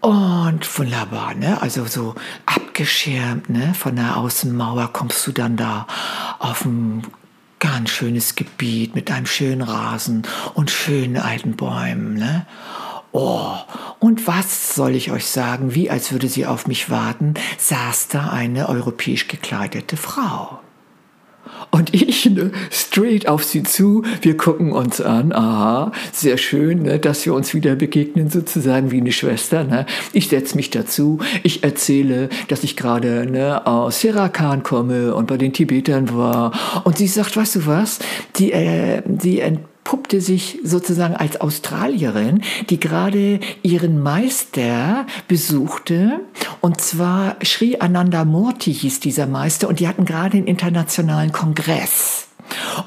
und 0.00 0.78
wunderbar, 0.78 1.34
ne? 1.34 1.60
Also 1.60 1.84
so 1.84 2.14
abgeschirmt, 2.46 3.50
ne? 3.50 3.74
Von 3.74 3.96
der 3.96 4.16
Außenmauer 4.16 4.94
kommst 4.94 5.26
du 5.26 5.32
dann 5.32 5.58
da 5.58 5.86
auf 6.38 6.64
ein 6.64 7.02
ganz 7.58 7.90
schönes 7.90 8.34
Gebiet 8.34 8.94
mit 8.94 9.10
einem 9.10 9.26
schönen 9.26 9.60
Rasen 9.60 10.22
und 10.54 10.70
schönen 10.70 11.18
alten 11.18 11.54
Bäumen, 11.54 12.14
ne? 12.14 12.46
Oh, 13.12 13.56
und 13.98 14.26
was 14.26 14.74
soll 14.74 14.94
ich 14.94 15.10
euch 15.10 15.26
sagen? 15.26 15.74
Wie 15.74 15.90
als 15.90 16.12
würde 16.12 16.30
sie 16.30 16.46
auf 16.46 16.66
mich 16.66 16.88
warten, 16.88 17.34
saß 17.58 18.08
da 18.08 18.30
eine 18.30 18.70
europäisch 18.70 19.28
gekleidete 19.28 19.98
Frau. 19.98 20.60
Und 21.70 21.92
ich 21.92 22.26
ne, 22.26 22.52
straight 22.70 23.28
auf 23.28 23.44
sie 23.44 23.62
zu. 23.62 24.02
Wir 24.22 24.36
gucken 24.36 24.72
uns 24.72 25.00
an. 25.00 25.32
Aha, 25.32 25.92
sehr 26.12 26.36
schön, 26.36 26.82
ne, 26.82 26.98
dass 26.98 27.26
wir 27.26 27.34
uns 27.34 27.54
wieder 27.54 27.74
begegnen, 27.74 28.30
sozusagen 28.30 28.90
wie 28.90 29.00
eine 29.00 29.12
Schwester. 29.12 29.64
Ne. 29.64 29.86
Ich 30.12 30.28
setze 30.28 30.56
mich 30.56 30.70
dazu. 30.70 31.18
Ich 31.42 31.64
erzähle, 31.64 32.28
dass 32.48 32.64
ich 32.64 32.76
gerade 32.76 33.26
ne, 33.30 33.66
aus 33.66 34.00
Serakan 34.00 34.62
komme 34.62 35.14
und 35.14 35.26
bei 35.26 35.36
den 35.36 35.52
Tibetern 35.52 36.14
war. 36.14 36.52
Und 36.84 36.98
sie 36.98 37.06
sagt, 37.06 37.36
weißt 37.36 37.56
du 37.56 37.66
was? 37.66 37.98
Die, 38.36 38.52
äh, 38.52 39.02
die 39.06 39.42
puppte 39.84 40.20
sich 40.20 40.58
sozusagen 40.64 41.14
als 41.14 41.40
Australierin, 41.40 42.42
die 42.70 42.80
gerade 42.80 43.40
ihren 43.62 44.02
Meister 44.02 45.06
besuchte. 45.28 46.20
Und 46.60 46.80
zwar 46.80 47.36
Sri 47.44 47.76
Ananda 47.78 48.24
Murti 48.24 48.74
hieß 48.74 49.00
dieser 49.00 49.26
Meister 49.26 49.68
und 49.68 49.80
die 49.80 49.86
hatten 49.86 50.04
gerade 50.04 50.38
einen 50.38 50.46
internationalen 50.46 51.32
Kongress. 51.32 52.28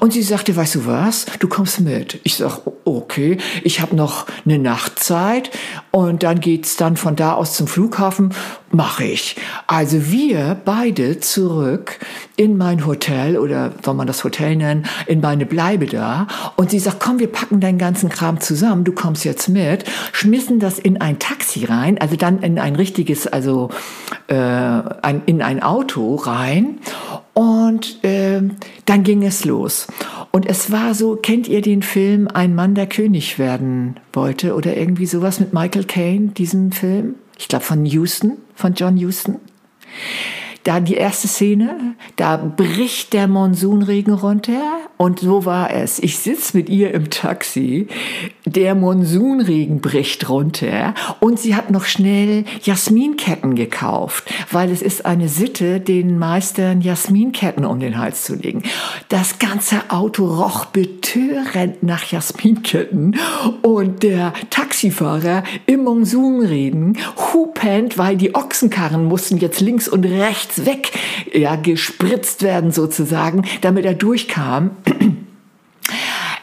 Und 0.00 0.12
sie 0.12 0.22
sagte, 0.22 0.54
weißt 0.54 0.76
du 0.76 0.86
was, 0.86 1.26
du 1.40 1.48
kommst 1.48 1.80
mit. 1.80 2.20
Ich 2.24 2.36
sag, 2.36 2.60
okay, 2.84 3.38
ich 3.64 3.80
habe 3.80 3.96
noch 3.96 4.26
eine 4.44 4.58
Nachtzeit 4.58 5.50
und 5.98 6.22
dann 6.22 6.38
geht's 6.38 6.76
dann 6.76 6.96
von 6.96 7.16
da 7.16 7.32
aus 7.32 7.54
zum 7.54 7.66
Flughafen, 7.66 8.32
mache 8.70 9.02
ich. 9.02 9.34
Also 9.66 10.12
wir 10.12 10.56
beide 10.64 11.18
zurück 11.18 11.98
in 12.36 12.56
mein 12.56 12.86
Hotel 12.86 13.36
oder 13.36 13.72
soll 13.84 13.94
man 13.94 14.06
das 14.06 14.22
Hotel 14.22 14.54
nennen, 14.54 14.86
in 15.08 15.20
meine 15.20 15.44
Bleibe 15.44 15.86
da. 15.86 16.28
Und 16.54 16.70
sie 16.70 16.78
sagt, 16.78 17.00
komm, 17.00 17.18
wir 17.18 17.26
packen 17.26 17.58
deinen 17.58 17.78
ganzen 17.78 18.10
Kram 18.10 18.38
zusammen, 18.40 18.84
du 18.84 18.92
kommst 18.92 19.24
jetzt 19.24 19.48
mit, 19.48 19.86
schmissen 20.12 20.60
das 20.60 20.78
in 20.78 21.00
ein 21.00 21.18
Taxi 21.18 21.64
rein, 21.64 21.98
also 22.00 22.14
dann 22.14 22.42
in 22.42 22.60
ein 22.60 22.76
richtiges, 22.76 23.26
also 23.26 23.70
äh, 24.28 24.36
ein, 24.36 25.22
in 25.26 25.42
ein 25.42 25.64
Auto 25.64 26.14
rein 26.14 26.78
und 27.34 28.04
äh, 28.04 28.40
dann 28.84 29.02
ging 29.02 29.24
es 29.24 29.44
los. 29.44 29.88
Und 30.30 30.46
es 30.46 30.70
war 30.70 30.94
so, 30.94 31.16
kennt 31.16 31.48
ihr 31.48 31.62
den 31.62 31.82
Film 31.82 32.28
Ein 32.32 32.54
Mann, 32.54 32.74
der 32.74 32.86
König 32.86 33.38
werden 33.38 33.96
wollte 34.12 34.54
oder 34.54 34.76
irgendwie 34.76 35.06
sowas 35.06 35.40
mit 35.40 35.52
Michael 35.52 35.84
Caine, 35.88 36.28
diesen 36.28 36.72
Film? 36.72 37.16
Ich 37.36 37.48
glaube 37.48 37.64
von 37.64 37.84
Houston, 37.84 38.38
von 38.54 38.74
John 38.74 38.96
Houston. 38.96 39.40
Da 40.64 40.80
die 40.80 40.94
erste 40.94 41.28
Szene, 41.28 41.94
da 42.16 42.36
bricht 42.36 43.12
der 43.12 43.28
Monsunregen 43.28 44.12
runter 44.12 44.60
und 44.96 45.20
so 45.20 45.44
war 45.44 45.70
es. 45.72 45.98
Ich 45.98 46.18
sitze 46.18 46.56
mit 46.56 46.68
ihr 46.68 46.92
im 46.92 47.10
Taxi, 47.10 47.86
der 48.44 48.74
Monsunregen 48.74 49.80
bricht 49.80 50.28
runter 50.28 50.94
und 51.20 51.38
sie 51.38 51.54
hat 51.54 51.70
noch 51.70 51.84
schnell 51.84 52.44
Jasminketten 52.62 53.54
gekauft, 53.54 54.24
weil 54.50 54.70
es 54.70 54.82
ist 54.82 55.06
eine 55.06 55.28
Sitte, 55.28 55.80
den 55.80 56.18
Meistern 56.18 56.80
Jasminketten 56.80 57.64
um 57.64 57.78
den 57.78 57.96
Hals 57.96 58.24
zu 58.24 58.34
legen. 58.34 58.62
Das 59.08 59.38
ganze 59.38 59.90
Auto 59.90 60.26
roch 60.26 60.66
betörend 60.66 61.82
nach 61.82 62.10
Jasminketten 62.10 63.16
und 63.62 64.02
der 64.02 64.32
Taxifahrer 64.50 65.44
im 65.66 65.84
Monsunregen 65.84 66.98
hupend, 67.32 67.96
weil 67.96 68.16
die 68.16 68.34
Ochsenkarren 68.34 69.04
mussten 69.04 69.38
jetzt 69.38 69.60
links 69.60 69.88
und 69.88 70.04
rechts 70.04 70.47
weg, 70.64 70.92
ja, 71.32 71.56
gespritzt 71.56 72.42
werden 72.42 72.70
sozusagen, 72.70 73.44
damit 73.60 73.84
er 73.84 73.94
durchkam. 73.94 74.70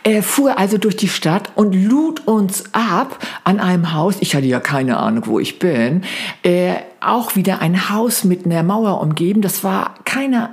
Er 0.08 0.22
fuhr 0.22 0.60
also 0.60 0.78
durch 0.78 0.96
die 0.96 1.08
Stadt 1.08 1.52
und 1.56 1.74
lud 1.74 2.28
uns 2.28 2.66
ab 2.74 3.18
an 3.44 3.60
einem 3.60 3.92
Haus. 3.92 4.18
Ich 4.20 4.36
hatte 4.36 4.46
ja 4.46 4.60
keine 4.60 4.98
Ahnung, 4.98 5.24
wo 5.26 5.40
ich 5.40 5.58
bin. 5.58 6.04
Äh, 6.44 6.76
auch 7.00 7.36
wieder 7.36 7.60
ein 7.60 7.90
Haus 7.90 8.24
mit 8.24 8.46
einer 8.46 8.62
Mauer 8.62 9.02
umgeben. 9.02 9.42
Das 9.42 9.64
war 9.64 9.96
keine 10.06 10.52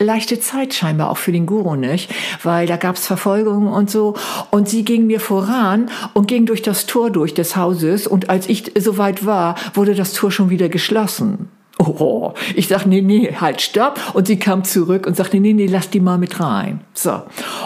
leichte 0.00 0.40
Zeit 0.40 0.74
scheinbar 0.74 1.10
auch 1.10 1.16
für 1.16 1.32
den 1.32 1.46
Guru 1.46 1.76
nicht, 1.76 2.12
weil 2.42 2.66
da 2.66 2.76
gab's 2.76 3.06
Verfolgungen 3.06 3.68
und 3.68 3.90
so. 3.90 4.16
Und 4.50 4.68
sie 4.68 4.84
ging 4.84 5.06
mir 5.06 5.20
voran 5.20 5.90
und 6.14 6.26
ging 6.26 6.46
durch 6.46 6.62
das 6.62 6.86
Tor 6.86 7.10
durch 7.10 7.34
des 7.34 7.56
Hauses. 7.56 8.06
Und 8.06 8.28
als 8.28 8.48
ich 8.48 8.72
soweit 8.78 9.24
war, 9.24 9.54
wurde 9.74 9.94
das 9.94 10.12
Tor 10.12 10.30
schon 10.30 10.50
wieder 10.50 10.68
geschlossen. 10.68 11.48
Oh, 11.82 12.34
ich 12.54 12.68
sag, 12.68 12.84
nee, 12.84 13.00
nee, 13.00 13.34
halt, 13.40 13.62
stopp. 13.62 13.98
Und 14.12 14.26
sie 14.26 14.38
kam 14.38 14.64
zurück 14.64 15.06
und 15.06 15.16
sagte, 15.16 15.40
nee, 15.40 15.54
nee, 15.54 15.66
lass 15.66 15.88
die 15.88 16.00
mal 16.00 16.18
mit 16.18 16.38
rein. 16.38 16.80
So. 16.92 17.22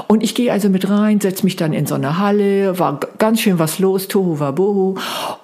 Und 0.06 0.22
ich 0.22 0.36
gehe 0.36 0.52
also 0.52 0.68
mit 0.68 0.88
rein, 0.88 1.20
setz 1.20 1.42
mich 1.42 1.56
dann 1.56 1.72
in 1.72 1.84
so 1.86 1.96
eine 1.96 2.16
Halle, 2.16 2.78
war 2.78 3.00
ganz 3.18 3.40
schön 3.40 3.58
was 3.58 3.80
los, 3.80 4.06
Tohu 4.06 4.38
Wabohu. 4.38 4.94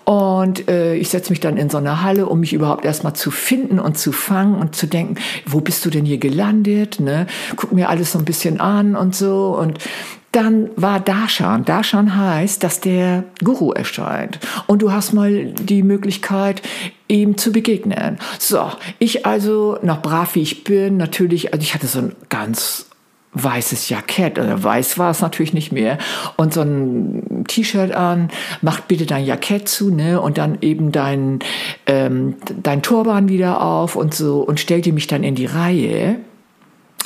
Und 0.04 0.68
äh, 0.68 0.94
ich 0.94 1.08
setz 1.08 1.30
mich 1.30 1.40
dann 1.40 1.56
in 1.56 1.68
so 1.68 1.78
eine 1.78 2.02
Halle, 2.02 2.26
um 2.26 2.38
mich 2.38 2.52
überhaupt 2.52 2.84
erstmal 2.84 3.14
zu 3.14 3.32
finden 3.32 3.80
und 3.80 3.98
zu 3.98 4.12
fangen 4.12 4.54
und 4.54 4.76
zu 4.76 4.86
denken, 4.86 5.16
wo 5.46 5.60
bist 5.60 5.84
du 5.84 5.90
denn 5.90 6.04
hier 6.04 6.18
gelandet? 6.18 7.00
Ne? 7.00 7.26
Guck 7.56 7.72
mir 7.72 7.88
alles 7.88 8.12
so 8.12 8.20
ein 8.20 8.24
bisschen 8.24 8.60
an 8.60 8.94
und 8.94 9.16
so. 9.16 9.56
Und 9.58 9.78
dann 10.32 10.70
war 10.76 11.00
Darshan. 11.00 11.64
Darshan 11.64 12.16
heißt, 12.16 12.62
dass 12.62 12.80
der 12.80 13.24
Guru 13.42 13.72
erscheint. 13.72 14.38
Und 14.66 14.82
du 14.82 14.92
hast 14.92 15.12
mal 15.12 15.46
die 15.46 15.82
Möglichkeit, 15.82 16.62
ihm 17.08 17.36
zu 17.36 17.50
begegnen. 17.50 18.18
So, 18.38 18.70
ich 18.98 19.26
also, 19.26 19.78
noch 19.82 20.02
brav 20.02 20.36
wie 20.36 20.42
ich 20.42 20.62
bin, 20.62 20.96
natürlich, 20.96 21.52
also 21.52 21.62
ich 21.62 21.74
hatte 21.74 21.88
so 21.88 21.98
ein 21.98 22.16
ganz 22.28 22.86
weißes 23.32 23.88
Jackett, 23.88 24.38
oder 24.38 24.62
weiß 24.62 24.98
war 24.98 25.10
es 25.10 25.20
natürlich 25.20 25.52
nicht 25.52 25.72
mehr, 25.72 25.98
und 26.36 26.52
so 26.52 26.62
ein 26.62 27.44
T-Shirt 27.46 27.92
an, 27.92 28.28
macht 28.60 28.88
bitte 28.88 29.06
dein 29.06 29.24
Jackett 29.24 29.68
zu, 29.68 29.90
ne, 29.90 30.20
und 30.20 30.38
dann 30.38 30.58
eben 30.60 30.90
dein, 30.90 31.38
ähm, 31.86 32.36
dein 32.62 32.82
Turban 32.82 33.28
wieder 33.28 33.62
auf 33.62 33.94
und 33.94 34.14
so, 34.14 34.40
und 34.40 34.58
stellte 34.58 34.92
mich 34.92 35.06
dann 35.06 35.22
in 35.22 35.34
die 35.34 35.46
Reihe. 35.46 36.16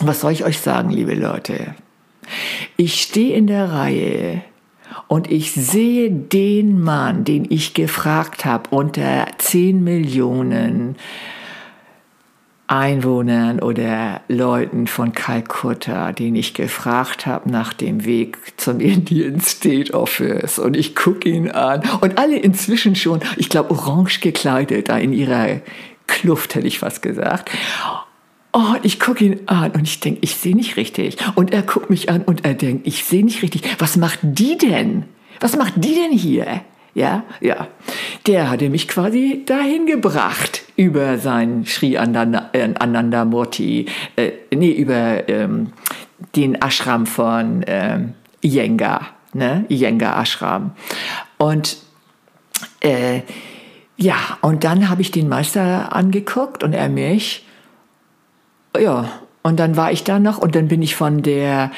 Was 0.00 0.20
soll 0.20 0.32
ich 0.32 0.44
euch 0.44 0.60
sagen, 0.60 0.90
liebe 0.90 1.14
Leute? 1.14 1.74
Ich 2.76 3.02
stehe 3.02 3.36
in 3.36 3.46
der 3.46 3.72
Reihe 3.72 4.42
und 5.08 5.30
ich 5.30 5.52
sehe 5.52 6.10
den 6.10 6.80
Mann, 6.82 7.24
den 7.24 7.46
ich 7.48 7.74
gefragt 7.74 8.44
habe, 8.44 8.70
unter 8.70 9.26
10 9.38 9.82
Millionen 9.82 10.96
Einwohnern 12.66 13.60
oder 13.60 14.22
Leuten 14.28 14.86
von 14.86 15.12
Kalkutta, 15.12 16.12
den 16.12 16.34
ich 16.34 16.54
gefragt 16.54 17.26
habe 17.26 17.50
nach 17.50 17.74
dem 17.74 18.06
Weg 18.06 18.38
zum 18.56 18.80
Indian 18.80 19.38
State 19.40 19.92
Office. 19.92 20.58
Und 20.58 20.74
ich 20.74 20.96
gucke 20.96 21.28
ihn 21.28 21.50
an. 21.50 21.82
Und 22.00 22.18
alle 22.18 22.38
inzwischen 22.38 22.96
schon, 22.96 23.20
ich 23.36 23.50
glaube, 23.50 23.70
orange 23.70 24.20
gekleidet, 24.20 24.88
da 24.88 24.96
in 24.96 25.12
ihrer 25.12 25.60
Kluft, 26.06 26.54
hätte 26.54 26.66
ich 26.66 26.78
fast 26.78 27.02
gesagt. 27.02 27.50
Oh, 28.56 28.76
ich 28.84 29.00
gucke 29.00 29.24
ihn 29.24 29.40
an 29.46 29.72
und 29.72 29.82
ich 29.82 29.98
denke, 29.98 30.20
ich 30.22 30.36
sehe 30.36 30.54
nicht 30.54 30.76
richtig. 30.76 31.16
Und 31.34 31.52
er 31.52 31.62
guckt 31.62 31.90
mich 31.90 32.08
an 32.08 32.22
und 32.22 32.44
er 32.44 32.54
denkt, 32.54 32.86
ich 32.86 33.04
sehe 33.04 33.24
nicht 33.24 33.42
richtig. 33.42 33.62
Was 33.80 33.96
macht 33.96 34.20
die 34.22 34.56
denn? 34.56 35.06
Was 35.40 35.56
macht 35.56 35.72
die 35.76 35.96
denn 35.96 36.16
hier? 36.16 36.60
Ja, 36.94 37.24
ja. 37.40 37.66
Der 38.28 38.50
hatte 38.50 38.70
mich 38.70 38.86
quasi 38.86 39.42
dahin 39.44 39.86
gebracht 39.86 40.62
über 40.76 41.18
sein 41.18 41.66
Sri 41.66 41.96
Ananda, 41.96 42.50
äh, 42.52 42.72
Ananda 42.78 43.24
Murti, 43.24 43.86
äh, 44.14 44.30
nee, 44.54 44.70
über 44.70 45.28
ähm, 45.28 45.72
den 46.36 46.54
Ashram 46.54 47.06
von 47.06 47.64
ähm, 47.66 48.14
Iyengar, 48.40 49.08
ne? 49.32 49.64
Iyengar 49.68 50.16
Ashram. 50.16 50.70
Und 51.38 51.78
äh, 52.78 53.22
ja, 53.96 54.38
und 54.42 54.62
dann 54.62 54.88
habe 54.88 55.02
ich 55.02 55.10
den 55.10 55.28
Meister 55.28 55.92
angeguckt 55.92 56.62
und 56.62 56.72
er 56.72 56.88
mich 56.88 57.44
ja, 58.78 59.08
und 59.42 59.60
dann 59.60 59.76
war 59.76 59.92
ich 59.92 60.04
da 60.04 60.18
noch 60.18 60.38
und 60.38 60.54
dann 60.54 60.68
bin 60.68 60.82
ich 60.82 60.96
von 60.96 61.22
der 61.22 61.70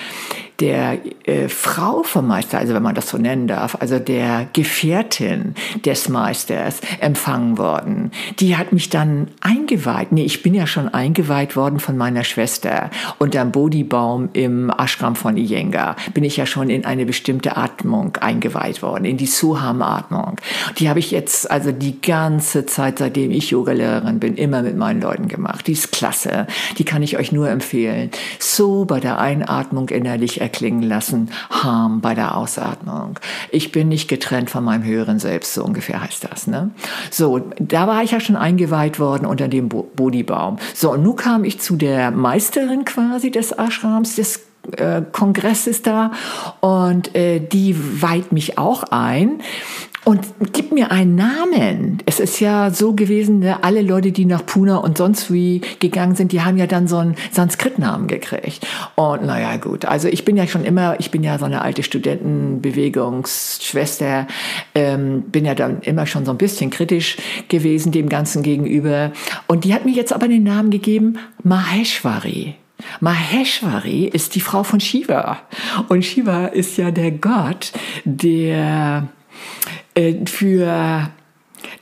der 0.61 0.99
äh, 1.25 1.49
Frau 1.49 2.03
vom 2.03 2.27
Meister, 2.27 2.59
also 2.59 2.75
wenn 2.75 2.83
man 2.83 2.95
das 2.95 3.11
so 3.11 3.19
nennen 3.19 3.47
darf, 3.47 3.77
also 3.81 3.99
der 3.99 4.49
Gefährtin 4.53 5.55
des 5.85 6.09
Meisters 6.09 6.81
empfangen 7.01 7.59
worden. 7.59 8.11
Die 8.39 8.57
hat 8.57 8.73
mich 8.73 8.89
dann 8.89 9.29
eingeweiht. 9.41 10.13
Nee, 10.13 10.25
ich 10.25 10.43
bin 10.43 10.55
ja 10.55 10.67
schon 10.67 10.89
eingeweiht 10.89 11.57
worden 11.57 11.79
von 11.79 11.97
meiner 11.97 12.25
Schwester. 12.25 12.91
Unterm 13.19 13.53
Bodhibaum 13.53 14.31
im 14.33 14.71
Ashram 14.71 15.17
von 15.17 15.37
Iyengar 15.37 15.97
bin 16.15 16.25
ich 16.25 16.37
ja 16.37 16.47
schon 16.47 16.71
in 16.71 16.85
eine 16.85 17.07
bestimmte 17.07 17.57
Atmung 17.57 18.17
eingeweiht 18.17 18.83
worden, 18.83 19.05
in 19.05 19.17
die 19.17 19.27
Suham-Atmung. 19.27 20.37
Die 20.79 20.89
habe 20.89 21.01
ich 21.01 21.11
jetzt 21.11 21.51
also 21.51 21.73
die 21.73 22.01
ganze 22.01 22.67
Zeit, 22.67 22.99
seitdem 22.99 23.31
ich 23.31 23.51
Yogalehrerin 23.51 24.21
bin, 24.21 24.37
immer 24.37 24.63
mit 24.63 24.77
meinen 24.77 25.01
Leuten 25.01 25.29
gemacht. 25.29 25.67
Die 25.67 25.73
ist 25.73 25.93
klasse. 25.93 26.47
Die 26.79 26.85
kann 26.85 27.03
ich 27.03 27.19
euch 27.19 27.33
nur 27.33 27.51
empfehlen. 27.51 28.11
So 28.39 28.85
bei 28.85 29.01
der 29.01 29.19
Einatmung 29.19 29.89
innerlich 29.89 30.41
erklingen 30.47 30.83
lassen, 30.83 31.31
Harm 31.51 32.01
bei 32.01 32.15
der 32.15 32.37
Ausatmung. 32.37 33.19
Ich 33.51 33.73
bin 33.73 33.89
nicht 33.89 34.07
getrennt 34.07 34.49
von 34.49 34.63
meinem 34.63 34.85
höheren 34.85 35.19
Selbst, 35.19 35.55
so 35.55 35.65
ungefähr 35.65 36.01
heißt 36.01 36.25
das. 36.31 36.47
Ne? 36.47 36.71
So, 37.11 37.41
da 37.59 37.89
war 37.89 38.05
ich 38.05 38.13
ja 38.13 38.21
schon 38.21 38.37
eingeweiht 38.37 39.01
worden 39.01 39.27
unter 39.27 39.49
dem 39.49 39.69
Bodhibaum. 39.69 40.59
So, 40.75 40.93
und 40.93 41.03
nun 41.03 41.17
kam 41.17 41.45
ich 41.45 41.61
zu 41.61 41.75
der 41.77 42.13
Meisterin 42.13 42.85
quasi 42.85 43.33
des 43.33 43.51
Ashrams, 43.51 44.15
des 44.15 44.41
äh, 44.77 45.03
Kongresses 45.13 45.83
da 45.83 46.13
und 46.61 47.15
äh, 47.15 47.41
die 47.41 48.03
weiht 48.03 48.33
mich 48.33 48.59
auch 48.59 48.85
ein 48.85 49.41
und 50.07 50.25
gib 50.53 50.71
mir 50.71 50.93
einen 50.93 51.17
Namen. 51.17 51.99
Es 52.07 52.21
ist 52.21 52.39
ja 52.39 52.71
so 52.71 52.93
gewesen, 52.93 53.41
ne, 53.41 53.65
alle 53.65 53.83
Leute, 53.83 54.13
die 54.13 54.25
nach 54.25 54.47
Pune 54.47 54.81
und 54.81 54.97
sonst 54.97 55.33
wie 55.33 55.63
gegangen 55.81 56.15
sind, 56.15 56.31
die 56.31 56.43
haben 56.43 56.59
ja 56.59 56.69
dann 56.69 56.87
so 56.87 56.99
einen 56.99 57.17
Sanskrit-Namen 57.33 58.07
gekriegt. 58.07 58.65
Und 58.95 59.25
naja, 59.25 59.57
gut. 59.57 59.85
Also 59.85 60.07
ich 60.07 60.25
bin 60.25 60.37
ja 60.37 60.47
schon 60.47 60.65
immer, 60.65 60.95
ich 61.01 61.11
bin 61.11 61.25
ja 61.25 61.41
so 61.41 61.45
eine 61.45 61.63
alte 61.63 61.83
Studentenbewegungsschwester, 61.83 64.29
ähm, 64.77 65.23
bin 65.23 65.45
ja 65.45 65.57
dann 65.57 65.81
immer 65.81 66.07
schon 66.07 66.25
so 66.25 66.31
ein 66.31 66.39
bisschen 66.39 66.71
kritisch 66.71 67.17
gewesen 67.49 67.91
dem 67.91 68.09
Ganzen 68.09 68.45
gegenüber. 68.45 69.11
Und 69.49 69.65
die 69.65 69.75
hat 69.75 69.87
mir 69.87 69.95
jetzt 69.95 70.13
aber 70.13 70.29
den 70.29 70.45
Namen 70.45 70.71
gegeben, 70.71 71.19
Maheshwari. 71.43 72.55
Maheshwari 73.01 74.05
ist 74.05 74.37
die 74.37 74.41
Frau 74.41 74.63
von 74.63 74.79
Shiva. 74.79 75.41
Und 75.89 76.05
Shiva 76.05 76.47
ist 76.47 76.77
ja 76.77 76.93
der 76.93 77.11
Gott, 77.11 77.73
der 78.05 79.09
für 80.27 81.11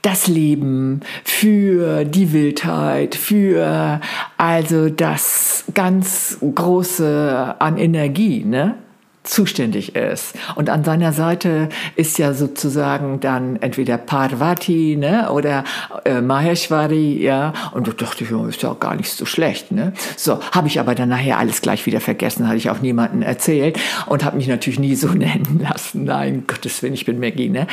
das 0.03 0.29
Leben, 0.29 1.01
für 1.25 2.05
die 2.05 2.33
Wildheit, 2.33 3.15
für 3.15 4.01
also 4.37 4.89
das 4.89 5.65
ganz 5.75 6.39
Große 6.41 7.57
an 7.59 7.77
Energie, 7.77 8.45
ne? 8.45 8.77
Zuständig 9.25 9.97
ist. 9.97 10.35
Und 10.55 10.70
an 10.70 10.85
seiner 10.85 11.12
Seite 11.12 11.70
ist 11.97 12.18
ja 12.18 12.35
sozusagen 12.35 13.20
dann 13.20 13.57
entweder 13.57 13.97
Parvati 13.99 14.97
ne, 14.97 15.31
oder 15.33 15.64
äh, 16.05 16.20
Maheshwari, 16.20 17.22
ja. 17.22 17.53
Und 17.72 17.89
ich 17.89 17.95
dachte, 17.95 18.25
ja, 18.25 18.47
ist 18.47 18.62
ja 18.62 18.70
auch 18.70 18.81
gar 18.81 18.95
nicht 18.95 19.11
so 19.11 19.25
schlecht. 19.25 19.72
Ne? 19.72 19.95
So, 20.16 20.39
habe 20.53 20.68
ich 20.68 20.79
aber 20.79 20.95
dann 20.95 21.09
nachher 21.09 21.39
alles 21.39 21.62
gleich 21.62 21.87
wieder 21.87 22.01
vergessen, 22.01 22.47
hatte 22.47 22.59
ich 22.59 22.70
auch 22.70 22.81
niemandem 22.81 23.22
erzählt 23.22 23.81
und 24.07 24.25
habe 24.25 24.37
mich 24.37 24.47
natürlich 24.47 24.79
nie 24.79 24.95
so 24.95 25.09
nennen 25.14 25.61
lassen. 25.62 26.05
Nein, 26.05 26.45
Gottes 26.47 26.83
Willen, 26.83 26.95
ich 26.95 27.07
bin 27.07 27.18
Maggie. 27.18 27.49
Ne? 27.49 27.66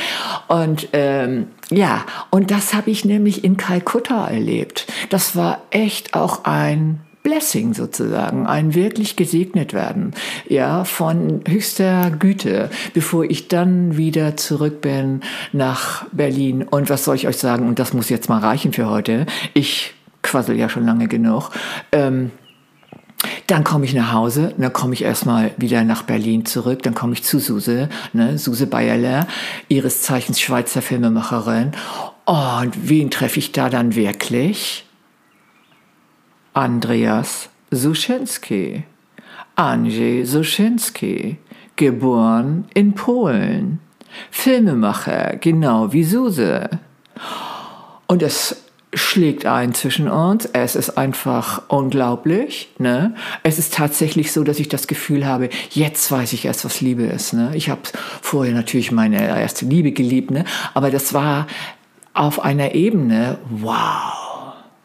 Und 0.48 0.88
ähm, 0.94 1.48
ja, 1.70 2.04
und 2.30 2.50
das 2.50 2.72
habe 2.72 2.90
ich 2.90 3.04
nämlich 3.04 3.44
in 3.44 3.58
Kalkutta 3.58 4.26
erlebt. 4.26 4.86
Das 5.10 5.36
war 5.36 5.62
echt 5.70 6.14
auch 6.14 6.44
ein 6.44 7.00
Blessing 7.22 7.72
sozusagen, 7.72 8.46
ein 8.46 8.74
wirklich 8.74 9.16
gesegnet 9.16 9.72
werden, 9.72 10.12
ja, 10.48 10.84
von 10.84 11.42
höchster 11.46 12.10
Güte, 12.10 12.70
bevor 12.94 13.24
ich 13.24 13.48
dann 13.48 13.96
wieder 13.96 14.36
zurück 14.36 14.80
bin 14.80 15.20
nach 15.52 16.06
Berlin. 16.12 16.62
Und 16.64 16.90
was 16.90 17.04
soll 17.04 17.16
ich 17.16 17.28
euch 17.28 17.38
sagen? 17.38 17.68
Und 17.68 17.78
das 17.78 17.92
muss 17.92 18.08
jetzt 18.08 18.28
mal 18.28 18.40
reichen 18.40 18.72
für 18.72 18.88
heute. 18.88 19.26
Ich 19.54 19.94
quassel 20.22 20.56
ja 20.56 20.68
schon 20.68 20.84
lange 20.84 21.08
genug. 21.08 21.50
Ähm, 21.92 22.30
dann 23.46 23.64
komme 23.64 23.84
ich 23.84 23.94
nach 23.94 24.12
Hause, 24.12 24.54
dann 24.56 24.72
komme 24.72 24.94
ich 24.94 25.02
erstmal 25.02 25.52
wieder 25.56 25.84
nach 25.84 26.02
Berlin 26.02 26.44
zurück, 26.44 26.82
dann 26.82 26.94
komme 26.94 27.12
ich 27.12 27.22
zu 27.22 27.38
Suse, 27.38 27.88
ne, 28.12 28.38
Suse 28.38 28.66
Bayerle, 28.66 29.26
ihres 29.68 30.02
Zeichens 30.02 30.40
Schweizer 30.40 30.82
Filmemacherin. 30.82 31.72
Und 32.24 32.88
wen 32.88 33.10
treffe 33.10 33.38
ich 33.38 33.52
da 33.52 33.68
dann 33.68 33.94
wirklich? 33.94 34.86
Andreas 36.54 37.48
Suschenski. 37.70 38.84
Andrzej 39.56 40.24
Suschenski, 40.24 41.38
geboren 41.76 42.66
in 42.74 42.94
Polen. 42.94 43.80
Filmemacher, 44.30 45.36
genau 45.36 45.92
wie 45.92 46.04
Suse. 46.04 46.68
Und 48.06 48.22
es 48.22 48.56
schlägt 48.94 49.46
ein 49.46 49.72
zwischen 49.72 50.08
uns. 50.08 50.44
Es 50.52 50.76
ist 50.76 50.98
einfach 50.98 51.62
unglaublich. 51.68 52.68
Ne? 52.78 53.14
Es 53.42 53.58
ist 53.58 53.72
tatsächlich 53.74 54.32
so, 54.32 54.44
dass 54.44 54.58
ich 54.58 54.68
das 54.68 54.86
Gefühl 54.86 55.26
habe, 55.26 55.48
jetzt 55.70 56.10
weiß 56.10 56.34
ich 56.34 56.44
erst, 56.44 56.64
was 56.64 56.82
Liebe 56.82 57.04
ist. 57.04 57.32
Ne? 57.32 57.52
Ich 57.54 57.70
habe 57.70 57.80
vorher 58.20 58.54
natürlich 58.54 58.92
meine 58.92 59.26
erste 59.26 59.64
Liebe 59.64 59.92
geliebt, 59.92 60.30
ne? 60.30 60.44
aber 60.74 60.90
das 60.90 61.14
war 61.14 61.46
auf 62.12 62.40
einer 62.44 62.74
Ebene, 62.74 63.38
wow. 63.48 64.21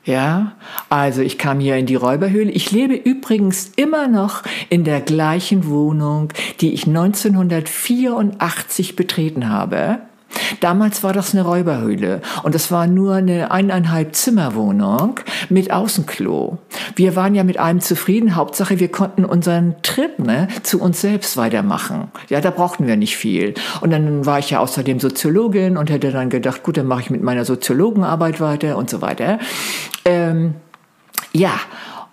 Ja, 0.07 0.53
also 0.87 1.21
ich 1.21 1.37
kam 1.37 1.59
hier 1.59 1.75
in 1.75 1.85
die 1.85 1.95
Räuberhöhle. 1.95 2.49
Ich 2.49 2.71
lebe 2.71 2.95
übrigens 2.95 3.73
immer 3.75 4.07
noch 4.07 4.43
in 4.69 4.85
der 4.85 5.01
gleichen 5.01 5.67
Wohnung, 5.67 6.31
die 6.61 6.73
ich 6.73 6.87
1984 6.87 8.95
betreten 8.95 9.49
habe. 9.49 9.99
Damals 10.59 11.03
war 11.03 11.13
das 11.13 11.33
eine 11.33 11.43
Räuberhöhle 11.43 12.21
und 12.43 12.55
es 12.55 12.71
war 12.71 12.87
nur 12.87 13.15
eine 13.15 13.51
eineinhalb 13.51 14.15
Zimmerwohnung 14.15 15.19
mit 15.49 15.71
Außenklo. 15.71 16.57
Wir 16.95 17.15
waren 17.15 17.35
ja 17.35 17.43
mit 17.43 17.57
allem 17.57 17.81
zufrieden. 17.81 18.35
Hauptsache, 18.35 18.79
wir 18.79 18.89
konnten 18.89 19.25
unseren 19.25 19.75
Trip 19.83 20.19
ne, 20.19 20.47
zu 20.63 20.81
uns 20.81 21.01
selbst 21.01 21.37
weitermachen. 21.37 22.11
Ja, 22.29 22.41
da 22.41 22.49
brauchten 22.49 22.87
wir 22.87 22.97
nicht 22.97 23.17
viel. 23.17 23.53
Und 23.81 23.91
dann 23.91 24.25
war 24.25 24.39
ich 24.39 24.49
ja 24.49 24.59
außerdem 24.59 24.99
Soziologin 24.99 25.77
und 25.77 25.89
hätte 25.89 26.11
dann 26.11 26.29
gedacht, 26.29 26.63
gut, 26.63 26.77
dann 26.77 26.87
mache 26.87 27.01
ich 27.01 27.09
mit 27.09 27.21
meiner 27.21 27.45
Soziologenarbeit 27.45 28.39
weiter 28.39 28.77
und 28.77 28.89
so 28.89 29.01
weiter. 29.01 29.39
Ähm, 30.05 30.55
ja, 31.33 31.59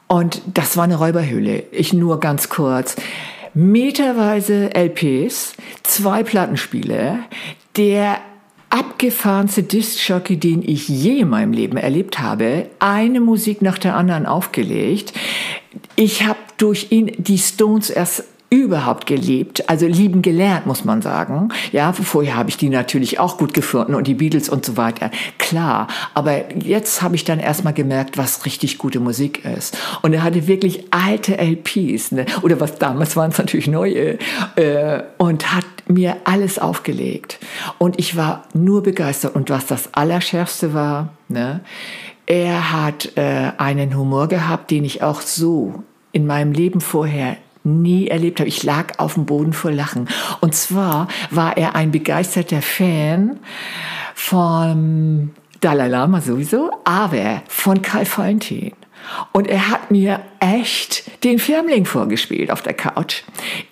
und 0.06 0.42
das 0.52 0.76
war 0.76 0.84
eine 0.84 0.96
Räuberhöhle. 0.96 1.64
Ich 1.70 1.92
nur 1.92 2.20
ganz 2.20 2.48
kurz 2.48 2.96
meterweise 3.54 4.74
LPs, 4.74 5.54
zwei 5.84 6.24
Plattenspiele, 6.24 7.20
der 7.76 8.18
abgefahrenste 8.70 9.62
Disc-Jockey, 9.62 10.36
den 10.36 10.62
ich 10.62 10.88
je 10.88 11.20
in 11.20 11.28
meinem 11.28 11.52
Leben 11.52 11.76
erlebt 11.76 12.18
habe, 12.18 12.68
eine 12.80 13.20
Musik 13.20 13.62
nach 13.62 13.78
der 13.78 13.96
anderen 13.96 14.26
aufgelegt. 14.26 15.12
Ich 15.94 16.24
habe 16.24 16.38
durch 16.56 16.88
ihn 16.90 17.12
die 17.18 17.38
Stones 17.38 17.90
erst 17.90 18.24
überhaupt 18.54 19.06
gelebt, 19.06 19.68
also 19.68 19.86
lieben 19.86 20.22
gelernt, 20.22 20.66
muss 20.66 20.84
man 20.84 21.02
sagen. 21.02 21.48
Ja, 21.72 21.92
vorher 21.92 22.36
habe 22.36 22.48
ich 22.48 22.56
die 22.56 22.68
natürlich 22.68 23.18
auch 23.18 23.36
gut 23.36 23.52
gefunden 23.52 23.94
und 23.94 24.06
die 24.06 24.14
Beatles 24.14 24.48
und 24.48 24.64
so 24.64 24.76
weiter. 24.76 25.10
Klar, 25.38 25.88
aber 26.14 26.54
jetzt 26.54 27.02
habe 27.02 27.16
ich 27.16 27.24
dann 27.24 27.40
erstmal 27.40 27.74
gemerkt, 27.74 28.16
was 28.16 28.46
richtig 28.46 28.78
gute 28.78 29.00
Musik 29.00 29.44
ist. 29.44 29.76
Und 30.02 30.12
er 30.12 30.22
hatte 30.22 30.46
wirklich 30.46 30.84
alte 30.90 31.36
LPs, 31.36 32.12
ne? 32.12 32.26
oder 32.42 32.60
was 32.60 32.76
damals 32.78 33.16
waren 33.16 33.30
es 33.30 33.38
natürlich 33.38 33.66
neue, 33.66 34.18
äh, 34.56 35.02
und 35.18 35.52
hat 35.52 35.66
mir 35.88 36.16
alles 36.24 36.58
aufgelegt. 36.58 37.38
Und 37.78 37.98
ich 37.98 38.16
war 38.16 38.44
nur 38.54 38.82
begeistert. 38.82 39.34
Und 39.34 39.50
was 39.50 39.66
das 39.66 39.92
Allerschärfste 39.92 40.74
war, 40.74 41.10
ne? 41.28 41.60
er 42.26 42.72
hat 42.72 43.16
äh, 43.16 43.52
einen 43.58 43.96
Humor 43.96 44.28
gehabt, 44.28 44.70
den 44.70 44.84
ich 44.84 45.02
auch 45.02 45.20
so 45.20 45.82
in 46.12 46.26
meinem 46.26 46.52
Leben 46.52 46.80
vorher 46.80 47.36
nie 47.64 48.08
erlebt 48.08 48.40
habe. 48.40 48.48
Ich 48.48 48.62
lag 48.62 48.98
auf 48.98 49.14
dem 49.14 49.26
Boden 49.26 49.52
vor 49.52 49.72
Lachen. 49.72 50.08
Und 50.40 50.54
zwar 50.54 51.08
war 51.30 51.56
er 51.56 51.74
ein 51.74 51.90
begeisterter 51.90 52.62
Fan 52.62 53.40
vom 54.14 55.30
Dalai 55.60 55.88
Lama 55.88 56.20
sowieso, 56.20 56.70
aber 56.84 57.42
von 57.48 57.82
Karl 57.82 58.06
Valentin. 58.06 58.72
Und 59.32 59.48
er 59.48 59.70
hat 59.70 59.90
mir 59.90 60.20
echt 60.40 61.24
den 61.24 61.38
Firmling 61.38 61.84
vorgespielt 61.84 62.50
auf 62.50 62.62
der 62.62 62.74
Couch. 62.74 63.22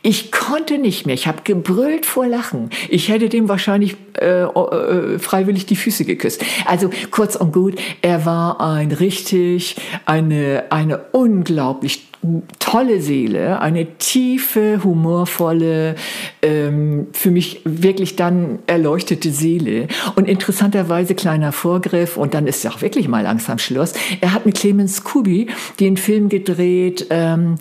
Ich 0.02 0.30
konnte 0.30 0.78
nicht 0.78 1.06
mehr. 1.06 1.14
Ich 1.14 1.26
habe 1.26 1.42
gebrüllt 1.44 2.06
vor 2.06 2.26
Lachen. 2.26 2.70
Ich 2.88 3.08
hätte 3.08 3.28
dem 3.28 3.48
wahrscheinlich 3.48 3.96
äh, 4.18 4.42
äh, 4.42 5.18
freiwillig 5.18 5.66
die 5.66 5.76
Füße 5.76 6.04
geküsst. 6.04 6.44
Also 6.66 6.90
kurz 7.10 7.36
und 7.36 7.52
gut, 7.52 7.80
er 8.02 8.26
war 8.26 8.60
ein 8.60 8.92
richtig, 8.92 9.76
eine, 10.04 10.64
eine 10.70 10.98
unglaublich 11.12 12.11
tolle 12.60 13.00
Seele, 13.00 13.60
eine 13.60 13.98
tiefe, 13.98 14.80
humorvolle, 14.84 15.96
ähm, 16.40 17.08
für 17.12 17.32
mich 17.32 17.62
wirklich 17.64 18.14
dann 18.14 18.60
erleuchtete 18.66 19.32
Seele. 19.32 19.88
Und 20.14 20.28
interessanterweise 20.28 21.16
kleiner 21.16 21.50
Vorgriff, 21.50 22.16
und 22.16 22.34
dann 22.34 22.46
ist 22.46 22.62
ja 22.62 22.70
auch 22.70 22.80
wirklich 22.80 23.08
mal 23.08 23.22
langsam 23.22 23.58
Schluss. 23.58 23.94
Er 24.20 24.32
hat 24.32 24.46
mit 24.46 24.56
Clemens 24.56 25.02
Kubi 25.02 25.48
den 25.80 25.96
Film 25.96 26.28
gedreht, 26.28 27.06
ähm, 27.10 27.56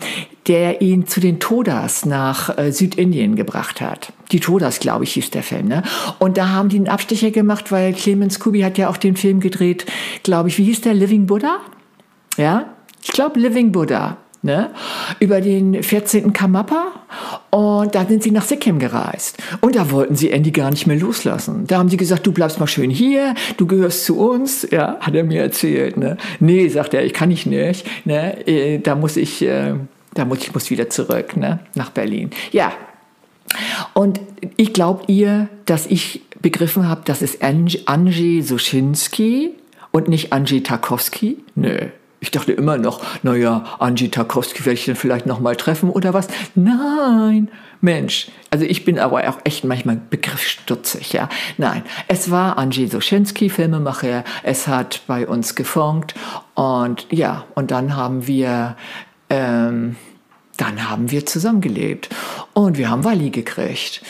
der 0.46 0.80
ihn 0.80 1.06
zu 1.06 1.20
den 1.20 1.40
Todas 1.40 2.06
nach 2.06 2.56
äh, 2.56 2.72
Südindien 2.72 3.34
gebracht 3.34 3.80
hat. 3.80 4.12
Die 4.30 4.40
Todas, 4.40 4.78
glaube 4.78 5.04
ich, 5.04 5.12
hieß 5.14 5.30
der 5.30 5.42
Film. 5.42 5.66
Ne? 5.66 5.82
Und 6.20 6.36
da 6.36 6.50
haben 6.50 6.68
die 6.68 6.76
einen 6.76 6.88
Abstecher 6.88 7.32
gemacht, 7.32 7.72
weil 7.72 7.92
Clemens 7.92 8.38
Kubi 8.38 8.60
hat 8.60 8.78
ja 8.78 8.88
auch 8.88 8.96
den 8.96 9.16
Film 9.16 9.40
gedreht, 9.40 9.86
glaube 10.22 10.48
ich, 10.48 10.58
wie 10.58 10.64
hieß 10.64 10.82
der, 10.82 10.94
Living 10.94 11.26
Buddha? 11.26 11.58
Ja, 12.36 12.66
ich 13.02 13.10
glaube 13.10 13.38
Living 13.40 13.72
Buddha 13.72 14.16
ne, 14.42 14.70
über 15.20 15.40
den 15.40 15.82
14. 15.82 16.32
Kamappa 16.32 16.92
und 17.50 17.94
da 17.94 18.04
sind 18.04 18.22
sie 18.22 18.30
nach 18.30 18.44
Sikkim 18.44 18.78
gereist. 18.78 19.38
Und 19.60 19.76
da 19.76 19.90
wollten 19.90 20.16
sie 20.16 20.30
Andy 20.30 20.50
gar 20.50 20.70
nicht 20.70 20.86
mehr 20.86 20.98
loslassen. 20.98 21.66
Da 21.66 21.78
haben 21.78 21.88
sie 21.88 21.96
gesagt, 21.96 22.26
du 22.26 22.32
bleibst 22.32 22.60
mal 22.60 22.66
schön 22.66 22.90
hier, 22.90 23.34
du 23.56 23.66
gehörst 23.66 24.04
zu 24.04 24.18
uns. 24.18 24.66
Ja, 24.70 24.96
hat 25.00 25.14
er 25.14 25.24
mir 25.24 25.42
erzählt. 25.42 25.96
Ne? 25.96 26.16
Nee, 26.40 26.68
sagt 26.68 26.94
er, 26.94 27.04
ich 27.04 27.12
kann 27.12 27.30
ich 27.30 27.46
nicht. 27.46 27.86
Ne? 28.06 28.46
Äh, 28.46 28.78
da 28.78 28.94
muss 28.94 29.16
ich, 29.16 29.42
äh, 29.42 29.74
da 30.14 30.24
muss 30.24 30.38
ich 30.38 30.52
muss 30.54 30.70
wieder 30.70 30.90
zurück 30.90 31.36
ne? 31.36 31.60
nach 31.74 31.90
Berlin. 31.90 32.30
Ja. 32.50 32.72
Und 33.94 34.20
ich 34.56 34.72
glaube 34.72 35.04
ihr, 35.06 35.48
dass 35.66 35.86
ich 35.86 36.22
begriffen 36.40 36.88
habe, 36.88 37.02
das 37.04 37.22
ist 37.22 37.42
Angie 37.42 38.42
Suschinski 38.42 39.52
und 39.92 40.08
nicht 40.08 40.32
Angie 40.32 40.62
Tarkowski? 40.62 41.38
Nö, 41.54 41.88
ich 42.22 42.30
dachte 42.30 42.52
immer 42.52 42.78
noch, 42.78 43.02
naja, 43.24 43.64
Angie 43.80 44.08
Tarkowski 44.08 44.64
werde 44.64 44.78
ich 44.78 44.86
dann 44.86 44.94
vielleicht 44.94 45.26
noch 45.26 45.40
mal 45.40 45.56
treffen 45.56 45.90
oder 45.90 46.14
was. 46.14 46.28
Nein, 46.54 47.50
Mensch. 47.80 48.28
Also 48.50 48.64
ich 48.64 48.84
bin 48.84 49.00
aber 49.00 49.28
auch 49.28 49.38
echt 49.42 49.64
manchmal 49.64 50.00
begriffsstutzig, 50.08 51.12
ja. 51.12 51.28
Nein, 51.58 51.82
es 52.06 52.30
war 52.30 52.58
Angie 52.58 52.86
Soschinski, 52.86 53.50
Filmemacher. 53.50 54.22
Es 54.44 54.68
hat 54.68 55.02
bei 55.08 55.26
uns 55.26 55.56
gefunkt 55.56 56.14
und 56.54 57.08
ja, 57.10 57.44
und 57.54 57.72
dann 57.72 57.96
haben 57.96 58.26
wir... 58.26 58.76
Ähm, 59.28 59.96
dann 60.58 60.88
haben 60.88 61.10
wir 61.10 61.26
zusammengelebt 61.26 62.10
und 62.52 62.76
wir 62.76 62.90
haben 62.90 63.04
Wally 63.04 63.30
gekriegt. 63.30 64.02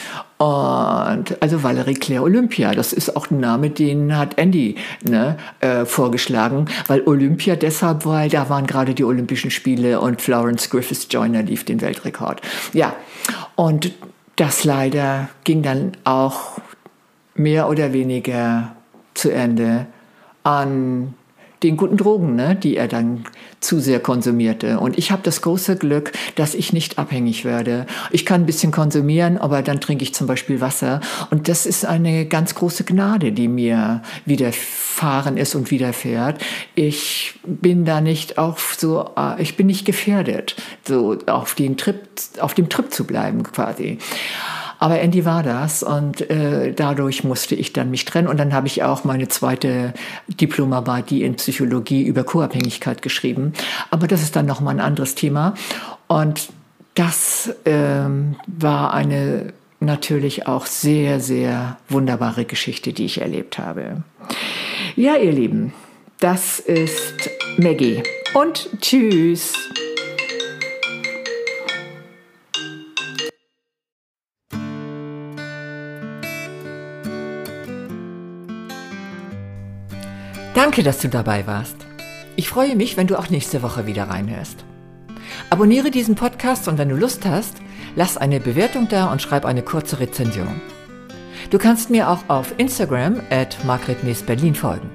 Und 0.43 1.41
also 1.41 1.63
Valerie 1.63 1.95
Claire 1.95 2.25
Olympia, 2.25 2.73
das 2.73 2.93
ist 2.93 3.17
auch 3.17 3.31
ein 3.31 3.39
Name, 3.39 3.71
den 3.71 4.19
hat 4.19 4.39
Andy 4.39 4.75
ne, 5.09 5.37
äh, 5.61 5.85
vorgeschlagen, 5.85 6.67
weil 6.89 7.01
Olympia 7.07 7.55
deshalb, 7.55 8.05
weil 8.07 8.29
da 8.29 8.49
waren 8.49 8.67
gerade 8.67 8.93
die 8.93 9.05
Olympischen 9.05 9.53
Spiele 9.53 10.01
und 10.01 10.21
Florence 10.21 10.69
Griffiths 10.69 11.07
Joyner 11.09 11.45
lief 11.45 11.65
den 11.65 11.81
Weltrekord. 11.81 12.41
Ja, 12.73 12.97
und 13.55 13.93
das 14.35 14.65
leider 14.65 15.29
ging 15.45 15.63
dann 15.63 15.93
auch 16.03 16.59
mehr 17.37 17.69
oder 17.69 17.93
weniger 17.93 18.75
zu 19.15 19.31
Ende 19.31 19.87
an 20.43 21.15
den 21.63 21.77
guten 21.77 21.97
Drogen, 21.97 22.35
ne, 22.35 22.57
die 22.57 22.77
er 22.77 22.89
dann 22.89 23.25
zu 23.61 23.81
sehr 23.81 24.01
konsumierte. 24.01 24.81
Und 24.81 24.99
ich 24.99 25.11
habe 25.11 25.23
das 25.23 25.43
große 25.43 25.77
Glück, 25.77 26.13
dass 26.35 26.55
ich 26.55 26.73
nicht 26.73 26.99
abhängig 26.99 27.45
werde. 27.45 27.87
Ich 28.11 28.27
kann 28.27 28.43
ein 28.43 28.47
bisschen 28.47 28.73
konsumieren, 28.73 29.39
aber 29.39 29.63
dann 29.63 29.81
trinke 29.81 30.03
ich 30.03 30.15
zum 30.15 30.27
Beispiel 30.27 30.61
Wasser. 30.61 31.01
Und 31.31 31.49
das 31.49 31.67
ist 31.67 31.85
eine 31.85 32.27
ganz 32.27 32.55
große 32.55 32.85
Gnade, 32.85 33.33
die 33.33 33.49
mir 33.49 34.03
widerfahren 34.25 35.37
ist 35.37 35.55
und 35.55 35.71
widerfährt. 35.71 36.43
Ich 36.75 37.35
bin 37.45 37.85
da 37.85 38.01
nicht 38.01 38.39
auch 38.39 38.59
so, 38.59 39.11
äh, 39.17 39.41
ich 39.41 39.57
bin 39.57 39.69
nicht 39.69 39.85
gefährdet, 39.85 40.57
so 40.87 41.19
auf 41.27 41.55
den 41.55 41.77
Trip, 41.77 42.01
auf 42.41 42.55
dem 42.55 42.69
Trip 42.69 42.93
zu 42.93 43.05
bleiben 43.05 43.43
quasi. 43.45 43.99
Aber 44.83 44.99
Andy 44.99 45.25
war 45.25 45.45
das 45.45 45.85
und 45.85 46.29
äh, 46.29 46.73
dadurch 46.73 47.23
musste 47.23 47.55
ich 47.55 47.73
dann 47.73 47.93
mich 47.93 48.05
trennen 48.05 48.27
und 48.27 48.41
dann 48.41 48.53
habe 48.53 48.67
ich 48.67 48.83
auch 48.83 49.05
meine 49.05 49.29
zweite 49.29 49.95
Diplomarbeit, 50.27 51.09
die 51.11 51.23
in 51.23 51.37
Psychologie 51.37 52.03
über 52.03 52.25
Co-Abhängigkeit 52.25 53.01
geschrieben. 53.01 53.53
Aber 53.93 54.09
das 54.09 54.23
ist 54.23 54.35
dann 54.35 54.47
noch 54.47 54.61
mal 54.61 54.73
ein 54.73 54.81
anderes 54.81 55.15
Thema 55.15 55.55
und 56.09 56.49
das 56.97 57.55
ähm, 57.65 58.35
war 58.49 58.93
eine 58.93 59.53
natürlich 59.79 60.49
auch 60.49 60.67
sehr, 60.67 61.21
sehr 61.21 61.79
wunderbare 61.89 62.45
Geschichte, 62.45 62.93
die 62.93 63.05
ich 63.05 63.21
erlebt 63.21 63.61
habe. 63.61 64.03
Ja, 64.97 65.15
ihr 65.15 65.31
Lieben, 65.31 65.73
das 66.19 66.59
ist 66.59 67.31
Maggie 67.57 68.03
und 68.35 68.69
tschüss. 68.81 69.53
Danke, 80.63 80.85
dass 80.85 81.01
du 81.01 81.09
dabei 81.09 81.45
warst. 81.49 81.75
Ich 82.37 82.49
freue 82.49 82.77
mich, 82.77 82.97
wenn 82.97 83.09
du 83.09 83.19
auch 83.19 83.31
nächste 83.31 83.63
Woche 83.63 83.85
wieder 83.89 84.05
reinhörst. 84.05 84.65
Abonniere 85.51 85.91
diesen 85.91 86.15
Podcast 86.15 86.69
und 86.69 86.79
wenn 86.79 86.89
du 86.89 86.95
Lust 86.95 87.27
hast, 87.27 87.57
lass 87.97 88.17
eine 88.17 88.39
Bewertung 88.39 88.87
da 88.89 89.11
und 89.11 89.21
schreib 89.21 89.45
eine 89.45 89.63
kurze 89.63 89.99
Rezension. 89.99 90.61
Du 91.51 91.59
kannst 91.59 91.91
mir 91.91 92.09
auch 92.09 92.21
auf 92.29 92.55
Instagram 92.59 93.23
at 93.29 93.59
Berlin 94.25 94.55
folgen. 94.55 94.89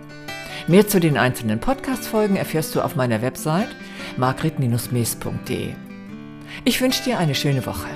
Mehr 0.69 0.87
zu 0.87 1.01
den 1.01 1.17
einzelnen 1.17 1.59
Podcast-Folgen 1.59 2.37
erfährst 2.37 2.73
du 2.73 2.79
auf 2.79 2.95
meiner 2.95 3.21
Website 3.21 3.75
margret-mees.de. 4.15 5.73
Ich 6.63 6.79
wünsche 6.79 7.03
dir 7.03 7.19
eine 7.19 7.35
schöne 7.35 7.65
Woche. 7.65 7.89